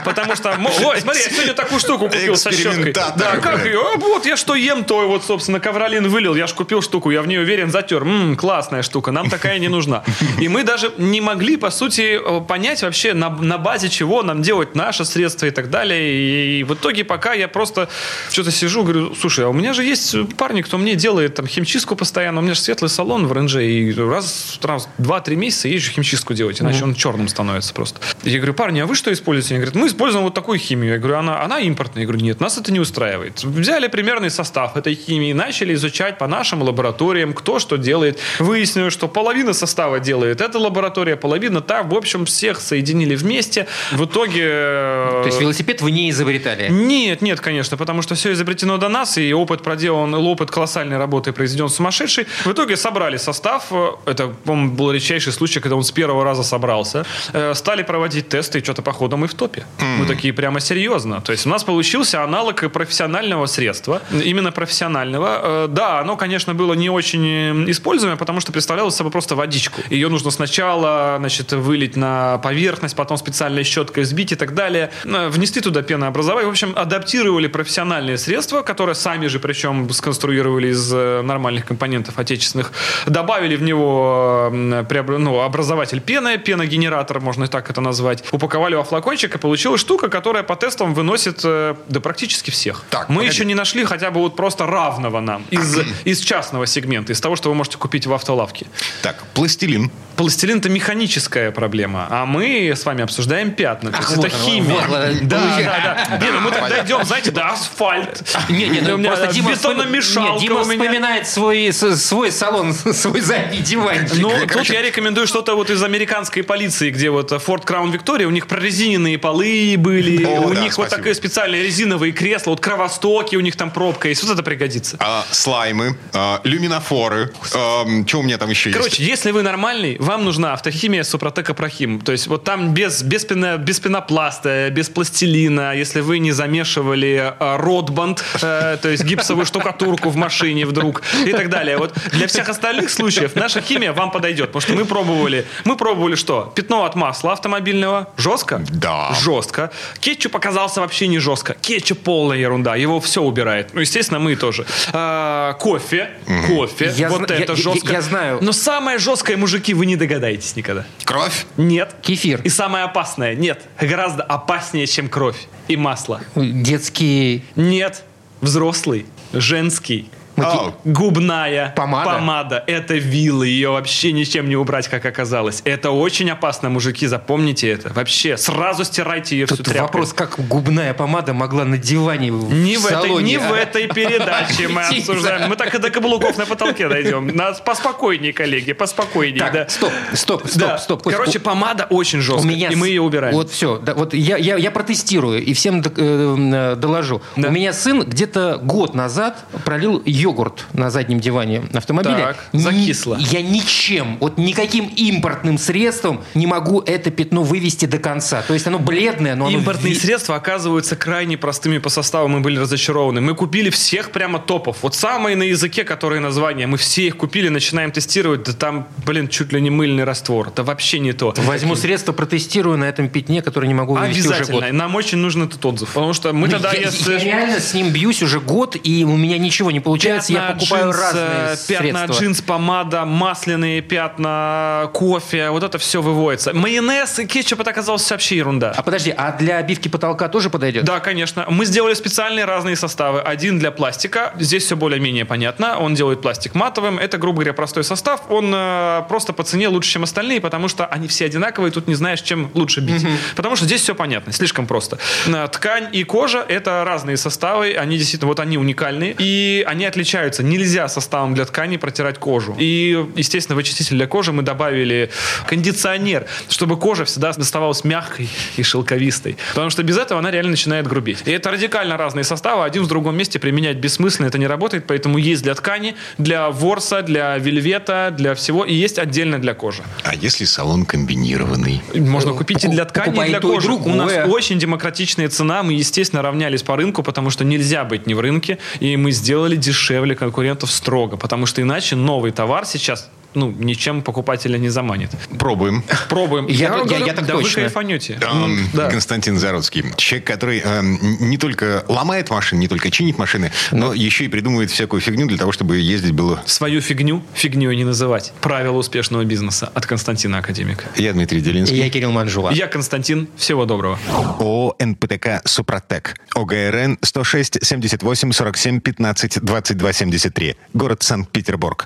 Потому 0.04 0.36
что, 0.36 0.58
вот, 0.58 0.98
смотри, 1.00 1.22
я 1.22 1.30
сегодня 1.30 1.54
такую 1.54 1.80
штуку 1.80 2.10
купил 2.10 2.36
со 2.36 2.52
щеткой. 2.52 2.92
Да, 2.92 3.38
как 3.42 3.66
ее? 3.66 3.80
А, 3.80 3.98
вот 3.98 4.26
я 4.26 4.36
что 4.36 4.56
ем, 4.56 4.84
то 4.84 5.08
вот, 5.08 5.24
собственно, 5.24 5.60
ковролин 5.60 6.08
вылил. 6.08 6.34
Я 6.36 6.48
ж 6.48 6.54
купил 6.54 6.82
штуку, 6.82 7.12
я 7.12 7.22
в 7.22 7.28
нее 7.28 7.42
уверен, 7.42 7.70
затер. 7.70 8.02
М, 8.02 8.36
классная 8.36 8.82
штука, 8.82 9.12
нам 9.12 9.30
такая 9.30 9.60
не 9.60 9.68
нужна. 9.68 10.04
И 10.40 10.48
мы 10.48 10.64
даже 10.64 10.92
не 10.98 11.22
могли, 11.22 11.58
по 11.58 11.70
сути, 11.70 12.20
э, 12.20 12.42
понять 12.42 12.82
вообще, 12.82 13.14
на, 13.14 13.30
на 13.30 13.60
базе 13.60 13.90
чего 13.90 14.24
нам 14.24 14.42
делать 14.42 14.74
наши 14.74 15.06
средства 15.06 15.46
и 15.46 15.52
так 15.52 15.70
далее. 15.70 16.60
И, 16.60 16.64
в 16.64 16.74
итоге 16.74 17.04
пока 17.04 17.34
я 17.34 17.48
просто 17.48 17.90
что-то 18.32 18.50
сижу, 18.50 18.84
говорю, 18.84 19.14
слушай, 19.16 19.46
а 19.46 19.50
у 19.50 19.54
меня 19.54 19.74
же 19.74 19.84
есть 19.84 20.16
парни, 20.36 20.64
кто 20.64 20.80
мне 20.80 20.96
делает 20.96 21.36
там 21.36 21.46
химчистку 21.46 21.96
постоянно. 21.96 22.40
У 22.40 22.44
меня 22.44 22.56
же 22.56 22.62
светлый 22.62 22.90
салон 22.90 23.28
в 23.28 23.35
РНЖ. 23.36 23.56
И 23.58 23.94
раз, 23.98 24.60
раз 24.64 24.90
два-три 24.98 25.36
месяца 25.36 25.68
езжу 25.68 25.92
химчистку 25.92 26.34
делать, 26.34 26.62
иначе 26.62 26.84
он 26.84 26.96
черным 26.96 27.28
становится 27.28 27.74
просто. 27.74 28.00
Я 28.24 28.38
говорю, 28.38 28.54
парни, 28.54 28.80
а 28.80 28.86
вы 28.86 28.96
что 28.96 29.12
используете? 29.12 29.56
Они 29.56 29.64
говорят, 29.64 29.76
мы 29.76 29.88
используем 29.88 30.24
вот 30.24 30.34
такую 30.34 30.60
химию. 30.60 30.94
Я 30.94 30.98
говорю, 31.00 31.18
она, 31.18 31.42
она 31.42 31.60
импортная. 31.60 32.04
Я 32.04 32.08
говорю, 32.08 32.24
нет, 32.24 32.40
нас 32.40 32.58
это 32.58 32.72
не 32.72 32.80
устраивает. 32.80 33.44
Взяли 33.44 33.88
примерный 33.88 34.30
состав 34.30 34.76
этой 34.78 34.96
химии, 34.96 35.34
начали 35.34 35.74
изучать 35.74 36.18
по 36.18 36.28
нашим 36.28 36.62
лабораториям, 36.62 37.34
кто 37.34 37.60
что 37.60 37.78
делает. 37.78 38.20
Выяснилось, 38.40 38.94
что 38.94 39.08
половина 39.08 39.54
состава 39.54 40.00
делает 40.00 40.42
эта 40.42 40.60
лаборатория, 40.60 41.16
половина 41.16 41.62
та. 41.62 41.84
В 41.84 41.94
общем, 41.94 42.26
всех 42.26 42.60
соединили 42.60 43.16
вместе. 43.16 43.68
В 43.92 44.06
итоге... 44.06 44.44
э, 44.44 45.22
То 45.22 45.28
есть 45.28 45.42
велосипед 45.42 45.82
вы 45.82 45.92
не 45.92 46.10
изобретали? 46.10 46.70
нет, 46.70 47.22
нет, 47.22 47.40
конечно, 47.42 47.78
потому 47.78 48.02
что 48.02 48.16
все 48.16 48.32
изобретено 48.34 48.78
до 48.78 48.90
нас, 48.90 49.18
и 49.18 49.34
опыт 49.34 49.62
проделан, 49.64 50.14
опыт 50.14 50.52
колоссальной 50.52 50.98
работы 50.98 51.34
произведен 51.34 51.70
сумасшедший. 51.70 52.28
В 52.44 52.52
итоге 52.52 52.78
собрали 52.78 53.18
состав, 53.26 53.66
э, 53.72 53.92
это, 54.06 54.28
по-моему, 54.28 54.72
был 54.76 54.92
редчайший 54.92 55.34
случай, 55.34 55.60
когда 55.60 55.76
он 55.76 55.84
с 55.84 55.92
первого 55.92 56.24
раза 56.24 56.44
собрался, 56.44 57.06
Э, 57.34 57.54
стали 57.56 57.84
проводить 57.84 58.30
тесты, 58.30 58.60
и 58.60 58.64
что-то, 58.64 58.82
походу, 58.82 59.18
мы 59.18 59.28
в 59.28 59.34
топе. 59.34 59.66
Мы 60.00 60.06
такие 60.06 60.34
прямо 60.34 60.60
серьезно. 60.60 61.22
То 61.22 61.32
есть 61.32 61.46
у 61.46 61.50
нас 61.50 61.64
получился 61.64 62.24
аналог 62.24 62.72
профессионального 62.72 63.48
средства, 63.48 64.02
именно 64.26 64.52
профессионального. 64.52 65.28
Э, 65.44 65.68
Да, 65.70 66.00
оно, 66.00 66.16
конечно, 66.18 66.54
было 66.54 66.76
не 66.76 66.90
очень 66.90 67.70
используемое, 67.72 68.18
потому 68.18 68.42
что 68.42 68.52
представляло 68.52 68.92
собой 68.92 69.12
просто 69.12 69.36
водичку. 69.36 69.82
Ее 69.90 70.10
нужно 70.10 70.32
сначала, 70.32 71.16
значит, 71.20 71.52
вылить 71.54 71.96
на 71.98 72.38
поверхность, 72.38 72.96
потом 72.96 73.18
специальной 73.18 73.64
щеткой 73.64 74.04
взбить 74.04 74.32
и 74.32 74.36
так 74.36 74.54
далее. 74.54 74.90
Внести 75.04 75.62
туда 75.62 75.82
пенообразование. 75.82 76.48
В 76.48 76.52
общем, 76.52 76.74
адаптировали 76.76 77.48
профессиональные 77.48 78.18
средства, 78.18 78.62
которые 78.62 78.96
сами 78.96 79.28
же, 79.28 79.40
причем, 79.40 79.90
сконструировали 79.90 80.68
из 80.68 80.92
нормальных 80.92 81.66
компонентов 81.66 82.20
отечественных. 82.20 82.72
Добавили 83.06 83.56
в 83.56 83.62
него 83.64 84.50
э, 84.52 85.18
ну, 85.18 85.42
образователь 85.42 86.00
пены, 86.02 86.38
пеногенератор, 86.38 87.20
можно 87.20 87.46
и 87.46 87.48
так 87.48 87.70
это 87.70 87.82
назвать. 87.82 88.24
Упаковали 88.32 88.76
во 88.76 88.84
флакончик, 88.84 89.36
и 89.36 89.38
получилась 89.38 89.82
штука, 89.82 90.10
которая 90.10 90.44
по 90.44 90.56
тестам 90.56 90.94
выносит 90.94 91.42
э, 91.44 91.76
да 91.88 92.00
практически 92.00 92.52
всех. 92.52 92.84
Так, 92.90 93.10
Мы 93.10 93.16
погоди. 93.18 93.34
еще 93.34 93.46
не 93.46 93.56
нашли 93.56 93.86
хотя 93.86 94.12
бы 94.12 94.22
вот 94.22 94.36
просто 94.36 94.66
равного 94.66 95.20
нам 95.20 95.46
из, 95.52 95.80
из 96.06 96.20
частного 96.22 96.66
сегмента, 96.68 97.14
из 97.14 97.22
того, 97.22 97.36
что 97.36 97.50
вы 97.50 97.56
можете 97.56 97.78
купить 97.78 98.08
в 98.08 98.14
автолавке. 98.14 98.68
Так, 99.02 99.24
пластилин. 99.34 99.92
Пластилин 100.16 100.60
это 100.60 100.70
механическая 100.70 101.52
проблема, 101.52 102.08
а 102.10 102.26
мы 102.26 102.72
с 102.72 102.86
вами 102.86 103.04
обсуждаем 103.04 103.52
пятна. 103.52 103.92
То 103.92 103.98
Ах, 103.98 104.04
есть 104.06 104.18
вот 104.18 104.26
это 104.26 104.36
химия. 104.38 104.76
вот 104.76 104.86
оно. 104.86 105.20
да, 105.24 105.40
да, 105.58 106.08
да. 106.10 106.18
Не, 106.26 106.32
ну 106.32 106.40
мы 106.40 106.52
тогда 106.52 106.86
идем, 106.86 107.04
знаете, 107.04 107.32
да, 107.32 107.52
асфальт. 107.52 108.24
Не, 108.50 108.68
не, 108.70 108.82
ну 108.82 109.04
просто 109.04 109.28
Дима, 109.28 109.52
бетономешалка 109.52 110.32
Нет, 110.34 110.42
Дима 110.42 110.62
вспоминает 110.64 111.28
свой, 111.28 111.72
свой 111.74 112.32
салон 112.32 112.74
свой 112.96 113.22
задний 113.22 113.60
диванчик. 113.60 114.18
Ну, 114.20 114.32
тут 114.48 114.66
я 114.70 114.82
рекомендую 114.82 115.28
что-то 115.28 115.56
вот 115.56 115.70
из 115.70 115.82
американской 115.84 116.44
полиции, 116.44 116.90
где 116.90 117.10
вот 117.10 117.32
Ford 117.32 117.66
Crown 117.66 117.92
Victoria, 117.92 118.26
у 118.26 118.32
них 118.32 118.48
прорезиненные 118.48 119.18
полы 119.18 119.76
были, 119.78 120.24
О, 120.24 120.42
у 120.42 120.54
да, 120.54 120.62
них 120.62 120.78
вот 120.78 120.88
спасибо. 120.88 120.98
такие 120.98 121.16
специальные 121.16 121.64
резиновые 121.64 122.12
кресла, 122.14 122.52
вот 122.52 122.60
кровостоки, 122.60 123.36
у 123.36 123.42
них 123.42 123.56
там 123.56 123.72
пробка 123.72 124.10
есть, 124.10 124.24
вот 124.24 124.34
это 124.34 124.44
пригодится. 124.44 124.98
А, 125.00 125.26
слаймы, 125.32 125.98
а, 126.14 126.42
люминофоры. 126.44 127.32
что 127.44 127.86
у 127.86 128.24
меня 128.24 128.38
там 128.38 128.50
еще 128.50 128.72
Короче, 128.72 129.02
есть? 129.04 129.10
если 129.10 129.32
вы 129.32 129.42
нормальный, 129.44 129.98
вам 130.00 130.26
нужна 130.26 130.54
автохимия 130.54 131.04
Супротек 131.04 131.50
Апрохим. 131.50 132.02
То 132.02 132.12
есть 132.12 132.28
вот 132.28 132.44
там 132.44 132.74
без, 132.74 133.04
без, 133.04 133.26
пено- 133.26 133.58
без 133.58 133.80
пенопласта, 133.80 134.70
без 134.72 134.90
пластилина, 134.90 135.76
если 135.76 136.02
вы 136.02 136.20
не 136.20 136.32
замешивали 136.32 137.34
э, 137.40 137.56
ротбанд, 137.58 138.24
э, 138.42 138.78
то 138.82 138.90
есть 138.90 139.04
гипсовую 139.04 139.46
штукатурку 139.46 140.10
в 140.10 140.16
машине 140.16 140.66
вдруг 140.66 141.02
и 141.26 141.32
так 141.32 141.50
далее. 141.50 141.78
Вот 141.78 141.94
для 142.12 142.28
всех 142.28 142.50
остальных 142.50 142.85
случаев 142.90 143.36
наша 143.36 143.62
химия 143.62 143.94
вам 143.94 144.12
подойдет, 144.12 144.48
потому 144.52 144.62
что 144.62 144.74
мы 144.74 144.86
пробовали, 144.86 145.46
мы 145.64 145.76
пробовали 145.78 146.16
что? 146.16 146.52
Пятно 146.56 146.86
от 146.86 146.96
масла 146.96 147.34
автомобильного 147.34 148.10
жестко? 148.18 148.62
Да. 148.70 149.14
Жестко. 149.22 149.72
Кетчуп 150.00 150.36
оказался 150.36 150.82
вообще 150.82 151.08
не 151.08 151.20
жестко. 151.20 151.56
Кетчуп 151.62 152.00
полная 152.00 152.38
ерунда, 152.38 152.76
его 152.76 153.00
все 153.00 153.22
убирает. 153.22 153.70
Ну, 153.74 153.82
естественно, 153.82 154.20
мы 154.20 154.36
тоже. 154.36 154.66
А, 154.94 155.54
кофе, 155.54 156.10
кофе, 156.48 156.94
Я 156.96 157.10
вот 157.10 157.18
зна- 157.18 157.26
это 157.26 157.34
я- 157.36 157.46
я- 157.50 157.56
жестко. 157.56 157.92
я 157.94 158.02
знаю. 158.02 158.40
Но 158.42 158.52
самое 158.52 158.98
жесткое, 158.98 159.38
мужики, 159.38 159.74
вы 159.74 159.86
не 159.86 159.96
догадаетесь 159.96 160.56
никогда. 160.56 160.86
Кровь? 161.04 161.46
Нет. 161.58 161.96
Кефир. 162.02 162.42
И 162.44 162.50
самое 162.50 162.86
опасное, 162.86 163.36
нет. 163.36 163.64
Гораздо 163.80 164.24
опаснее, 164.24 164.88
чем 164.88 165.10
кровь 165.10 165.38
и 165.68 165.78
масло. 165.78 166.22
Детский 166.36 167.44
Нет. 167.56 168.04
Взрослый, 168.42 169.06
женский, 169.34 170.10
Ау. 170.38 170.74
губная 170.84 171.74
Помада? 171.76 172.10
помада. 172.12 172.64
Это 172.68 172.96
вилы. 172.96 173.48
Ее 173.48 173.70
вообще 173.70 174.12
ничем 174.12 174.50
не 174.50 174.56
убрать, 174.56 174.88
как 174.88 175.06
оказалось. 175.06 175.62
Это 175.66 175.92
очень 175.92 176.30
опасно, 176.30 176.70
мужики. 176.70 177.08
Запомните 177.08 177.70
это. 177.70 177.94
Вообще, 177.94 178.38
сразу 178.38 178.84
стирайте 178.84 179.38
ее 179.38 179.46
всю 179.46 179.58
Тут 179.58 179.66
тряпкой. 179.68 179.82
вопрос, 179.82 180.14
как 180.14 180.36
губная 180.48 180.94
помада 180.94 181.34
могла 181.34 181.66
на 181.66 181.78
диване 181.78 182.32
в 182.32 182.54
Не 182.54 182.78
в, 182.78 182.86
этой, 182.86 183.08
салоне, 183.08 183.26
не 183.26 183.38
в 183.38 183.52
а? 183.54 183.58
этой 183.58 183.88
передаче 183.88 184.68
мы 184.68 184.82
обсуждаем. 184.82 185.50
Мы 185.50 185.56
так 185.56 185.74
и 185.74 185.78
до 185.78 185.90
каблуков 185.90 186.38
на 186.38 186.46
потолке 186.46 186.88
дойдем. 186.90 187.28
Нас 187.28 187.60
поспокойнее, 187.62 188.34
коллеги, 188.34 188.74
поспокойнее. 188.74 189.40
Так, 189.40 189.54
да. 189.54 189.70
стоп, 189.70 189.92
стоп, 190.14 190.48
стоп, 190.48 190.60
Да. 190.60 190.78
стоп. 190.78 191.04
Короче, 191.04 191.40
помада 191.40 191.88
очень 191.90 192.20
жесткая, 192.22 192.50
меня 192.52 192.70
и 192.70 192.76
мы 192.76 192.90
ее 192.90 193.02
убираем. 193.02 193.34
Вот 193.36 193.52
все, 193.52 193.78
да, 193.78 193.94
вот 193.94 194.14
я, 194.14 194.38
я, 194.38 194.58
я 194.58 194.72
протестирую 194.72 195.44
и 195.44 195.54
всем 195.54 195.82
э, 195.82 195.84
э, 195.96 196.76
доложу. 196.76 197.22
Да. 197.36 197.50
У 197.50 197.52
меня 197.52 197.74
сын 197.74 198.04
где-то 198.04 198.60
год 198.62 198.94
назад 198.96 199.46
пролил 199.64 200.02
йогурт 200.26 200.66
на 200.74 200.90
заднем 200.90 201.20
диване 201.20 201.62
автомобиля. 201.74 202.16
Так, 202.16 202.46
закисло. 202.54 203.16
Ни- 203.16 203.24
я 203.34 203.42
ничем, 203.42 204.18
вот 204.20 204.38
никаким 204.38 204.88
импортным 204.88 205.58
средством 205.58 206.22
не 206.34 206.48
могу 206.48 206.82
это 206.82 207.12
пятно 207.12 207.44
вывести 207.44 207.86
до 207.86 208.00
конца. 208.00 208.42
То 208.42 208.54
есть 208.54 208.68
оно 208.68 208.80
бледное, 208.80 209.36
но 209.36 209.46
оно... 209.48 209.58
Импортные 209.58 209.94
ви- 209.94 210.00
средства 210.00 210.36
оказываются 210.36 210.96
крайне 210.96 211.38
простыми 211.38 211.78
по 211.78 211.90
составу, 211.90 212.28
мы 212.28 212.40
были 212.40 212.58
разочарованы. 212.60 213.22
Мы 213.22 213.36
купили 213.36 213.70
всех 213.70 214.12
прямо 214.12 214.40
топов. 214.40 214.78
Вот 214.82 214.96
самые 214.96 215.36
на 215.36 215.44
языке, 215.44 215.84
которые 215.84 216.20
названия, 216.20 216.68
мы 216.68 216.78
все 216.78 217.08
их 217.08 217.18
купили, 217.18 217.50
начинаем 217.50 217.92
тестировать, 217.92 218.44
да 218.44 218.54
там, 218.54 218.88
блин, 219.06 219.28
чуть 219.28 219.54
ли 219.54 219.62
не 219.62 219.70
мыльный 219.70 220.04
раствор. 220.04 220.48
Это 220.48 220.64
вообще 220.64 221.00
не 221.00 221.14
то. 221.14 221.34
Возьму 221.38 221.76
средства, 221.76 222.12
протестирую 222.14 222.78
на 222.78 222.86
этом 222.86 223.10
пятне, 223.10 223.42
которое 223.42 223.68
не 223.68 223.74
могу 223.74 223.94
вывести 223.96 224.20
уже 224.22 224.30
год. 224.30 224.38
Обязательно. 224.40 224.74
Нам 224.74 224.96
очень 224.96 225.18
нужен 225.20 225.44
этот 225.44 225.64
отзыв. 225.66 225.90
Потому 225.90 226.14
что 226.14 226.34
мы 226.34 226.48
Ну, 226.48 226.54
тогда, 226.54 226.74
я, 226.74 226.82
если... 226.82 227.14
я 227.14 227.20
реально 227.20 227.60
с 227.60 227.74
ним 227.74 227.90
бьюсь 227.92 228.24
уже 228.24 228.40
год, 228.40 228.76
и 228.82 229.04
у 229.04 229.16
меня 229.16 229.38
ничего 229.38 229.72
не 229.72 229.80
получается. 229.80 230.15
Я 230.30 230.52
покупаю 230.54 230.86
джинс, 230.86 231.00
разные 231.00 231.26
э, 231.26 231.56
пятна 231.68 232.00
средства. 232.00 232.24
джинс, 232.24 232.42
помада, 232.42 233.06
масляные 233.06 233.82
пятна, 233.82 234.90
кофе, 234.94 235.50
вот 235.50 235.64
это 235.64 235.78
все 235.78 236.02
выводится. 236.02 236.54
Майонез 236.54 237.20
и 237.20 237.26
кетчуп 237.26 237.60
это 237.62 237.72
оказалось 237.72 238.10
вообще 238.10 238.38
ерунда. 238.38 238.74
А 238.76 238.82
подожди, 238.82 239.14
а 239.16 239.32
для 239.32 239.58
обивки 239.58 239.88
потолка 239.88 240.30
тоже 240.30 240.50
подойдет? 240.50 240.86
Да, 240.86 241.00
конечно. 241.00 241.46
Мы 241.50 241.66
сделали 241.66 241.94
специальные 241.94 242.46
разные 242.46 242.76
составы. 242.76 243.22
Один 243.22 243.60
для 243.60 243.72
пластика. 243.72 244.34
Здесь 244.40 244.64
все 244.66 244.76
более-менее 244.76 245.26
понятно. 245.26 245.78
Он 245.78 245.94
делает 245.94 246.22
пластик 246.22 246.56
матовым. 246.56 246.98
Это, 246.98 247.18
грубо 247.18 247.38
говоря, 247.38 247.54
простой 247.54 247.84
состав. 247.84 248.22
Он 248.30 248.52
э, 248.54 249.04
просто 249.10 249.34
по 249.34 249.44
цене 249.44 249.68
лучше, 249.68 249.92
чем 249.92 250.04
остальные, 250.04 250.42
потому 250.42 250.68
что 250.68 250.86
они 250.86 251.08
все 251.08 251.26
одинаковые. 251.26 251.72
Тут 251.72 251.88
не 251.88 251.96
знаешь, 251.96 252.22
чем 252.22 252.50
лучше 252.54 252.82
бить. 252.82 253.06
Потому 253.36 253.56
что 253.56 253.66
здесь 253.66 253.82
все 253.82 253.96
понятно. 253.96 254.32
Слишком 254.32 254.68
просто. 254.68 254.98
Э, 255.28 255.48
Ткань 255.52 255.90
и 255.92 256.04
кожа— 256.04 256.46
это 256.48 256.84
разные 256.86 257.18
составы. 257.18 257.76
Они 257.76 257.98
действительно, 257.98 258.28
вот 258.28 258.40
они 258.40 258.58
уникальные. 258.58 259.16
И 259.18 259.64
они 259.68 259.86
отличаются. 259.86 260.05
Нельзя 260.44 260.88
составом 260.88 261.34
для 261.34 261.46
ткани 261.46 261.78
протирать 261.78 262.18
кожу. 262.20 262.56
И, 262.60 263.06
естественно, 263.16 263.56
в 263.56 263.60
очиститель 263.60 263.96
для 263.96 264.08
кожи 264.08 264.32
мы 264.32 264.44
добавили 264.44 265.10
кондиционер, 265.48 266.26
чтобы 266.50 266.78
кожа 266.78 267.06
всегда 267.06 267.34
доставалась 267.34 267.84
мягкой 267.84 268.30
и 268.58 268.64
шелковистой. 268.64 269.38
Потому 269.50 269.70
что 269.70 269.84
без 269.84 269.98
этого 269.98 270.20
она 270.20 270.32
реально 270.32 270.52
начинает 270.52 270.88
грубеть. 270.88 271.24
И 271.26 271.32
это 271.32 271.52
радикально 271.52 271.98
разные 271.98 272.24
составы. 272.24 272.64
Один 272.64 272.84
в 272.84 272.88
другом 272.88 273.18
месте 273.18 273.40
применять 273.40 273.78
бессмысленно, 273.78 274.28
это 274.28 274.38
не 274.38 274.48
работает. 274.48 274.86
Поэтому 274.88 275.18
есть 275.18 275.42
для 275.44 275.56
ткани, 275.56 275.96
для 276.18 276.50
ворса, 276.52 277.02
для 277.02 277.38
вельвета, 277.38 278.14
для 278.16 278.36
всего. 278.36 278.64
И 278.64 278.74
есть 278.74 279.00
отдельно 279.00 279.40
для 279.40 279.54
кожи. 279.54 279.82
А 280.04 280.14
если 280.14 280.46
салон 280.46 280.86
комбинированный? 280.86 281.82
Можно 281.96 282.34
купить 282.34 282.64
и 282.64 282.68
для 282.68 282.86
ткани, 282.86 283.08
и 283.08 283.10
покупай 283.10 283.30
для 283.30 283.40
то 283.40 283.52
и 283.52 283.56
кожи. 283.56 283.72
У 283.72 283.90
нас 283.90 284.12
очень 284.28 284.60
демократичная 284.60 285.30
цена. 285.30 285.64
Мы, 285.64 285.74
естественно, 285.74 286.22
равнялись 286.22 286.62
по 286.64 286.76
рынку, 286.76 287.02
потому 287.02 287.32
что 287.32 287.44
нельзя 287.44 287.84
быть 287.84 288.06
не 288.08 288.14
в 288.14 288.20
рынке. 288.20 288.60
И 288.80 288.96
мы 288.98 289.12
сделали 289.12 289.56
дешевле 289.56 289.95
конкурентов 290.16 290.72
строго. 290.72 291.18
Потому 291.18 291.46
что 291.46 291.62
иначе 291.62 291.96
новый 291.96 292.32
товар 292.32 292.66
сейчас 292.66 293.10
ну, 293.36 293.52
ничем 293.52 294.02
покупателя 294.02 294.58
не 294.58 294.70
заманит. 294.70 295.12
Пробуем. 295.38 295.84
Пробуем. 296.10 296.48
Я- 296.48 296.72
вам 296.72 296.80
я- 296.80 296.86
говорю, 296.86 297.06
я 297.06 297.14
так 297.14 297.26
да 297.26 297.34
точно. 297.34 297.50
вы 297.50 297.68
кайфанете. 297.68 298.20
Эм, 298.22 298.68
Да. 298.74 298.90
Константин 298.90 299.38
Зародский. 299.38 299.84
Человек, 299.98 300.26
который 300.28 300.60
эм, 300.60 301.00
не 301.20 301.38
только 301.38 301.84
ломает 301.88 302.30
машины, 302.30 302.60
не 302.60 302.68
только 302.68 302.90
чинит 302.92 303.18
машины, 303.18 303.52
но 303.72 303.94
еще 303.94 304.26
и 304.26 304.28
придумывает 304.28 304.72
всякую 304.72 305.02
фигню 305.02 305.28
для 305.28 305.38
того, 305.38 305.52
чтобы 305.52 305.78
ездить 305.78 306.12
было... 306.14 306.42
Свою 306.46 306.82
фигню 306.82 307.24
фигней 307.34 307.76
не 307.76 307.84
называть. 307.84 308.34
Правила 308.42 308.78
успешного 308.78 309.24
бизнеса 309.26 309.72
от 309.74 309.86
Константина 309.86 310.38
Академика. 310.40 310.86
Я 310.96 311.14
Дмитрий 311.14 311.40
И 311.40 311.42
Делинский. 311.42 311.78
я 311.78 311.90
Кирилл 311.90 312.12
Манжула. 312.12 312.52
Я 312.52 312.68
Константин. 312.68 313.28
Всего 313.38 313.66
доброго. 313.66 314.00
ООО 314.40 314.76
«НПТК 314.80 315.42
Супротек». 315.46 316.16
ОГРН 316.36 316.98
106 317.02 317.60
78 317.64 318.32
47 318.32 318.80
15 318.80 319.40
22 319.44 319.94
73. 319.94 320.56
Город 320.74 321.04
Санкт-Петербург. 321.04 321.86